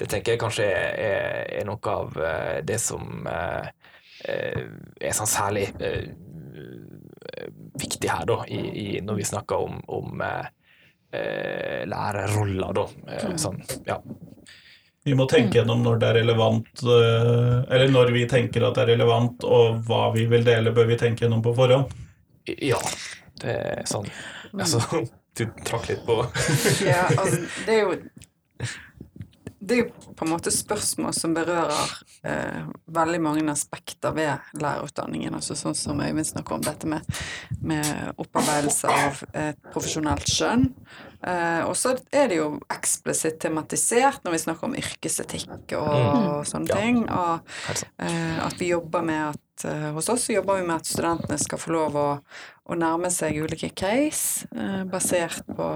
det 0.00 0.08
tenker 0.08 0.34
jeg 0.34 0.42
kanskje 0.42 0.66
er, 0.72 1.44
er 1.60 1.68
noe 1.68 1.92
av 1.92 2.16
eh, 2.16 2.58
det 2.66 2.80
som 2.80 3.28
eh, 3.28 3.68
eh, 4.28 4.64
er 5.00 5.16
sånn 5.16 5.30
særlig 5.30 5.68
eh, 5.84 6.10
viktig 7.80 8.10
her, 8.10 8.26
da, 8.28 8.42
i, 8.48 8.60
i, 8.60 8.88
når 9.04 9.20
vi 9.20 9.28
snakker 9.28 9.64
om, 9.64 9.78
om 9.92 10.20
eh, 10.24 10.50
eh, 11.16 11.82
lærerroller, 11.88 12.74
da. 12.76 12.86
Eh, 13.08 13.32
sånn, 13.40 13.62
ja. 13.88 13.98
Vi 15.04 15.14
må 15.18 15.26
tenke 15.30 15.58
gjennom 15.58 15.82
når 15.82 15.98
det 15.98 16.08
er 16.08 16.18
relevant, 16.20 16.82
eh, 16.86 17.56
eller 17.74 17.90
når 17.90 18.12
vi 18.14 18.22
tenker 18.30 18.68
at 18.68 18.76
det 18.78 18.84
er 18.84 18.92
relevant, 18.94 19.42
og 19.42 19.80
hva 19.88 20.04
vi 20.14 20.28
vil 20.30 20.46
dele, 20.46 20.74
bør 20.74 20.86
vi 20.92 20.98
tenke 21.00 21.24
gjennom 21.24 21.42
på 21.42 21.54
forhånd. 21.58 21.90
Ja, 22.62 22.78
det 23.42 23.52
er 23.54 23.84
sånn 23.86 24.08
Altså, 24.52 24.80
du 25.38 25.44
trakk 25.66 25.86
litt 25.90 26.02
på 26.06 26.16
Ja, 26.82 27.06
altså, 27.06 27.38
det 27.66 27.76
er 27.76 27.84
jo 27.86 27.94
Det 29.62 29.76
er 29.76 29.80
jo 29.84 30.14
på 30.18 30.26
en 30.26 30.32
måte 30.32 30.50
spørsmål 30.50 31.12
som 31.14 31.34
berører 31.36 31.92
eh, 32.26 32.64
veldig 32.90 33.20
mange 33.22 33.44
aspekter 33.52 34.10
ved 34.16 34.58
lærerutdanningen. 34.58 35.36
Altså 35.38 35.54
sånn 35.58 35.76
som 35.78 36.00
Øyvind 36.02 36.26
snakker 36.26 36.56
om, 36.56 36.64
dette 36.66 36.88
med, 36.90 37.06
med 37.62 37.86
opparbeidelse 38.18 38.90
av 38.90 39.22
et 39.38 39.60
profesjonelt 39.70 40.26
skjønn. 40.26 40.66
Eh, 41.22 41.62
og 41.68 41.76
så 41.78 41.94
er 42.10 42.26
det 42.32 42.40
jo 42.40 42.48
eksplisitt 42.74 43.38
tematisert 43.44 44.24
når 44.26 44.34
vi 44.34 44.42
snakker 44.42 44.66
om 44.66 44.74
yrkesetikk 44.82 45.76
og, 45.78 45.92
og 45.94 46.42
sånne 46.50 46.66
Ja. 46.72 46.80
ting. 46.82 47.04
Og 47.06 47.54
eh, 48.02 48.38
at 48.42 48.58
vi 48.58 48.72
jobber 48.74 49.06
med 49.06 49.28
at 49.30 49.40
eh, 49.68 49.88
Hos 49.94 50.08
oss 50.08 50.24
så 50.26 50.32
jobber 50.36 50.60
vi 50.60 50.66
med 50.66 50.76
at 50.80 50.88
studentene 50.88 51.38
skal 51.38 51.60
få 51.60 51.72
lov 51.74 51.96
å, 51.98 52.08
å 52.68 52.76
nærme 52.78 53.10
seg 53.12 53.38
ulike 53.42 53.70
case 53.76 54.46
eh, 54.56 54.82
basert 54.88 55.44
på 55.56 55.68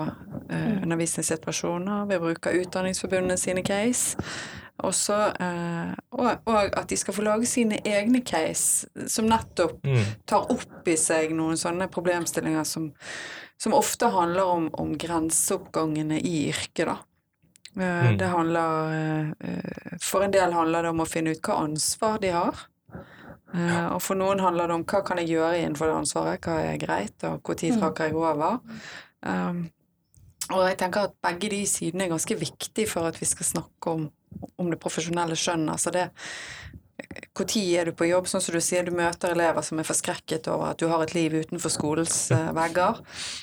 eh, 0.51 0.83
undervisningssituasjoner. 0.83 2.07
Vi 2.11 2.19
bruker 2.23 2.61
Utdanningsforbundet 2.63 3.41
sine 3.43 3.63
case. 3.67 4.17
Også, 4.85 5.17
eh, 5.41 5.93
og, 6.13 6.43
og 6.53 6.77
at 6.77 6.91
de 6.93 6.99
skal 7.01 7.17
få 7.17 7.25
lage 7.25 7.49
sine 7.49 7.79
egne 7.89 8.21
case, 8.21 8.89
som 9.09 9.29
nettopp 9.31 9.81
Mm. 9.87 10.05
tar 10.27 10.51
opp 10.53 10.89
i 10.89 10.97
seg 11.01 11.33
noen 11.33 11.57
sånne 11.57 11.87
problemstillinger 11.89 12.65
som, 12.69 12.91
som 13.57 13.73
ofte 13.75 14.11
handler 14.13 14.45
om, 14.53 14.71
om 14.75 14.93
grenseoppgangene 14.99 16.19
i 16.21 16.49
yrket, 16.51 16.87
da. 16.91 16.97
Mm. 17.77 18.17
Det 18.17 18.29
handler 18.33 19.35
For 20.01 20.25
en 20.25 20.33
del 20.33 20.55
handler 20.57 20.87
det 20.87 20.93
om 20.95 21.03
å 21.05 21.09
finne 21.09 21.35
ut 21.37 21.43
hva 21.45 21.59
ansvar 21.67 22.17
de 22.23 22.31
har. 22.33 22.63
Eh, 23.57 23.87
Og 23.95 24.03
for 24.05 24.19
noen 24.19 24.43
handler 24.43 24.69
det 24.69 24.77
om 24.77 24.85
hva 24.85 25.01
kan 25.07 25.21
jeg 25.23 25.33
gjøre 25.33 25.63
innenfor 25.63 25.89
det 25.89 25.97
ansvaret, 26.03 26.45
hva 26.45 26.59
er 26.61 26.83
greit, 26.83 27.17
og 27.25 27.41
når 27.41 27.81
trakker 27.81 28.11
jeg 28.11 28.15
over. 28.15 28.61
Um, 29.27 29.71
og 30.53 30.69
jeg 30.69 30.79
tenker 30.79 31.09
at 31.09 31.17
begge 31.25 31.51
de 31.51 31.63
sidene 31.67 32.05
er 32.05 32.13
ganske 32.13 32.37
viktige 32.39 32.87
for 32.87 33.09
at 33.09 33.17
vi 33.21 33.27
skal 33.27 33.47
snakke 33.47 33.91
om, 33.91 34.11
om 34.59 34.69
det 34.71 34.79
profesjonelle 34.79 35.35
skjønnet. 35.39 35.73
Altså 35.73 35.91
det 35.91 36.11
Når 37.37 37.53
er 37.79 37.89
du 37.89 37.93
på 37.97 38.09
jobb? 38.09 38.29
Sånn 38.29 38.43
som 38.43 38.55
du 38.57 38.61
sier, 38.65 38.85
du 38.87 38.95
møter 38.97 39.33
elever 39.35 39.65
som 39.65 39.79
er 39.81 39.87
forskrekket 39.87 40.49
over 40.53 40.73
at 40.73 40.81
du 40.81 40.87
har 40.91 41.03
et 41.05 41.15
liv 41.15 41.35
utenfor 41.35 41.73
skolens 41.73 42.31
eh, 42.35 42.51
vegger. 42.57 43.01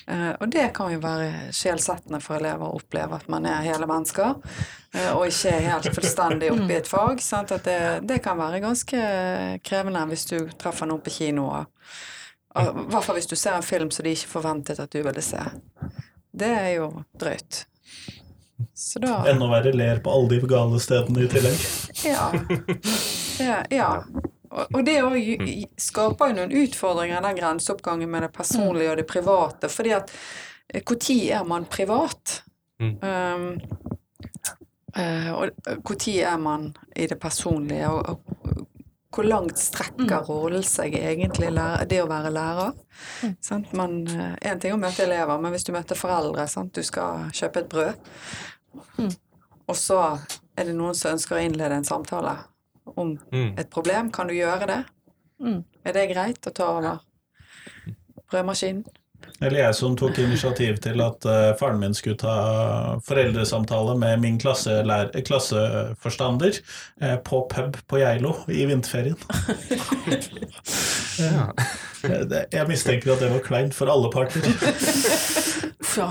Eh, 0.07 0.31
og 0.39 0.47
det 0.53 0.67
kan 0.77 0.93
jo 0.93 1.01
være 1.03 1.51
sjelsettende 1.55 2.21
for 2.23 2.39
elever 2.39 2.65
å 2.65 2.79
oppleve 2.79 3.19
at 3.19 3.29
man 3.31 3.45
er 3.49 3.65
hele 3.67 3.87
mennesker, 3.89 4.39
eh, 4.93 5.11
og 5.13 5.27
ikke 5.29 5.53
er 5.53 5.67
helt 5.69 5.91
fullstendig 5.95 6.53
oppe 6.53 6.69
i 6.71 6.79
et 6.79 6.89
fag. 6.89 7.21
Sant? 7.23 7.53
At 7.55 7.67
det, 7.69 7.81
det 8.09 8.21
kan 8.25 8.39
være 8.39 8.63
ganske 8.63 9.03
krevende 9.65 10.07
hvis 10.13 10.25
du 10.31 10.37
treffer 10.59 10.89
noen 10.89 11.03
på 11.03 11.13
kino. 11.13 11.51
I 12.53 12.65
hvert 12.69 13.05
fall 13.05 13.17
hvis 13.17 13.29
du 13.29 13.37
ser 13.37 13.57
en 13.57 13.65
film 13.65 13.91
som 13.93 14.05
de 14.05 14.13
ikke 14.13 14.35
forventet 14.35 14.81
at 14.81 14.93
du 14.93 15.01
ville 15.01 15.25
se. 15.25 15.41
Det 16.33 16.49
er 16.49 16.73
jo 16.79 16.89
drøyt. 17.19 17.65
Så 18.73 18.99
da 18.99 19.23
Enda 19.29 19.47
verre 19.51 19.73
ler 19.73 19.99
på 20.03 20.11
alle 20.13 20.35
de 20.35 20.47
gale 20.49 20.79
stedene 20.81 21.25
i 21.25 21.29
tillegg. 21.31 21.65
Ja. 22.03 22.29
ja, 23.39 23.59
ja. 23.73 23.89
Og 24.53 24.75
og 24.77 24.83
det 24.85 24.99
òg 25.01 25.15
skaper 25.81 26.29
jo 26.29 26.37
noen 26.37 26.55
utfordringer, 26.63 27.23
den 27.25 27.37
grenseoppgangen 27.39 28.11
med 28.11 28.27
det 28.27 28.33
personlige 28.35 28.91
og 28.91 28.99
det 28.99 29.07
private. 29.09 29.69
Fordi 29.71 29.95
at 29.97 30.13
når 30.85 31.17
er 31.33 31.47
man 31.47 31.65
privat? 31.65 32.43
Mm. 32.81 32.93
Um, 33.01 33.47
eh, 34.97 35.31
og 35.33 35.49
når 35.87 36.13
er 36.21 36.37
man 36.37 36.69
i 36.95 37.07
det 37.09 37.19
personlige? 37.21 37.89
Og, 37.89 38.09
og 38.09 38.67
hvor 39.13 39.27
langt 39.27 39.59
strekker 39.61 40.23
rollen 40.27 40.63
seg 40.65 40.95
egentlig, 40.97 41.51
det 41.89 41.99
å 42.01 42.07
være 42.09 42.31
lærer? 42.33 42.71
Sant? 43.45 43.73
Man, 43.77 43.99
eh, 44.07 44.35
en 44.49 44.59
ting 44.59 44.71
er 44.73 44.77
å 44.77 44.81
møte 44.81 45.03
elever, 45.05 45.39
men 45.41 45.53
hvis 45.53 45.65
du 45.67 45.71
møter 45.75 45.95
foreldre, 45.99 46.47
sant? 46.49 46.73
du 46.73 46.81
skal 46.83 47.29
kjøpe 47.31 47.61
et 47.63 47.69
brød, 47.69 49.13
og 49.67 49.75
så 49.79 49.99
er 50.57 50.65
det 50.67 50.75
noen 50.75 50.95
som 50.97 51.13
ønsker 51.13 51.37
å 51.37 51.43
innlede 51.45 51.77
en 51.77 51.87
samtale 51.87 52.37
om 52.97 53.13
Mm. 53.31 53.53
et 53.57 53.69
problem, 53.69 54.11
kan 54.11 54.27
du 54.27 54.33
gjøre 54.33 54.67
det? 54.67 54.85
Mm. 55.41 55.63
Er 55.85 55.93
det 55.93 56.09
greit 56.11 56.47
å 56.47 56.53
ta 56.53 56.65
over 56.77 56.99
brødmaskinen? 58.31 58.83
Eller 59.41 59.57
jeg 59.59 59.75
som 59.75 59.95
tok 59.99 60.17
initiativ 60.21 60.77
til 60.83 61.01
at 61.03 61.25
uh, 61.27 61.55
faren 61.59 61.79
min 61.81 61.95
skulle 61.97 62.19
ta 62.21 62.35
foreldresamtale 63.07 63.95
med 63.99 64.21
min 64.23 64.37
klasseforstander 64.39 66.59
uh, 67.03 67.17
på 67.25 67.41
pub 67.51 67.77
på 67.89 67.99
Geilo 68.03 68.31
i 68.47 68.65
vinterferien. 68.69 69.17
Ja. 71.19 71.49
Eh, 72.03 72.19
Jeg 72.51 72.67
mistenker 72.67 73.13
at 73.13 73.21
det 73.23 73.29
var 73.31 73.39
kleint 73.45 73.71
for 73.71 73.87
alle 73.87 74.09
parter. 74.11 74.43
Uff, 74.43 75.93
ja. 75.95 76.09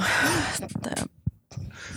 Det. 0.81 1.05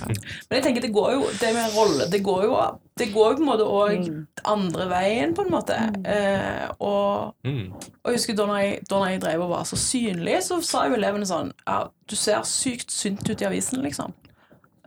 Men 0.06 0.58
jeg 0.58 0.64
tenker 0.66 0.82
det 0.86 0.92
går 0.96 1.14
jo 1.16 1.30
det 1.40 1.54
med 1.56 1.76
rolle 1.76 2.08
Det 2.12 2.20
går 2.26 2.44
jo, 2.48 2.58
det 2.98 3.08
går 3.14 3.32
jo 3.32 3.38
på 3.38 3.44
en 3.44 3.50
måte 3.50 3.68
òg 3.68 4.10
andre 4.46 4.88
veien, 4.92 5.34
på 5.36 5.46
en 5.46 5.52
måte. 5.54 5.78
Eh, 6.06 6.68
og, 6.80 7.34
Mm. 7.46 7.72
og 7.74 8.12
jeg 8.12 8.20
husker 8.20 8.36
da 8.38 8.46
når 8.50 8.62
jeg, 8.64 8.84
da 8.90 9.00
når 9.00 9.10
jeg 9.14 9.22
drev 9.22 9.42
og 9.46 9.50
var 9.56 9.64
så 9.70 9.78
synlig, 9.80 10.38
så 10.44 10.62
sa 10.64 10.86
jo 10.90 10.96
elevene 10.98 11.26
sånn 11.30 11.52
Ja, 11.68 11.88
du 12.10 12.16
ser 12.16 12.42
sykt 12.48 12.92
synt 12.92 13.28
ut 13.30 13.42
i 13.42 13.46
avisen, 13.50 13.82
liksom. 13.84 14.14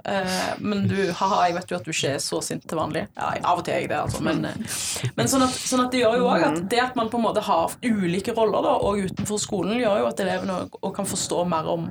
Eh, 0.08 0.54
men 0.62 0.86
du, 0.88 0.94
haha, 1.12 1.40
jeg 1.48 1.54
vet 1.56 1.70
jo 1.72 1.76
at 1.76 1.84
du 1.84 1.90
ikke 1.90 2.12
er 2.14 2.20
så 2.22 2.38
sint 2.44 2.62
til 2.70 2.78
vanlig. 2.78 3.02
Ja, 3.18 3.32
av 3.50 3.58
og 3.58 3.64
til 3.66 3.74
er 3.74 3.80
jeg 3.82 3.88
det, 3.90 3.98
altså. 3.98 4.22
Men, 4.24 4.44
eh, 4.46 5.10
men 5.18 5.26
sånn, 5.28 5.42
at, 5.44 5.50
sånn 5.58 5.82
at 5.84 5.90
det 5.92 6.00
gjør 6.04 6.16
jo 6.20 6.28
òg 6.30 6.44
at 6.46 6.60
det 6.70 6.80
at 6.84 6.96
man 6.96 7.10
på 7.10 7.18
en 7.18 7.26
måte 7.26 7.42
har 7.44 7.74
ulike 7.84 8.32
roller 8.36 8.62
da, 8.64 8.76
og 8.78 9.02
utenfor 9.08 9.42
skolen, 9.42 9.76
gjør 9.82 9.98
jo 10.04 10.06
at 10.12 10.22
elevene 10.24 10.60
òg 10.70 10.94
kan 10.96 11.04
forstå 11.10 11.42
mer 11.50 11.66
om 11.74 11.88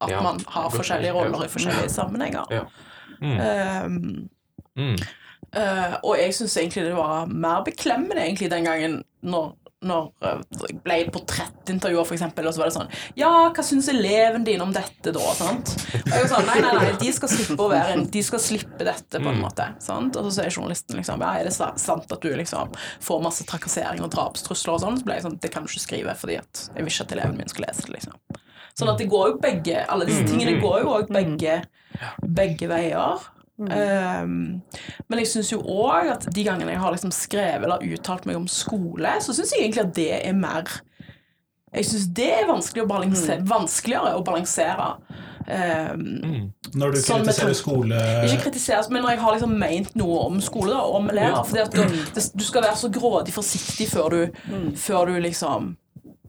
at 0.00 0.12
Ja, 0.12 0.22
man 0.22 0.40
har 0.52 0.70
forskjellige 0.74 1.12
roller 1.16 1.46
i 1.46 1.52
forskjellige 1.52 1.92
sammenhenger. 1.92 2.44
Ja. 2.50 2.64
Mm. 3.20 3.36
Um, 3.40 4.28
Mm. 4.76 4.96
Uh, 5.56 5.94
og 6.04 6.18
jeg 6.20 6.34
syns 6.36 6.56
egentlig 6.60 6.82
det 6.84 6.96
var 6.96 7.30
mer 7.30 7.62
beklemmende 7.64 8.20
egentlig 8.20 8.50
den 8.52 8.66
gangen 8.66 8.96
når, 9.24 9.54
når 9.88 10.10
eh, 10.26 10.42
jeg 10.66 10.76
ble 10.84 10.96
i 11.00 11.06
portrettintervjuer, 11.14 12.10
eksempel, 12.12 12.48
og 12.48 12.52
så 12.52 12.60
var 12.60 12.68
det 12.68 12.74
sånn 12.74 12.90
Ja, 13.16 13.30
hva 13.54 13.64
syns 13.64 13.88
eleven 13.88 14.44
din 14.44 14.60
om 14.60 14.74
dette, 14.74 15.14
da? 15.16 15.32
Sant? 15.38 15.72
Og 15.96 16.12
jeg 16.12 16.26
var 16.26 16.30
sånn, 16.34 16.50
nei, 16.50 16.58
nei, 16.60 16.72
nei, 16.76 16.90
de 17.00 17.12
skal 17.16 17.32
slippe 17.32 17.56
å 17.62 17.70
være 17.72 17.96
en 17.96 18.04
De 18.12 18.24
skal 18.26 18.42
slippe 18.42 18.84
dette, 18.84 19.16
på 19.22 19.32
en 19.32 19.40
måte. 19.40 19.70
Sant? 19.82 20.18
Og 20.18 20.28
så 20.28 20.34
sier 20.36 20.52
journalisten 20.52 21.00
liksom 21.00 21.24
Ja, 21.24 21.32
er 21.40 21.48
det 21.48 21.54
sant 21.56 22.12
at 22.18 22.20
du 22.26 22.28
liksom 22.36 22.76
får 23.08 23.24
masse 23.24 23.48
trakassering 23.48 24.04
og 24.04 24.12
drapstrusler 24.12 24.76
og 24.76 24.84
sånn? 24.84 25.00
Så 25.00 25.08
ble 25.08 25.16
jeg 25.16 25.26
sånn 25.30 25.40
Det 25.40 25.54
kan 25.54 25.64
du 25.64 25.72
ikke 25.72 25.86
skrive, 25.86 26.18
fordi 26.20 26.42
at 26.42 26.66
jeg 26.68 26.82
vil 26.84 26.92
ikke 26.92 27.08
at 27.08 27.16
eleven 27.16 27.40
min 27.40 27.54
skal 27.54 27.70
lese 27.70 27.86
det, 27.86 27.96
liksom. 27.96 28.44
Sånn 28.76 28.92
at 28.92 29.00
det 29.00 29.08
går 29.08 29.30
jo 29.30 29.36
begge 29.40 29.86
Alle 29.88 30.04
disse 30.08 30.26
tingene 30.28 30.58
går 30.60 30.82
jo 30.82 30.92
òg 30.98 31.12
begge, 31.12 31.62
begge 32.20 32.68
veier. 32.68 33.24
Um, 33.56 34.32
men 35.08 35.20
jeg 35.22 35.30
syns 35.30 35.48
jo 35.54 35.62
òg 35.62 36.10
at 36.12 36.26
de 36.28 36.42
gangene 36.44 36.74
jeg 36.74 36.82
har 36.82 36.92
liksom 36.92 37.12
skrevet 37.14 37.64
eller 37.64 37.84
uttalt 37.96 38.26
meg 38.28 38.36
om 38.36 38.44
skole, 38.52 39.14
så 39.24 39.32
syns 39.32 39.54
jeg 39.54 39.64
egentlig 39.64 39.86
at 39.86 39.94
det 39.96 40.10
er 40.18 40.36
mer 40.36 40.68
Jeg 41.72 41.88
syns 41.88 42.04
det 42.16 42.28
er 42.34 42.50
vanskelig 42.50 42.84
å 42.84 42.90
balansere, 42.90 43.46
vanskeligere 43.48 44.12
å 44.16 44.20
balansere. 44.24 44.90
Um, 45.46 46.52
Når 46.74 46.94
du 46.96 47.00
Sånn 47.00 47.24
kritiserer 47.24 47.56
skole 47.56 47.98
ikke 48.26 48.48
kritiseres, 48.48 48.90
men 48.92 49.04
når 49.04 49.14
jeg 49.14 49.22
har 49.24 49.36
liksom 49.36 49.56
ment 49.60 49.96
noe 49.96 50.20
om 50.26 50.38
skole 50.44 50.72
da, 50.74 50.84
om 50.98 51.08
elever. 51.12 51.42
Fordi 51.48 51.64
at 51.64 51.76
du, 51.76 52.22
du 52.36 52.44
skal 52.44 52.66
være 52.66 52.80
så 52.80 52.92
grådig 52.92 53.34
forsiktig 53.36 53.88
før 53.92 54.16
du, 54.16 54.40
før 54.76 55.12
du 55.12 55.20
liksom 55.24 55.72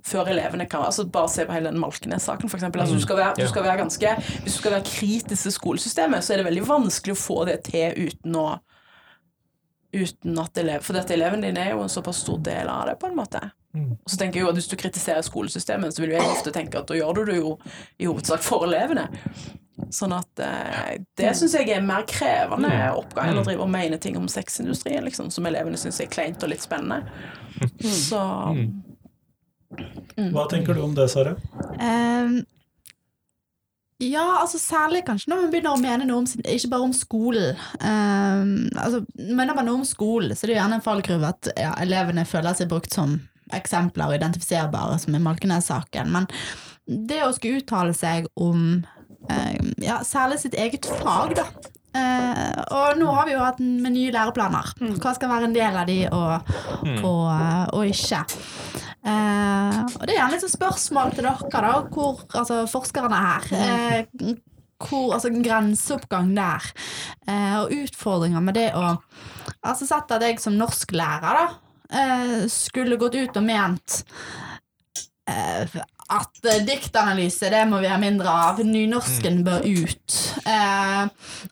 før 0.08 0.30
elevene 0.32 0.66
kan 0.72 0.86
altså 0.88 1.04
Bare 1.12 1.30
se 1.34 1.46
på 1.48 1.54
hele 1.56 1.72
den 1.72 1.80
Malkenes-saken, 1.84 2.48
f.eks. 2.50 2.64
Altså, 2.70 2.96
du, 2.96 3.04
skal 3.04 3.20
være- 3.20 3.36
du 3.42 3.48
skal 3.52 3.64
være 3.68 3.82
ganske 3.84 4.14
Hvis 4.46 4.54
du 4.56 4.60
skal 4.62 4.78
være 4.78 4.88
kritisk 4.88 5.44
til 5.50 5.56
skolesystemet, 5.58 6.24
så 6.24 6.34
er 6.34 6.42
det 6.42 6.48
veldig 6.50 6.66
vanskelig 6.70 7.16
å 7.18 7.22
få 7.22 7.42
det 7.52 7.60
til 7.70 8.08
uten 8.08 8.40
å 8.40 8.48
Uten 9.98 10.36
at 10.42 10.58
elev, 10.60 10.82
For 10.84 10.98
dette 10.98 11.14
eleven 11.16 11.42
din 11.42 11.58
er 11.58 11.72
jo 11.72 11.80
en 11.86 11.90
såpass 11.90 12.20
stor 12.26 12.42
del 12.44 12.68
av 12.70 12.90
det, 12.90 12.98
på 13.00 13.08
en 13.08 13.16
måte. 13.18 13.40
Og 13.78 14.10
så 14.10 14.18
tenker 14.20 14.40
jeg 14.40 14.44
jo 14.46 14.50
at 14.52 14.58
Hvis 14.60 14.68
du 14.72 14.76
kritiserer 14.80 15.24
skolesystemet, 15.26 15.94
så 15.96 16.04
vil 16.04 16.12
jeg 16.18 16.26
ofte 16.28 16.52
tenke 16.56 16.82
at 16.82 16.90
da 16.92 16.98
gjør 16.98 17.16
du 17.20 17.24
det 17.32 17.38
jo 17.40 17.54
i 18.02 18.10
hovedsak 18.10 18.44
for 18.44 18.66
elevene. 18.68 19.08
Sånn 19.94 20.12
at 20.18 20.42
eh, 20.44 20.98
Det 21.18 21.32
syns 21.38 21.54
jeg 21.56 21.70
er 21.70 21.78
en 21.80 21.88
mer 21.88 22.04
krevende 22.10 22.72
oppgave 22.98 23.30
enn 23.32 23.40
å 23.40 23.46
drive 23.46 23.64
og 23.64 23.70
mene 23.72 24.00
ting 24.02 24.18
om 24.18 24.28
sexindustrien, 24.32 25.06
liksom, 25.06 25.30
som 25.32 25.46
elevene 25.48 25.78
syns 25.80 26.02
er 26.04 26.10
kleint 26.12 26.44
og 26.44 26.50
litt 26.52 26.66
spennende. 26.66 27.06
Så 28.10 28.20
Hva 30.34 30.46
tenker 30.52 30.78
du 30.78 30.84
om 30.86 30.94
det, 30.98 31.10
Sara? 31.14 31.36
Um, 31.78 32.40
ja, 34.02 34.26
altså 34.42 34.60
særlig 34.62 35.02
kanskje 35.08 35.32
når 35.32 35.40
man 35.42 35.54
begynner 35.54 35.74
å 35.74 35.82
mene 35.82 36.06
noe 36.06 36.22
om 36.22 36.28
sin, 36.30 36.44
ikke 36.46 36.70
bare 36.74 36.86
om 36.86 36.94
skolen. 36.94 37.58
Um, 37.82 38.68
altså, 38.78 39.02
mener 39.16 39.58
man 39.58 39.66
noe 39.70 39.82
om 39.82 39.88
skolen, 39.88 40.36
så 40.36 40.46
det 40.46 40.52
er 40.52 40.54
det 40.54 40.58
jo 40.58 40.62
gjerne 40.62 40.78
en 40.78 40.86
fallgruve 40.86 41.32
at 41.34 41.50
ja, 41.58 41.72
elevene 41.82 42.28
føler 42.30 42.58
seg 42.58 42.70
brukt 42.70 42.94
som 42.94 43.18
eksempler 43.56 44.12
og 44.12 44.20
identifiserbare, 44.20 45.00
som 45.02 45.16
i 45.18 45.24
Malkenes-saken. 45.24 46.14
Men 46.14 46.30
det 46.88 47.24
å 47.26 47.34
skulle 47.36 47.64
uttale 47.64 47.96
seg 47.98 48.28
om 48.36 48.84
ehm, 49.32 49.74
ja, 49.84 50.02
særlig 50.06 50.42
sitt 50.44 50.58
eget 50.60 50.86
fag, 51.02 51.34
da. 51.40 51.48
Eh, 51.98 52.60
og 52.76 53.00
nå 53.00 53.10
har 53.16 53.28
vi 53.28 53.34
jo 53.34 53.42
hatt 53.44 53.60
med 53.64 53.96
nye 53.96 54.14
læreplaner. 54.14 54.74
Hva 55.02 55.14
skal 55.18 55.32
være 55.32 55.50
en 55.50 55.56
del 55.56 55.80
av 55.80 55.90
de, 55.90 56.00
og, 56.14 56.52
og, 57.02 57.32
og 57.74 57.88
ikke. 57.90 58.22
Eh, 59.08 59.80
og 59.88 60.04
det 60.04 60.14
er 60.14 60.20
gjerne 60.20 60.36
litt 60.36 60.44
sånn 60.44 60.56
spørsmål 60.58 61.16
til 61.16 61.28
dere, 61.30 61.64
da, 61.64 61.74
hvor, 61.94 62.26
altså 62.36 62.64
forskerne 62.72 63.22
her. 63.24 63.48
Eh, 63.56 64.34
hvor, 64.84 65.14
altså 65.16 65.32
en 65.32 65.46
grenseoppgang 65.46 66.34
der. 66.38 66.68
Eh, 67.28 67.56
og 67.62 67.74
utfordringer 67.84 68.44
med 68.44 68.60
det 68.60 68.72
å 68.78 68.98
Altså 69.68 69.88
sett 69.88 70.12
at 70.14 70.24
jeg 70.24 70.38
som 70.40 70.54
norsklærer 70.56 71.36
da 71.36 71.46
eh, 71.92 72.44
skulle 72.52 73.00
gått 73.00 73.18
ut 73.18 73.40
og 73.40 73.44
ment 73.44 73.98
eh, 75.28 75.78
at 76.10 76.46
eh, 76.48 76.62
diktanalyse, 76.64 77.50
det 77.52 77.66
må 77.68 77.82
vi 77.84 77.90
ha 77.92 77.98
mindre 78.00 78.32
av. 78.32 78.60
Nynorsken 78.64 79.42
bør 79.44 79.66
ut. 79.68 80.18
Eh, 80.48 81.04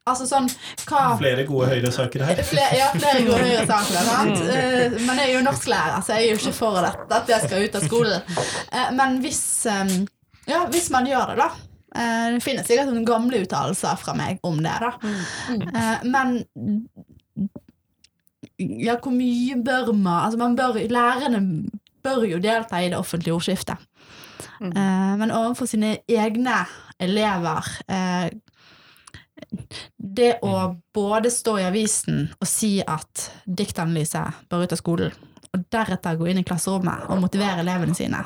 altså 0.07 0.27
sånn 0.29 0.47
hva 0.87 1.01
Flere 1.19 1.43
gode 1.49 1.67
høyresaker 1.73 2.23
her. 2.23 2.39
Flere, 2.47 2.77
ja, 2.79 2.87
flere 2.95 3.25
gode 3.27 3.41
høyresaker. 3.49 4.07
sant? 4.07 4.43
Eh, 4.55 4.95
Men 5.05 5.19
jeg 5.19 5.29
er 5.29 5.33
jo 5.37 5.43
norsklærer, 5.49 5.99
så 6.07 6.15
jeg 6.15 6.29
er 6.29 6.33
jo 6.35 6.39
ikke 6.39 6.55
for 6.61 6.79
at, 6.87 7.03
at 7.19 7.31
jeg 7.35 7.47
skal 7.49 7.65
ut 7.67 7.75
av 7.81 7.87
skolen. 7.89 8.35
Eh, 8.71 8.91
Men 8.95 9.19
hvis, 9.25 9.41
eh, 9.71 9.95
ja, 10.47 10.63
hvis 10.71 10.87
man 10.95 11.09
gjør 11.11 11.33
det, 11.33 11.37
da. 11.43 11.49
eh, 11.95 12.27
Det 12.37 12.43
finnes 12.47 12.67
sikkert 12.71 12.93
noen 12.93 13.05
gamle 13.11 13.43
uttalelser 13.43 13.99
fra 13.99 14.15
meg 14.15 14.39
om 14.47 14.63
det, 14.63 14.77
da. 14.85 14.93
Eh, 15.51 16.07
Men 16.07 16.37
ja, 18.59 18.95
hvor 19.01 19.11
mye 19.11 19.57
bør 19.65 19.89
man 19.93 20.21
Altså, 20.29 20.37
man 20.39 20.55
bør 20.55 20.77
Lærerne 20.87 21.41
bør 22.05 22.21
jo 22.29 22.37
delta 22.39 22.79
i 22.85 22.89
det 22.93 22.97
offentlige 22.99 23.33
ordskiftet. 23.33 23.81
Eh, 24.61 25.15
Men 25.17 25.31
overfor 25.31 25.67
sine 25.67 25.97
egne 26.07 26.65
elever 26.99 27.67
eh, 27.87 28.29
det 29.97 30.39
å 30.43 30.75
både 30.95 31.29
stå 31.31 31.57
i 31.59 31.65
avisen 31.67 32.29
og 32.39 32.47
si 32.47 32.79
at 32.81 33.29
diktanalyse 33.45 34.21
bør 34.49 34.63
ut 34.63 34.71
av 34.75 34.79
skolen, 34.79 35.11
og 35.53 35.65
deretter 35.71 36.17
gå 36.19 36.29
inn 36.31 36.39
i 36.39 36.43
klasserommet 36.47 37.09
og 37.09 37.19
motivere 37.21 37.59
elevene 37.63 37.95
sine 37.95 38.23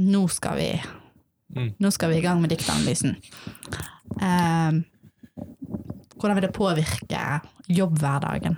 Nå 0.00 0.26
skal 0.32 0.56
vi, 0.56 0.70
Mm. 1.50 1.74
nå 1.82 1.90
skal 1.90 2.10
vi 2.10 2.18
i 2.18 2.22
gang 2.22 2.40
med 2.40 2.50
diktanalysen. 2.50 3.16
Eh, 4.22 4.70
hvordan 6.16 6.34
vil 6.36 6.42
det 6.46 6.52
påvirke 6.54 7.40
jobbhverdagen? 7.68 8.56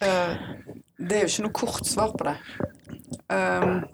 Eh, 0.00 0.36
det 0.98 1.16
er 1.16 1.24
jo 1.24 1.30
ikke 1.30 1.44
noe 1.46 1.56
kort 1.56 1.86
svar 1.86 2.14
på 2.18 2.26
det, 2.26 2.36
um, 3.30 3.84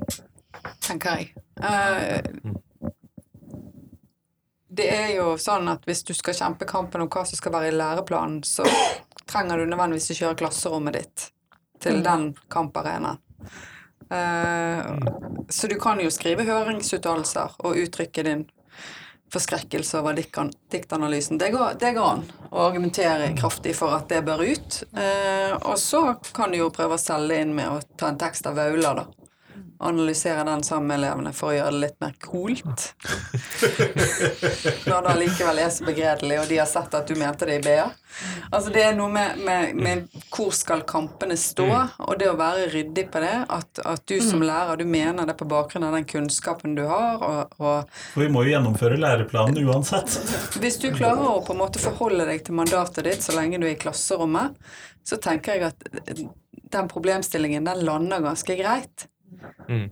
tenker 0.84 1.18
jeg. 1.20 1.34
Uh, 1.60 2.54
det 4.74 4.88
er 4.90 5.10
jo 5.18 5.34
sånn 5.38 5.68
at 5.70 5.84
hvis 5.86 6.02
du 6.08 6.14
skal 6.16 6.36
kjempe 6.38 6.66
kampen 6.66 7.04
om 7.04 7.10
hva 7.12 7.26
som 7.28 7.38
skal 7.38 7.54
være 7.54 7.70
i 7.70 7.76
læreplanen, 7.76 8.40
så 8.46 8.64
trenger 9.28 9.60
du 9.60 9.68
nødvendigvis 9.68 10.14
å 10.14 10.18
kjøre 10.22 10.40
klasserommet 10.40 10.98
ditt 10.98 11.28
til 11.84 12.00
den 12.04 12.32
kamparenaen. 12.52 13.20
Uh, 14.08 14.96
så 15.52 15.68
du 15.68 15.76
kan 15.80 16.00
jo 16.00 16.10
skrive 16.12 16.44
høringsuttalelser 16.48 17.56
og 17.64 17.78
uttrykke 17.84 18.24
din 18.26 18.44
forskrekkelse 19.32 19.98
over 19.98 20.18
diktanalysen. 20.70 21.38
Det 21.38 21.50
går, 21.50 21.74
det 21.80 21.92
går 21.96 22.10
an 22.10 22.24
å 22.50 22.68
argumentere 22.68 23.32
kraftig 23.38 23.74
for 23.78 23.96
at 23.96 24.08
det 24.12 24.22
bør 24.26 24.44
ut. 24.44 24.82
Eh, 24.92 25.54
og 25.56 25.78
så 25.80 26.04
kan 26.34 26.52
du 26.52 26.60
jo 26.60 26.70
prøve 26.74 26.98
å 26.98 27.02
selge 27.02 27.40
inn 27.42 27.54
med 27.56 27.70
å 27.70 27.80
ta 27.98 28.12
en 28.12 28.20
tekst 28.20 28.46
av 28.50 28.58
Vaula, 28.60 28.94
da. 29.00 29.06
Analysere 29.78 30.44
den 30.44 30.62
sammen 30.62 30.86
med 30.86 31.00
elevene 31.00 31.32
for 31.34 31.50
å 31.50 31.56
gjøre 31.56 31.72
det 31.74 31.80
litt 31.82 31.96
mer 32.04 32.14
coolt. 32.22 32.84
Når 34.86 35.02
det 35.02 35.12
allikevel 35.14 35.60
er 35.64 35.72
så 35.74 35.86
begredelig, 35.86 36.38
og 36.40 36.48
de 36.50 36.60
har 36.60 36.68
sett 36.70 36.94
at 36.94 37.10
du 37.10 37.18
mente 37.18 37.48
det 37.48 37.58
i 37.58 37.64
BA. 37.64 37.88
Altså 38.50 38.70
Det 38.70 38.84
er 38.84 38.94
noe 38.94 39.10
med, 39.10 39.40
med, 39.42 39.74
med 39.74 40.20
hvor 40.30 40.52
skal 40.54 40.84
kampene 40.86 41.36
stå, 41.40 41.66
og 42.06 42.14
det 42.20 42.28
å 42.30 42.36
være 42.38 42.68
ryddig 42.72 43.08
på 43.10 43.22
det. 43.24 43.34
At, 43.50 43.82
at 43.82 44.04
du 44.10 44.16
som 44.22 44.44
lærer, 44.44 44.78
du 44.78 44.86
mener 44.88 45.26
det 45.26 45.36
på 45.40 45.48
bakgrunn 45.50 45.88
av 45.88 45.96
den 45.98 46.06
kunnskapen 46.08 46.76
du 46.78 46.84
har, 46.90 47.24
og, 47.24 47.58
og 47.58 48.20
vi 48.20 48.30
må 48.30 48.44
jo 48.46 48.54
gjennomføre 48.54 49.00
læreplanen 49.00 49.58
uansett. 49.66 50.14
hvis 50.62 50.78
du 50.82 50.90
klarer 50.94 51.26
å 51.32 51.42
på 51.44 51.56
en 51.56 51.62
måte 51.64 51.82
forholde 51.82 52.28
deg 52.30 52.46
til 52.46 52.58
mandatet 52.58 53.08
ditt 53.08 53.26
så 53.26 53.34
lenge 53.36 53.58
du 53.58 53.66
er 53.66 53.74
i 53.74 53.80
klasserommet, 53.80 54.54
så 55.04 55.18
tenker 55.20 55.58
jeg 55.58 55.72
at 55.72 56.24
den 56.74 56.88
problemstillingen 56.90 57.66
den 57.66 57.84
lander 57.86 58.22
ganske 58.24 58.56
greit. 58.58 59.08
Mm. 59.68 59.88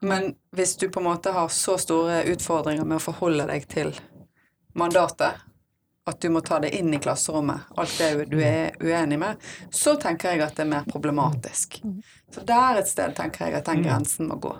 Men 0.00 0.34
hvis 0.56 0.76
du 0.80 0.88
på 0.88 1.00
en 1.00 1.08
måte 1.10 1.32
har 1.36 1.48
så 1.52 1.76
store 1.78 2.22
utfordringer 2.32 2.84
med 2.88 3.00
å 3.00 3.04
forholde 3.04 3.46
deg 3.50 3.66
til 3.68 3.92
mandatet, 4.78 5.42
at 6.08 6.20
du 6.20 6.30
må 6.32 6.40
ta 6.40 6.58
det 6.62 6.72
inn 6.78 6.94
i 6.94 6.98
klasserommet, 6.98 7.68
alt 7.76 7.98
det 8.00 8.24
du 8.32 8.38
er 8.42 8.72
uenig 8.80 9.18
med, 9.20 9.44
så 9.70 9.94
tenker 10.00 10.32
jeg 10.32 10.44
at 10.46 10.56
det 10.56 10.64
er 10.64 10.72
mer 10.72 10.88
problematisk. 10.88 11.82
Så 12.32 12.44
der 12.48 12.80
et 12.80 12.88
sted 12.88 13.14
tenker 13.18 13.46
jeg 13.46 13.60
at 13.60 13.68
den 13.68 13.84
grensen 13.84 14.30
må 14.30 14.40
gå. 14.40 14.54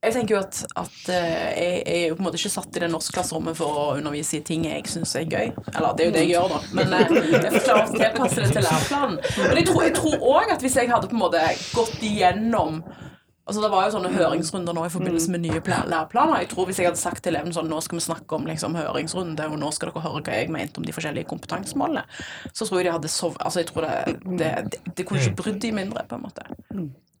Jeg 0.00 0.14
tenker 0.14 0.34
jo 0.34 0.40
at, 0.40 0.62
at 0.80 1.10
eh, 1.12 1.24
jeg, 1.60 1.82
jeg 1.84 1.98
er 1.98 2.06
jo 2.08 2.14
på 2.16 2.22
en 2.22 2.26
måte 2.30 2.38
ikke 2.40 2.52
satt 2.54 2.76
i 2.78 2.80
det 2.80 2.88
norske 2.88 3.12
klasserommet 3.12 3.58
for 3.58 3.80
å 3.82 3.82
undervise 3.98 4.38
i 4.38 4.44
ting 4.46 4.64
jeg 4.64 4.88
syns 4.88 5.12
er 5.20 5.26
gøy. 5.28 5.52
Eller 5.74 5.92
det 5.96 6.06
er 6.06 6.08
jo 6.08 6.14
det 6.14 6.24
jeg 6.24 6.32
gjør, 6.32 6.54
da. 6.54 6.60
Men 6.78 6.94
eh, 6.96 7.12
jeg 7.34 7.52
får 7.58 7.66
klare 7.66 7.84
det 7.92 8.48
til 8.54 8.64
læreplanen. 8.64 9.18
Men 9.44 9.60
jeg 9.60 9.94
tror, 9.98 10.16
òg 10.32 10.54
at 10.56 10.64
hvis 10.64 10.78
jeg 10.80 10.88
hadde 10.88 11.10
på 11.10 11.18
en 11.18 11.24
måte 11.26 11.44
gått 11.76 12.00
igjennom 12.00 12.80
Altså 13.50 13.64
Det 13.64 13.70
var 13.72 13.82
jo 13.82 13.92
sånne 13.96 14.10
høringsrunder 14.14 14.74
nå 14.76 14.84
i 14.86 14.92
forbindelse 14.92 15.32
med 15.34 15.42
nye 15.42 15.60
læreplaner. 15.90 16.44
Jeg 16.44 16.52
tror 16.52 16.68
Hvis 16.68 16.78
jeg 16.78 16.86
hadde 16.86 17.00
sagt 17.00 17.24
til 17.24 17.34
elevene 17.34 17.56
sånn 17.56 17.66
nå 17.72 17.80
skal 17.82 17.98
vi 17.98 18.04
snakke 18.04 18.36
om 18.36 18.46
liksom, 18.46 18.76
høringsrunde, 18.78 19.48
og 19.50 19.58
nå 19.58 19.70
skal 19.74 19.90
dere 19.90 20.04
høre 20.04 20.22
hva 20.22 20.36
jeg 20.38 20.52
mente 20.54 20.78
om 20.78 20.86
de 20.86 20.94
forskjellige 20.94 21.26
kompetansemålene, 21.32 22.04
så 22.52 22.68
tror 22.68 22.78
jeg 22.78 22.86
de 22.86 22.94
hadde 22.94 23.10
sovet 23.10 23.42
Altså 23.42 23.64
jeg 23.64 23.72
tror 23.72 23.88
det, 23.88 24.20
det, 24.38 24.52
det, 24.70 24.82
det 24.94 25.06
kunne 25.08 25.24
ikke 25.24 25.40
brydd 25.42 25.58
de 25.64 25.72
mindre, 25.80 26.06
på 26.06 26.20
en 26.20 26.28
måte. 26.28 26.46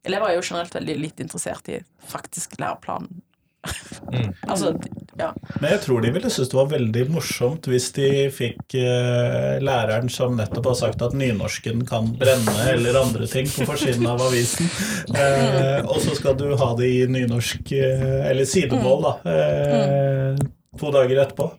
Elever 0.06 0.30
er 0.30 0.38
jo 0.38 0.44
generelt 0.46 0.74
veldig 0.74 0.96
litt 0.96 1.20
interessert 1.20 1.68
i 1.68 1.80
faktisk 2.08 2.56
læreplanen. 2.60 3.20
altså, 4.48 4.70
ja. 5.18 5.34
Men 5.60 5.74
jeg 5.74 5.80
tror 5.84 6.00
de 6.00 6.12
ville 6.14 6.30
synes 6.32 6.48
det 6.48 6.56
var 6.56 6.70
veldig 6.70 7.02
morsomt 7.12 7.66
hvis 7.68 7.90
de 7.92 8.06
fikk 8.32 8.76
eh, 8.80 9.58
læreren 9.60 10.08
som 10.12 10.38
nettopp 10.38 10.70
har 10.70 10.78
sagt 10.78 11.04
at 11.04 11.16
nynorsken 11.16 11.82
kan 11.88 12.08
brenne 12.20 12.54
eller 12.70 12.96
andre 13.02 13.28
ting 13.28 13.50
på 13.52 13.66
forsiden 13.68 14.08
av 14.08 14.22
avisen, 14.30 14.70
eh, 15.20 15.84
og 15.84 16.00
så 16.00 16.16
skal 16.16 16.38
du 16.40 16.48
ha 16.56 16.70
det 16.78 16.88
i 16.88 17.04
nynorsk, 17.10 17.74
eh, 17.76 18.30
eller 18.30 18.48
sidemål, 18.48 19.04
da, 19.04 19.14
eh, 19.34 20.40
to 20.78 20.90
dager 20.94 21.16
etterpå. 21.16 21.50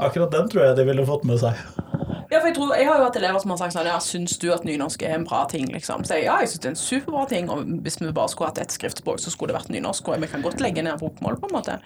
Akkurat 0.00 0.30
den 0.32 0.48
tror 0.48 0.64
jeg 0.64 0.76
de 0.76 0.84
ville 0.88 1.06
fått 1.06 1.24
med 1.28 1.40
seg. 1.42 1.58
Ja, 2.34 2.40
for 2.40 2.48
jeg, 2.48 2.54
tror, 2.56 2.70
jeg 2.74 2.86
har 2.88 2.98
jo 2.98 3.04
hatt 3.06 3.16
elever 3.20 3.42
som 3.42 3.52
har 3.52 3.58
sagt 3.60 3.74
sånn 3.76 3.86
Ja, 3.86 3.98
syns 4.02 4.32
du 4.42 4.48
at 4.50 4.64
nynorsk 4.66 5.04
er 5.06 5.12
en 5.14 5.26
bra 5.28 5.44
ting, 5.50 5.68
liksom? 5.70 6.02
Så 6.08 6.16
jeg, 6.16 6.24
ja, 6.26 6.40
jeg 6.42 6.50
syns 6.50 6.62
det 6.64 6.66
er 6.66 6.72
en 6.72 6.80
superbra 6.80 7.26
ting, 7.30 7.50
og 7.52 7.62
hvis 7.84 8.00
vi 8.00 8.08
bare 8.16 8.32
skulle 8.32 8.48
hatt 8.50 8.58
ett 8.62 8.74
skriftspråk, 8.74 9.20
så 9.22 9.30
skulle 9.30 9.52
det 9.52 9.58
vært 9.60 9.70
nynorsk, 9.70 10.08
og 10.08 10.24
vi 10.24 10.30
kan 10.32 10.42
godt 10.42 10.64
legge 10.64 10.82
ned 10.82 10.98
bokmål, 10.98 11.36
på 11.42 11.50
en 11.50 11.54
måte. 11.54 11.76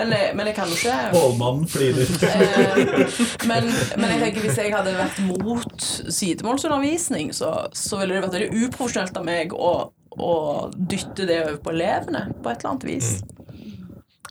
Men, 0.00 0.14
eh, 0.16 0.30
men 0.38 0.48
jeg 0.48 0.56
kan 0.56 0.70
jo 0.70 0.78
ikke 0.78 0.96
Målmannen 1.16 1.68
flirer. 1.68 2.14
Eh, 2.28 3.20
men, 3.48 3.68
men 3.98 4.12
jeg 4.12 4.20
tenker 4.22 4.44
hvis 4.44 4.58
jeg 4.60 4.72
hadde 4.72 4.92
vært 4.96 5.18
mot 5.26 5.84
sidemålsundervisning, 6.14 7.32
så, 7.36 7.50
så 7.76 7.98
ville 8.00 8.14
det 8.16 8.22
vært 8.24 8.36
veldig 8.36 8.66
uprofesjonelt 8.68 9.18
av 9.18 9.26
meg 9.26 9.52
å, 9.56 9.72
å 10.14 10.34
dytte 10.76 11.26
det 11.28 11.40
over 11.44 11.58
på 11.64 11.74
elevene 11.74 12.28
på 12.38 12.52
et 12.52 12.62
eller 12.62 12.72
annet 12.72 12.88
vis. 12.88 13.10
Eh, 13.18 13.67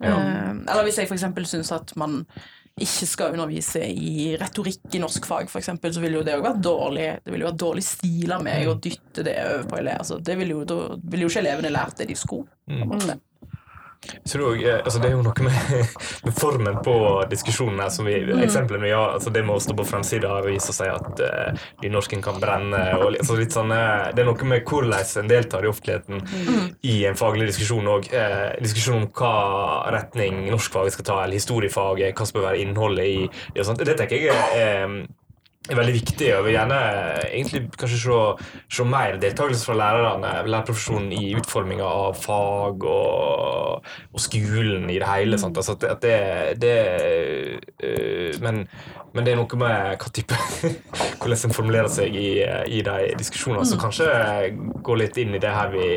eller 0.04 0.84
hvis 0.88 1.02
jeg 1.02 1.10
f.eks. 1.10 1.26
syns 1.50 1.72
at 1.76 1.94
man 1.98 2.22
ikke 2.78 3.08
skal 3.10 3.34
undervise 3.34 3.82
i 3.90 4.36
retorikk 4.38 4.94
i 4.94 5.00
norskfag, 5.02 5.48
f.eks., 5.50 5.72
så 5.96 6.02
vil 6.04 6.20
jo 6.20 6.26
det 6.26 6.36
òg 6.38 6.44
være 6.46 6.62
dårlig 6.62 7.08
Det 7.24 7.34
vil 7.34 7.42
jo 7.42 7.48
være 7.48 7.62
dårlig 7.64 7.84
stil 7.88 8.36
av 8.36 8.44
meg 8.46 8.70
å 8.70 8.76
dytte 8.78 9.26
det 9.26 9.34
over 9.42 9.64
på 9.72 9.80
elever. 9.80 10.04
Altså, 10.04 10.20
det 10.22 10.36
ville 10.38 10.54
jo, 10.54 10.66
da 10.70 10.78
ville 11.02 11.26
jo 11.26 11.32
ikke 11.32 11.42
elevene 11.42 11.74
lært 11.74 11.98
det 11.98 12.10
de 12.12 12.18
skulle. 12.20 12.46
på 12.70 13.02
er 14.06 14.40
jo- 14.40 14.82
altså 14.84 15.02
det 15.02 15.10
er 15.10 15.16
jo 15.16 15.22
noe 15.26 15.44
med, 15.44 15.88
med 16.26 16.34
formen 16.38 16.80
på 16.84 16.96
diskusjonen 17.30 17.80
her. 17.80 17.90
Som 17.90 18.06
vi, 18.06 18.16
Eksempelet 18.44 18.82
med 18.82 18.90
ja, 18.90 19.04
altså 19.14 19.30
det 19.34 19.44
med 19.46 19.56
å 19.56 19.64
stå 19.64 19.76
på 19.78 19.86
framsida 19.88 20.32
av 20.32 20.46
avis 20.46 20.70
og 20.70 20.78
si 20.78 20.88
at 20.92 21.22
uh, 21.24 21.68
nynorsken 21.84 22.24
kan 22.24 22.40
brenne. 22.42 22.82
Og, 23.00 23.18
altså 23.18 23.38
litt 23.40 23.56
sånn, 23.56 23.72
eh, 23.76 24.10
det 24.16 24.24
er 24.24 24.30
noe 24.30 24.50
med 24.50 24.64
hvordan 24.68 25.22
en 25.24 25.32
deltar 25.32 25.66
i 25.66 25.72
offentligheten 25.72 26.24
i 26.88 26.98
en 27.10 27.18
faglig 27.20 27.50
diskusjon 27.52 27.92
òg. 27.98 28.10
Uh, 28.14 28.56
diskusjon 28.64 29.02
om 29.02 29.08
hva 29.18 29.92
retning 29.94 30.46
norskfaget 30.52 30.98
skal 30.98 31.10
ta, 31.12 31.22
eller 31.24 31.40
historiefaget, 31.40 32.16
hva 32.18 32.28
som 32.28 32.40
bør 32.40 32.50
være 32.52 32.64
innholdet 32.64 33.08
i 33.08 33.30
det. 33.56 33.88
Det 33.88 33.98
tenker 34.00 34.28
jeg 34.30 34.36
er 34.56 34.86
eh, 34.86 35.00
er 35.70 35.80
veldig 35.80 35.96
viktig. 35.96 36.30
og 36.38 36.46
vil 36.46 36.56
gjerne 36.56 36.80
egentlig 37.28 37.64
kanskje 37.80 38.00
se, 38.02 38.20
se 38.78 38.86
mer 38.88 39.18
deltakelse 39.22 39.68
fra 39.68 39.78
lærerne, 39.78 40.34
lærerprofesjonen 40.48 41.12
i 41.16 41.36
utforminga 41.40 41.88
av 41.88 42.18
fag 42.22 42.86
og, 42.88 43.88
og 44.14 44.24
skolen 44.24 44.90
i 44.90 45.00
det 45.02 45.10
hele. 45.10 45.40
Sant? 45.42 45.58
Altså 45.58 45.78
at 45.78 46.04
det, 46.04 46.18
det, 46.62 46.78
øh, 47.84 48.38
men, 48.44 48.64
men 49.14 49.26
det 49.26 49.34
er 49.34 49.42
noe 49.42 49.62
med 49.62 49.98
hva 50.02 50.14
type 50.14 50.40
hvordan 51.22 51.46
en 51.50 51.56
formulerer 51.56 51.92
seg 51.92 52.16
i, 52.16 52.30
i 52.78 52.82
de 52.86 52.98
diskusjonene. 53.20 53.68
Så 53.68 53.80
kanskje 53.82 54.08
gå 54.86 54.98
litt 55.00 55.18
inn 55.20 55.36
i 55.36 55.42
det 55.44 55.54
her 55.54 55.72
vi, 55.74 55.88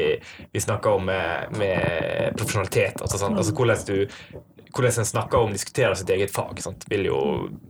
vi 0.51 0.63
snakker 0.63 0.99
om 0.99 1.09
med, 1.11 1.57
med 1.61 2.39
profesjonalitet. 2.39 3.01
Altså, 3.01 3.21
sant? 3.21 3.39
altså 3.39 3.55
hvordan 3.55 3.87
du 3.87 4.41
hvordan 4.75 4.99
en 4.99 5.07
snakker 5.07 5.39
om 5.39 5.53
diskuterer 5.53 5.95
sitt 5.95 6.11
eget 6.11 6.33
fag, 6.35 6.63
sant? 6.63 6.85
vil 6.91 7.05
jo 7.11 7.19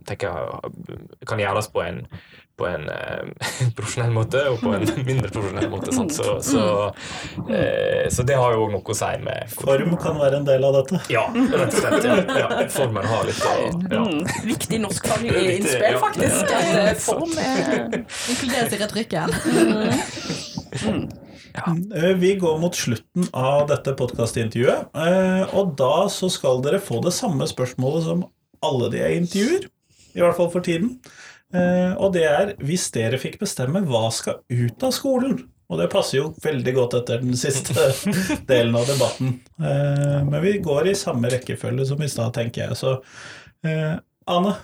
tenke 0.07 0.29
kan 1.27 1.39
gjøres 1.41 1.67
på 1.73 1.81
en, 1.83 2.01
på 2.59 2.67
en 2.67 2.89
eh, 2.93 3.23
profesjonell 3.77 4.11
måte 4.13 4.43
og 4.51 4.59
på 4.61 4.73
en 4.75 4.85
mindre 5.09 5.29
profesjonell 5.33 5.69
måte. 5.71 5.93
Sant? 5.95 6.13
Så, 6.13 6.37
så, 6.45 6.63
eh, 7.49 8.09
så 8.13 8.25
det 8.27 8.37
har 8.37 8.53
jo 8.55 8.67
òg 8.67 8.75
noe 8.75 8.93
å 8.93 8.97
si 8.97 9.11
med 9.23 9.55
Form 9.55 9.95
kan 10.01 10.19
være 10.21 10.41
en 10.41 10.47
del 10.47 10.67
av 10.67 10.77
dette. 10.79 11.01
Ja, 11.13 11.25
rett 11.33 11.73
og 11.73 11.79
slett. 11.79 12.05
Ja. 12.05 12.15
Ja, 12.41 12.47
formen 12.73 13.05
har 13.07 13.25
litt 13.27 13.41
å 13.45 13.55
ja. 13.61 14.03
Mm, 14.05 14.21
viktig 14.45 14.81
norskfaglig 14.85 15.57
innspill, 15.57 15.97
ja. 15.97 15.99
faktisk. 16.01 16.45
At 16.51 17.01
form 17.01 17.33
er 17.41 17.99
Inkluderes 18.01 18.77
i 18.77 18.81
retorikken. 18.81 19.27
Eh, 21.55 22.13
Vi 22.17 22.35
går 22.39 22.59
mot 22.61 22.75
slutten 22.75 23.27
av 23.33 23.67
dette 23.67 23.93
podkastintervjuet, 23.99 24.89
eh, 24.95 25.55
og 25.57 25.75
da 25.79 26.07
så 26.07 26.29
skal 26.31 26.61
dere 26.63 26.79
få 26.79 27.01
det 27.03 27.13
samme 27.13 27.47
spørsmålet 27.49 28.03
som 28.07 28.25
alle 28.63 28.89
de 28.93 28.97
jeg 29.01 29.21
intervjuer, 29.21 29.65
i 30.15 30.19
hvert 30.21 30.37
fall 30.37 30.49
for 30.53 30.61
tiden. 30.61 30.99
Eh, 31.53 31.93
Og 31.99 32.13
det 32.13 32.23
er 32.23 32.53
hvis 32.63 32.89
dere 32.91 33.17
fikk 33.19 33.39
bestemme 33.39 33.81
hva 33.85 34.09
skal 34.11 34.39
ut 34.49 34.83
av 34.83 34.91
skolen? 34.95 35.49
Og 35.71 35.79
det 35.79 35.89
passer 35.91 36.17
jo 36.19 36.33
veldig 36.43 36.73
godt 36.75 36.93
etter 36.99 37.21
den 37.23 37.33
siste 37.39 37.73
delen 38.51 38.75
av 38.75 38.85
debatten. 38.87 39.41
Eh, 39.59 40.23
Men 40.23 40.41
vi 40.43 40.57
går 40.59 40.87
i 40.91 40.95
samme 40.95 41.29
rekkefølge 41.31 41.85
som 41.87 42.01
i 42.01 42.07
stad, 42.11 42.33
tenker 42.33 42.67
jeg. 42.67 42.77
Så 42.79 42.97
Anne? 44.27 44.55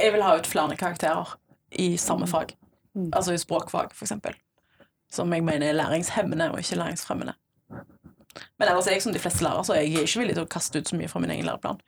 Jeg 0.00 0.12
vil 0.12 0.22
ha 0.22 0.36
ut 0.38 0.46
flere 0.46 0.76
karakterer 0.76 1.34
i 1.78 1.96
samme 1.96 2.26
fag. 2.26 2.54
Altså 3.12 3.32
i 3.34 3.38
språkfag, 3.38 3.92
for 3.94 4.04
eksempel. 4.06 4.34
Som 5.10 5.32
jeg 5.34 5.44
mener 5.44 5.70
er 5.70 5.78
læringshemmende 5.78 6.50
og 6.52 6.62
ikke 6.62 6.78
læringsfremmende. 6.78 7.34
Men 8.60 8.68
ellers 8.68 8.86
er 8.86 8.94
jeg 8.94 9.02
som 9.02 9.12
de 9.12 9.18
fleste 9.22 9.42
lærere, 9.42 9.64
så 9.66 9.74
jeg 9.74 9.90
er 9.90 10.06
ikke 10.06 10.22
villig 10.22 10.36
til 10.38 10.46
å 10.46 10.50
kaste 10.50 10.80
ut 10.80 10.90
så 10.90 10.96
mye 10.96 11.10
fra 11.10 11.22
min 11.22 11.32
egen 11.34 11.48
læreplan. 11.48 11.80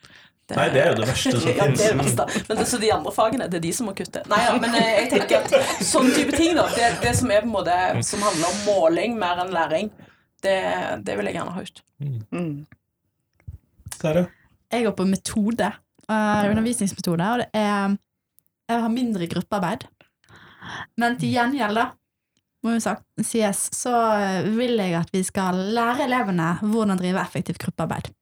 Nei, 0.53 0.65
det 0.75 0.81
er 0.83 0.89
jo 0.91 0.97
det 0.99 1.07
verste 1.07 1.31
som 1.39 1.53
ja, 1.61 1.67
det 1.71 1.85
er 1.87 1.95
det 1.95 2.01
verste. 2.03 2.27
Men 2.49 2.59
det, 2.59 2.65
så 2.69 2.81
de 2.83 2.91
andre 2.93 3.13
fagene, 3.15 3.47
det 3.49 3.61
er 3.61 3.65
de 3.65 3.71
som 3.77 3.87
må 3.89 3.95
kutte. 3.97 4.25
Nei 4.29 4.41
ja, 4.43 4.57
men 4.61 4.75
eh, 4.77 4.89
jeg 4.99 5.11
tenker 5.15 5.47
at 5.47 5.85
sånn 5.87 6.11
type 6.13 6.35
ting, 6.35 6.57
da, 6.59 6.67
det, 6.75 6.91
det 7.05 7.15
som 7.17 7.31
er 7.33 7.45
på 7.45 7.49
en 7.49 7.55
måte 7.55 7.77
Som 8.05 8.25
handler 8.27 8.51
om 8.51 8.59
måling 8.67 9.17
mer 9.21 9.45
enn 9.45 9.55
læring, 9.55 9.93
det, 10.43 10.59
det 11.07 11.17
vil 11.17 11.31
jeg 11.31 11.39
gjerne 11.39 11.55
ha 11.55 11.63
ut. 11.63 11.83
Mm. 12.35 12.53
Sara? 13.97 14.27
Jeg 14.73 14.89
går 14.89 14.99
på 14.99 15.09
metode, 15.09 15.73
Uh, 16.11 16.51
undervisningsmetode, 16.51 17.27
og 17.31 17.39
det 17.41 17.47
er 17.55 17.93
Jeg 18.69 18.81
har 18.83 18.91
mindre 18.91 19.27
gruppearbeid. 19.31 19.85
Men 20.99 21.15
til 21.19 21.31
gjengjeld, 21.35 21.79
da, 21.79 21.85
må 22.63 22.77
jo 22.77 22.83
sagt, 22.83 23.05
sies, 23.27 23.67
så 23.75 23.93
eh, 24.17 24.49
vil 24.55 24.79
jeg 24.79 24.95
at 25.01 25.13
vi 25.15 25.23
skal 25.27 25.59
lære 25.75 26.07
elevene 26.07 26.55
hvordan 26.63 27.01
drive 27.01 27.23
effektivt 27.23 27.61
gruppearbeid. 27.63 28.13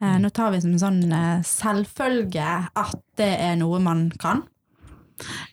Eh, 0.00 0.16
Nå 0.20 0.30
tar 0.32 0.52
vi 0.54 0.62
som 0.64 0.74
en 0.74 0.82
sånn 0.82 1.02
eh, 1.12 1.44
selvfølge 1.46 2.48
at 2.68 3.00
det 3.20 3.32
er 3.40 3.56
noe 3.60 3.80
man 3.82 4.08
kan. 4.20 4.44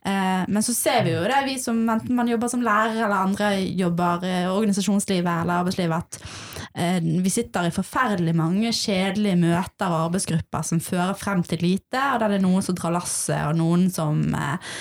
Eh, 0.05 0.43
Men 0.47 0.63
så 0.63 0.73
ser 0.73 1.03
vi 1.05 1.15
jo 1.15 1.23
det, 1.27 1.39
vi 1.47 1.57
som 1.61 1.79
enten 1.89 2.15
man 2.15 2.29
jobber 2.29 2.51
som 2.51 2.63
lærer 2.65 2.99
eller 3.05 3.15
andre 3.17 3.51
jobber 3.77 4.25
i 4.27 4.35
organisasjonslivet 4.49 5.31
eller 5.43 5.61
arbeidslivet, 5.61 5.97
at 5.97 6.19
eh, 6.75 6.99
vi 7.23 7.33
sitter 7.33 7.67
i 7.67 7.73
forferdelig 7.75 8.35
mange 8.37 8.71
kjedelige 8.75 9.39
møter 9.41 9.89
og 9.91 10.07
arbeidsgrupper 10.07 10.67
som 10.67 10.83
fører 10.83 11.17
frem 11.19 11.43
til 11.47 11.63
lite, 11.65 12.01
og 12.13 12.21
der 12.21 12.35
det 12.35 12.39
er 12.39 12.45
noen 12.45 12.65
som 12.65 12.77
drar 12.77 12.95
lasset, 12.95 13.41
og 13.49 13.57
noen 13.59 13.87
som 13.93 14.23
eh, 14.37 14.71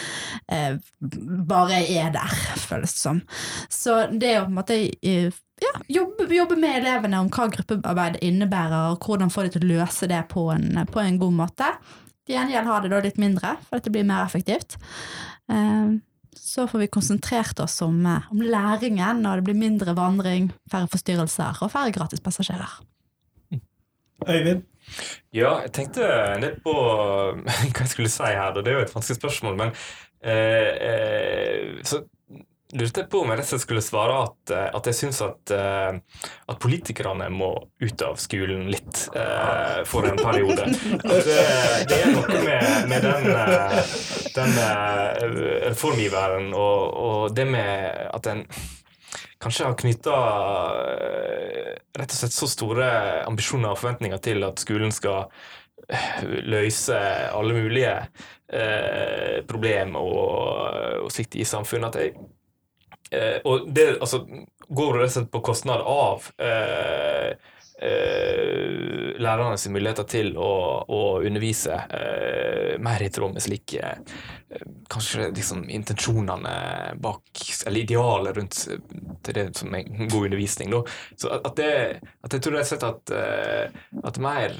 eh, 0.52 0.78
bare 1.48 1.82
er 1.82 2.12
der, 2.14 2.38
føles 2.68 2.94
det 2.96 3.02
som. 3.02 3.20
Så 3.72 4.06
det 4.12 4.36
å 4.38 4.46
på 4.46 4.52
en 4.54 4.60
måte 4.60 4.78
eh, 5.02 5.42
ja, 5.62 5.72
jobbe, 5.88 6.26
jobbe 6.34 6.56
med 6.60 6.82
elevene 6.82 7.20
om 7.22 7.30
hva 7.32 7.48
gruppearbeid 7.52 8.18
innebærer, 8.24 8.92
og 8.92 9.06
hvordan 9.06 9.32
få 9.32 9.46
dem 9.46 9.54
til 9.56 9.64
å 9.64 9.70
løse 9.76 10.08
det 10.10 10.26
på 10.32 10.50
en, 10.52 10.82
på 10.92 11.00
en 11.00 11.20
god 11.22 11.38
måte. 11.38 11.70
Til 12.26 12.34
gjengjeld 12.36 12.66
har 12.66 12.82
det 12.82 12.90
da 12.90 13.00
litt 13.04 13.18
mindre, 13.22 13.54
for 13.68 13.78
at 13.78 13.86
det 13.86 13.92
blir 13.94 14.06
mer 14.08 14.24
effektivt. 14.26 14.76
Eh, 15.50 15.96
Så 16.36 16.66
får 16.68 16.78
vi 16.78 16.86
konsentrert 16.86 17.58
oss 17.60 17.80
om, 17.82 18.06
eh, 18.06 18.26
om 18.30 18.40
læringen, 18.40 19.26
og 19.26 19.36
det 19.36 19.44
blir 19.44 19.56
mindre 19.58 19.94
vandring, 19.96 20.50
færre 20.70 20.88
forstyrrelser 20.88 21.62
og 21.62 21.70
færre 21.72 21.92
gratispassasjerer. 21.92 22.80
Øyvind? 24.28 24.62
Ja, 25.32 25.60
jeg 25.64 25.72
tenkte 25.72 26.06
litt 26.40 26.62
på 26.64 26.72
hva 27.44 27.80
jeg 27.82 27.88
skulle 27.88 28.08
si 28.12 28.22
her. 28.22 28.52
Det 28.54 28.68
er 28.70 28.78
jo 28.78 28.84
et 28.86 28.94
vanskelig 28.94 29.18
spørsmål. 29.18 29.56
Men 29.56 29.72
eh, 30.22 30.70
eh, 30.90 31.82
så 31.84 32.02
lurte 32.72 33.04
på 33.10 33.20
om 33.22 33.30
jeg 33.30 33.38
rett 33.38 33.46
og 33.46 33.52
slett 33.52 33.64
skulle 33.64 33.82
svare 33.84 34.14
at, 34.24 34.52
eh, 34.54 34.68
at 34.78 34.88
jeg 34.90 34.98
syns 34.98 35.20
at, 35.24 35.52
eh, 35.54 36.22
at 36.50 36.62
politikerne 36.62 37.28
må 37.30 37.50
ut 37.82 38.02
av 38.06 38.18
skolen 38.20 38.66
litt 38.72 39.04
eh, 39.14 39.82
for 39.86 40.08
en 40.08 40.18
periode. 40.18 40.66
At 40.96 41.28
det, 41.28 41.36
det 41.90 41.98
er 42.00 42.14
noe 42.14 42.40
med, 42.42 42.88
med 42.90 43.06
den, 43.06 43.28
eh, 43.30 43.92
den 44.34 44.58
eh, 44.64 45.26
reformiveren 45.68 46.50
og, 46.56 46.96
og 47.06 47.36
det 47.36 47.46
med 47.50 48.10
at 48.10 48.30
en 48.32 48.44
kanskje 49.42 49.68
har 49.68 49.76
knytta 49.78 50.16
rett 51.96 52.12
og 52.12 52.18
slett 52.18 52.34
så 52.34 52.48
store 52.50 52.88
ambisjoner 53.26 53.72
og 53.72 53.80
forventninger 53.80 54.20
til 54.24 54.46
at 54.46 54.60
skolen 54.62 54.94
skal 54.94 55.26
eh, 55.88 56.24
løse 56.48 56.96
alle 57.30 57.56
mulige 57.56 57.92
eh, 58.52 59.42
problemer 59.48 60.00
og, 60.00 61.04
og 61.04 61.12
slikt 61.12 61.38
i 61.38 61.46
samfunnet. 61.46 61.94
At 61.94 62.02
jeg, 62.02 62.16
eh, 63.10 63.38
og 63.44 63.68
det 63.74 63.88
altså, 64.00 64.22
går 64.68 64.98
rett 65.00 65.10
og 65.10 65.14
slett 65.18 65.30
på 65.34 65.44
kostnad 65.46 65.84
av 65.86 66.26
eh, 66.42 67.36
eh, 67.82 69.12
lærerne 69.20 69.58
sine 69.60 69.76
muligheter 69.76 70.06
til 70.08 70.32
å, 70.40 70.52
å 70.88 71.00
undervise 71.20 71.76
eh, 71.76 72.74
mer 72.82 73.04
i 73.04 73.10
tråd 73.12 73.36
med 73.36 73.44
slik 73.44 73.76
eh, 73.80 74.00
kanskje 74.92 75.30
liksom 75.36 75.66
intensjonene 75.72 76.56
bak, 77.02 77.44
eller 77.66 77.82
idealet 77.82 78.40
rundt 78.40 78.62
eh, 78.72 78.82
til 79.26 79.38
det 79.40 79.46
som 79.58 79.76
er 79.76 79.88
god 80.06 80.22
undervisning. 80.22 80.72
Da. 80.72 80.82
Så 81.18 81.32
at, 81.36 81.52
det, 81.58 81.72
at 82.26 82.36
jeg 82.36 82.44
tror 82.44 82.58
rett 82.58 82.66
og 82.66 82.72
slett 82.72 82.88
at, 82.90 83.16
at 84.06 84.20
mer 84.22 84.56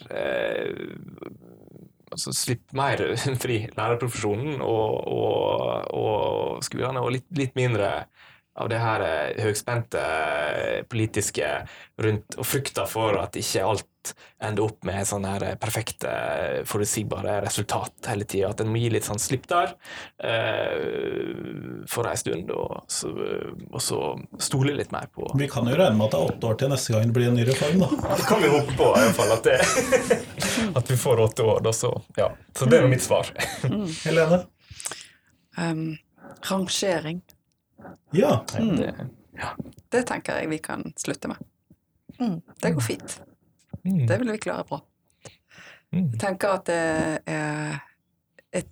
altså 2.17 2.33
Slipp 2.37 2.71
mer 2.77 3.01
fri 3.43 3.59
lærerprofesjonen 3.77 4.63
og, 4.63 5.09
og, 5.11 5.89
og 5.91 6.65
skolene, 6.65 7.03
og 7.03 7.13
litt, 7.17 7.27
litt 7.37 7.57
mindre 7.59 8.07
av 8.57 8.71
det 8.73 8.79
her 8.81 9.05
eh, 9.05 9.43
høyspente 9.45 10.01
eh, 10.01 10.81
politiske 10.89 11.49
rundt, 12.03 12.39
og 12.39 12.49
frykta 12.49 12.87
for 12.89 13.19
at 13.21 13.37
ikke 13.37 13.65
alt 13.67 14.13
ender 14.47 14.69
opp 14.69 14.87
med 14.87 15.07
sånne 15.09 15.33
her 15.35 15.45
eh, 15.45 15.57
perfekte, 15.61 16.13
forutsigbare 16.69 17.41
resultat 17.45 18.09
hele 18.09 18.25
tida. 18.29 18.53
At 18.55 18.63
en 18.63 18.71
må 18.73 18.81
gi 18.81 18.91
litt 18.95 19.09
sånn 19.09 19.21
slipp 19.21 19.45
der 19.51 19.75
uh, 20.23 21.83
for 21.91 22.09
ei 22.09 22.17
stund, 22.21 22.53
og 22.55 22.87
så, 22.93 23.11
og 23.69 23.83
så 23.83 24.01
stole 24.43 24.77
litt 24.79 24.95
mer 24.95 25.11
på 25.13 25.29
Vi 25.39 25.49
kan 25.51 25.69
jo 25.69 25.77
regne 25.77 25.99
med 25.99 26.09
at 26.09 26.17
det 26.17 26.21
er 26.21 26.33
åtte 26.33 26.51
år 26.51 26.61
til 26.61 26.73
neste 26.73 26.95
gang 26.95 27.11
det 27.11 27.17
blir 27.19 27.31
en 27.31 27.39
ny 27.39 27.47
reform, 27.49 27.85
da. 27.85 28.17
Det 28.17 28.29
kan 28.31 28.43
vi 28.43 28.53
håpe 28.55 28.79
på, 28.79 28.91
i 28.93 29.05
hvert 29.05 29.21
fall. 29.21 29.37
At, 29.37 29.49
det, 29.51 30.17
at 30.81 30.93
vi 30.93 31.01
får 31.01 31.25
åtte 31.29 31.49
år. 31.55 31.65
Da, 31.67 31.77
så, 31.77 31.93
ja. 32.17 32.33
så 32.57 32.71
det 32.71 32.81
er 32.81 32.91
mitt 32.91 33.05
svar. 33.05 33.33
Helene? 34.07 34.45
Um, 35.57 35.89
rangering. 36.47 37.25
Ja. 38.17 38.45
Det, 38.49 38.95
Det 39.93 40.03
tenker 40.09 40.41
jeg 40.41 40.51
vi 40.51 40.59
kan 40.65 40.85
slutte 40.97 41.29
med. 41.29 41.43
Mm. 42.21 42.41
Det 42.63 42.73
går 42.75 42.81
fint. 42.81 43.21
mm, 43.85 44.07
Det 44.07 44.19
vil 44.19 44.33
vi 44.33 44.39
klare 44.39 44.65
bra. 44.65 44.81
mm. 45.93 46.11
Jeg 46.13 46.21
tenker 46.21 46.49
at 46.49 46.67
det 46.67 47.23
er 47.27 47.81
et 48.53 48.71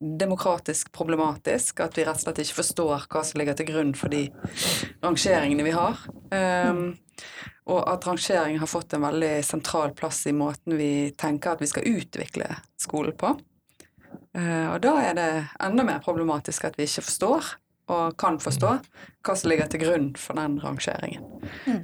demokratisk 0.00 0.92
problematisk 0.92 1.80
at 1.80 1.96
vi 1.98 2.04
rett 2.04 2.20
og 2.20 2.26
slett 2.26 2.42
ikke 2.44 2.58
forstår 2.60 3.06
hva 3.08 3.22
som 3.24 3.40
ligger 3.40 3.56
til 3.58 3.70
grunn 3.70 3.94
for 3.94 4.12
de 4.12 4.26
rangeringene 5.02 5.64
vi 5.64 5.74
har. 5.76 6.04
Um, 6.32 6.98
og 7.70 7.86
at 7.86 8.06
rangering 8.06 8.58
har 8.58 8.66
fått 8.66 8.92
en 8.92 9.04
veldig 9.06 9.44
sentral 9.46 9.92
plass 9.94 10.24
i 10.26 10.34
måten 10.34 10.76
vi 10.76 11.12
tenker 11.18 11.54
at 11.54 11.62
vi 11.62 11.70
skal 11.70 11.86
utvikle 11.86 12.48
skolen 12.80 13.16
på. 13.16 13.36
Uh, 14.36 14.72
og 14.74 14.80
da 14.82 14.96
er 15.00 15.14
det 15.16 15.30
enda 15.62 15.84
mer 15.86 16.02
problematisk 16.04 16.64
at 16.66 16.76
vi 16.76 16.88
ikke 16.88 17.06
forstår, 17.06 17.54
og 17.92 18.16
kan 18.20 18.40
forstå, 18.42 18.74
hva 19.22 19.34
som 19.38 19.52
ligger 19.52 19.70
til 19.70 19.84
grunn 19.84 20.12
for 20.18 20.38
den 20.40 20.58
rangeringen. 20.62 21.24
Mm. 21.66 21.82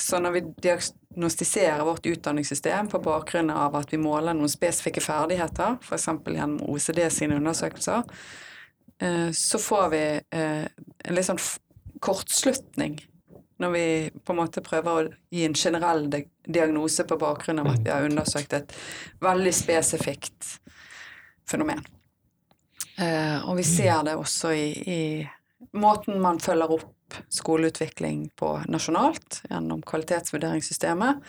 Så 0.00 0.18
når 0.24 0.32
vi 0.32 0.40
diagnostiserer 0.64 1.84
vårt 1.84 2.06
utdanningssystem 2.06 2.88
på 2.88 2.98
bakgrunn 3.04 3.50
av 3.50 3.76
at 3.76 3.92
vi 3.92 4.00
måler 4.00 4.32
noen 4.34 4.48
spesifikke 4.48 5.02
ferdigheter, 5.04 5.76
f.eks. 5.84 6.08
gjennom 6.24 6.62
OECD 6.64 7.02
sine 7.12 7.36
undersøkelser, 7.36 8.08
eh, 9.04 9.28
så 9.36 9.60
får 9.60 9.90
vi 9.92 10.04
eh, 10.18 10.64
en 10.64 11.18
litt 11.18 11.28
sånn 11.28 11.42
kortslutning 12.04 13.02
når 13.62 13.70
vi 13.70 13.86
på 14.24 14.34
en 14.34 14.40
måte 14.40 14.64
prøver 14.64 14.90
å 14.90 15.10
gi 15.30 15.44
en 15.46 15.54
generell 15.54 16.08
diagnose 16.10 17.06
på 17.06 17.18
bakgrunn 17.20 17.62
av 17.62 17.70
at 17.70 17.84
vi 17.84 17.92
har 17.92 18.06
undersøkt 18.08 18.56
et 18.56 18.74
veldig 19.22 19.52
spesifikt 19.54 20.56
fenomen. 21.48 21.84
Eh, 22.96 23.38
og 23.48 23.56
vi 23.58 23.64
ser 23.66 24.04
det 24.06 24.14
også 24.18 24.52
i, 24.54 24.68
i 24.86 25.00
måten 25.74 26.20
man 26.22 26.38
følger 26.42 26.76
opp 26.76 26.90
skoleutvikling 27.28 28.28
på 28.38 28.50
nasjonalt 28.70 29.42
gjennom 29.48 29.82
kvalitetsvurderingssystemet. 29.86 31.20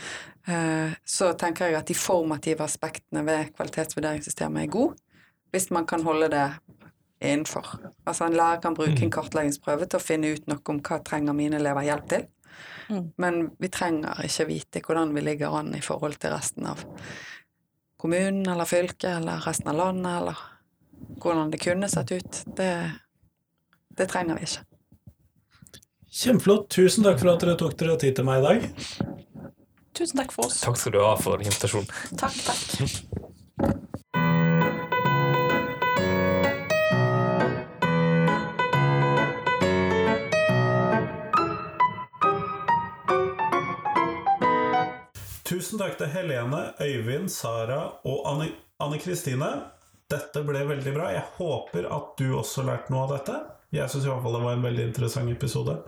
Eh, 0.47 0.93
så 1.05 1.33
tenker 1.39 1.69
jeg 1.69 1.79
at 1.79 1.89
de 1.89 1.97
formative 1.97 2.65
aspektene 2.65 3.25
ved 3.27 3.51
kvalitetsvurderingssystemet 3.57 4.65
er 4.65 4.71
gode, 4.73 4.95
hvis 5.53 5.69
man 5.73 5.87
kan 5.89 6.05
holde 6.05 6.29
det 6.33 6.47
innenfor. 7.21 7.77
Altså 8.05 8.27
en 8.27 8.37
lærer 8.37 8.61
kan 8.61 8.77
bruke 8.77 9.01
en 9.01 9.13
kartleggingsprøve 9.13 9.87
til 9.89 9.99
å 9.99 10.03
finne 10.03 10.33
ut 10.35 10.49
noe 10.51 10.61
om 10.73 10.81
hva 10.83 10.99
trenger 11.05 11.37
mine 11.37 11.61
elever 11.61 11.87
hjelp 11.87 12.09
til. 12.11 12.25
Mm. 12.89 13.05
Men 13.21 13.39
vi 13.59 13.69
trenger 13.73 14.19
ikke 14.25 14.49
vite 14.49 14.81
hvordan 14.85 15.13
vi 15.15 15.23
ligger 15.25 15.55
an 15.57 15.73
i 15.75 15.83
forhold 15.83 16.19
til 16.21 16.35
resten 16.35 16.67
av 16.69 16.83
kommunen 18.01 18.45
eller 18.51 18.69
fylket 18.69 19.09
eller 19.15 19.41
resten 19.47 19.71
av 19.71 19.79
landet, 19.79 20.11
eller 20.19 20.43
hvordan 21.21 21.51
det 21.51 21.61
kunne 21.63 21.89
sett 21.89 22.11
ut. 22.11 22.41
Det, 22.57 22.71
det 23.97 24.07
trenger 24.11 24.39
vi 24.39 24.47
ikke. 24.47 24.63
Kjempeflott. 26.15 26.69
Tusen 26.71 27.03
takk 27.03 27.19
for 27.19 27.33
at 27.33 27.43
dere 27.43 27.57
tok 27.59 27.75
dere 27.79 27.97
tid 27.99 28.15
til 28.15 28.27
meg 28.27 28.39
i 28.39 28.45
dag. 28.45 28.69
Tusen 29.95 30.19
takk 30.21 30.31
for 30.35 30.47
oss. 30.47 30.61
Takk 30.63 30.79
skal 30.79 30.95
du 30.95 31.01
ha 31.03 31.13
for 31.19 31.43
invitasjonen. 31.43 31.91
Takk, 32.19 32.39
takk. 32.47 33.95
Tusen 45.45 45.77
takk 45.79 45.97
til 45.99 46.09
Helene, 46.09 46.61
Øyvind, 46.81 47.29
Sara 47.29 47.81
og 48.05 48.25
Anne- 48.31 48.55
Anne 48.79 48.99
Kristine. 48.99 49.51
Dette 50.11 50.43
ble 50.45 50.61
veldig 50.69 50.93
bra. 50.93 51.09
Jeg 51.15 51.25
håper 51.39 51.87
at 51.89 52.11
du 52.19 52.27
også 52.37 52.65
lærte 52.67 52.93
noe 52.93 53.07
av 53.07 53.13
dette. 53.15 53.37
Jeg 53.73 53.89
syns 53.89 54.05
i 54.05 54.11
hvert 54.11 54.21
fall 54.21 54.37
det 54.37 54.43
var 54.43 54.57
en 54.57 54.65
veldig 54.67 54.83
interessant 54.91 55.31
episode. 55.33 55.79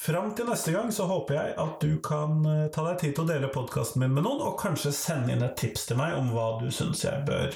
Fram 0.00 0.30
til 0.38 0.46
neste 0.48 0.72
gang 0.72 0.92
så 0.94 1.04
håper 1.10 1.36
jeg 1.36 1.56
at 1.60 1.82
du 1.82 1.98
kan 2.04 2.38
eh, 2.48 2.68
ta 2.72 2.86
deg 2.86 3.02
tid 3.02 3.16
til 3.16 3.26
å 3.26 3.28
dele 3.28 3.50
podkasten 3.52 4.00
min 4.00 4.14
med 4.14 4.24
noen, 4.24 4.40
og 4.46 4.56
kanskje 4.62 4.94
sende 4.96 5.34
inn 5.34 5.44
et 5.44 5.58
tips 5.60 5.90
til 5.90 5.98
meg 6.00 6.14
om 6.16 6.30
hva 6.32 6.54
du 6.62 6.70
syns 6.72 7.02
jeg 7.04 7.26
bør 7.26 7.52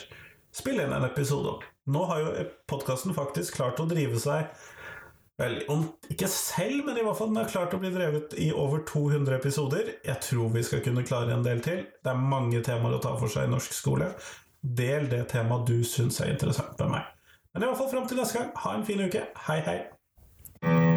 spille 0.54 0.84
inn 0.84 0.92
en 0.92 1.06
episode 1.06 1.54
om. 1.54 1.64
Nå 1.94 2.04
har 2.10 2.20
jo 2.20 2.46
podkasten 2.68 3.14
faktisk 3.16 3.56
klart 3.56 3.80
å 3.80 3.88
drive 3.88 4.20
seg 4.20 4.50
Vel, 5.34 5.56
om 5.66 5.80
ikke 6.14 6.28
selv, 6.30 6.84
men 6.86 6.98
i 7.00 7.02
hvert 7.02 7.18
fall 7.18 7.32
den 7.32 7.40
har 7.40 7.48
klart 7.50 7.72
å 7.74 7.80
bli 7.82 7.88
drevet 7.90 8.36
i 8.38 8.52
over 8.54 8.84
200 8.86 9.34
episoder. 9.34 9.88
Jeg 10.06 10.22
tror 10.22 10.52
vi 10.54 10.62
skal 10.62 10.84
kunne 10.84 11.02
klare 11.06 11.34
en 11.34 11.42
del 11.42 11.58
til. 11.64 11.80
Det 11.90 12.12
er 12.12 12.28
mange 12.30 12.60
temaer 12.62 12.94
å 12.94 13.00
ta 13.02 13.16
for 13.18 13.32
seg 13.32 13.48
i 13.48 13.50
norsk 13.50 13.74
skole. 13.74 14.12
Del 14.64 15.10
det 15.10 15.26
temaet 15.28 15.66
du 15.68 15.82
syns 15.84 16.22
er 16.24 16.32
interessant 16.32 16.78
med 16.80 16.94
meg. 16.96 17.10
Men 17.52 17.62
i 17.62 17.68
hvert 17.68 17.82
fall 17.82 17.90
fram 17.92 18.08
til 18.08 18.16
neste 18.16 18.38
gang, 18.38 18.50
ha 18.64 18.72
en 18.78 18.86
fin 18.88 19.04
uke. 19.04 19.26
Hei, 19.46 19.60
hei. 19.68 20.93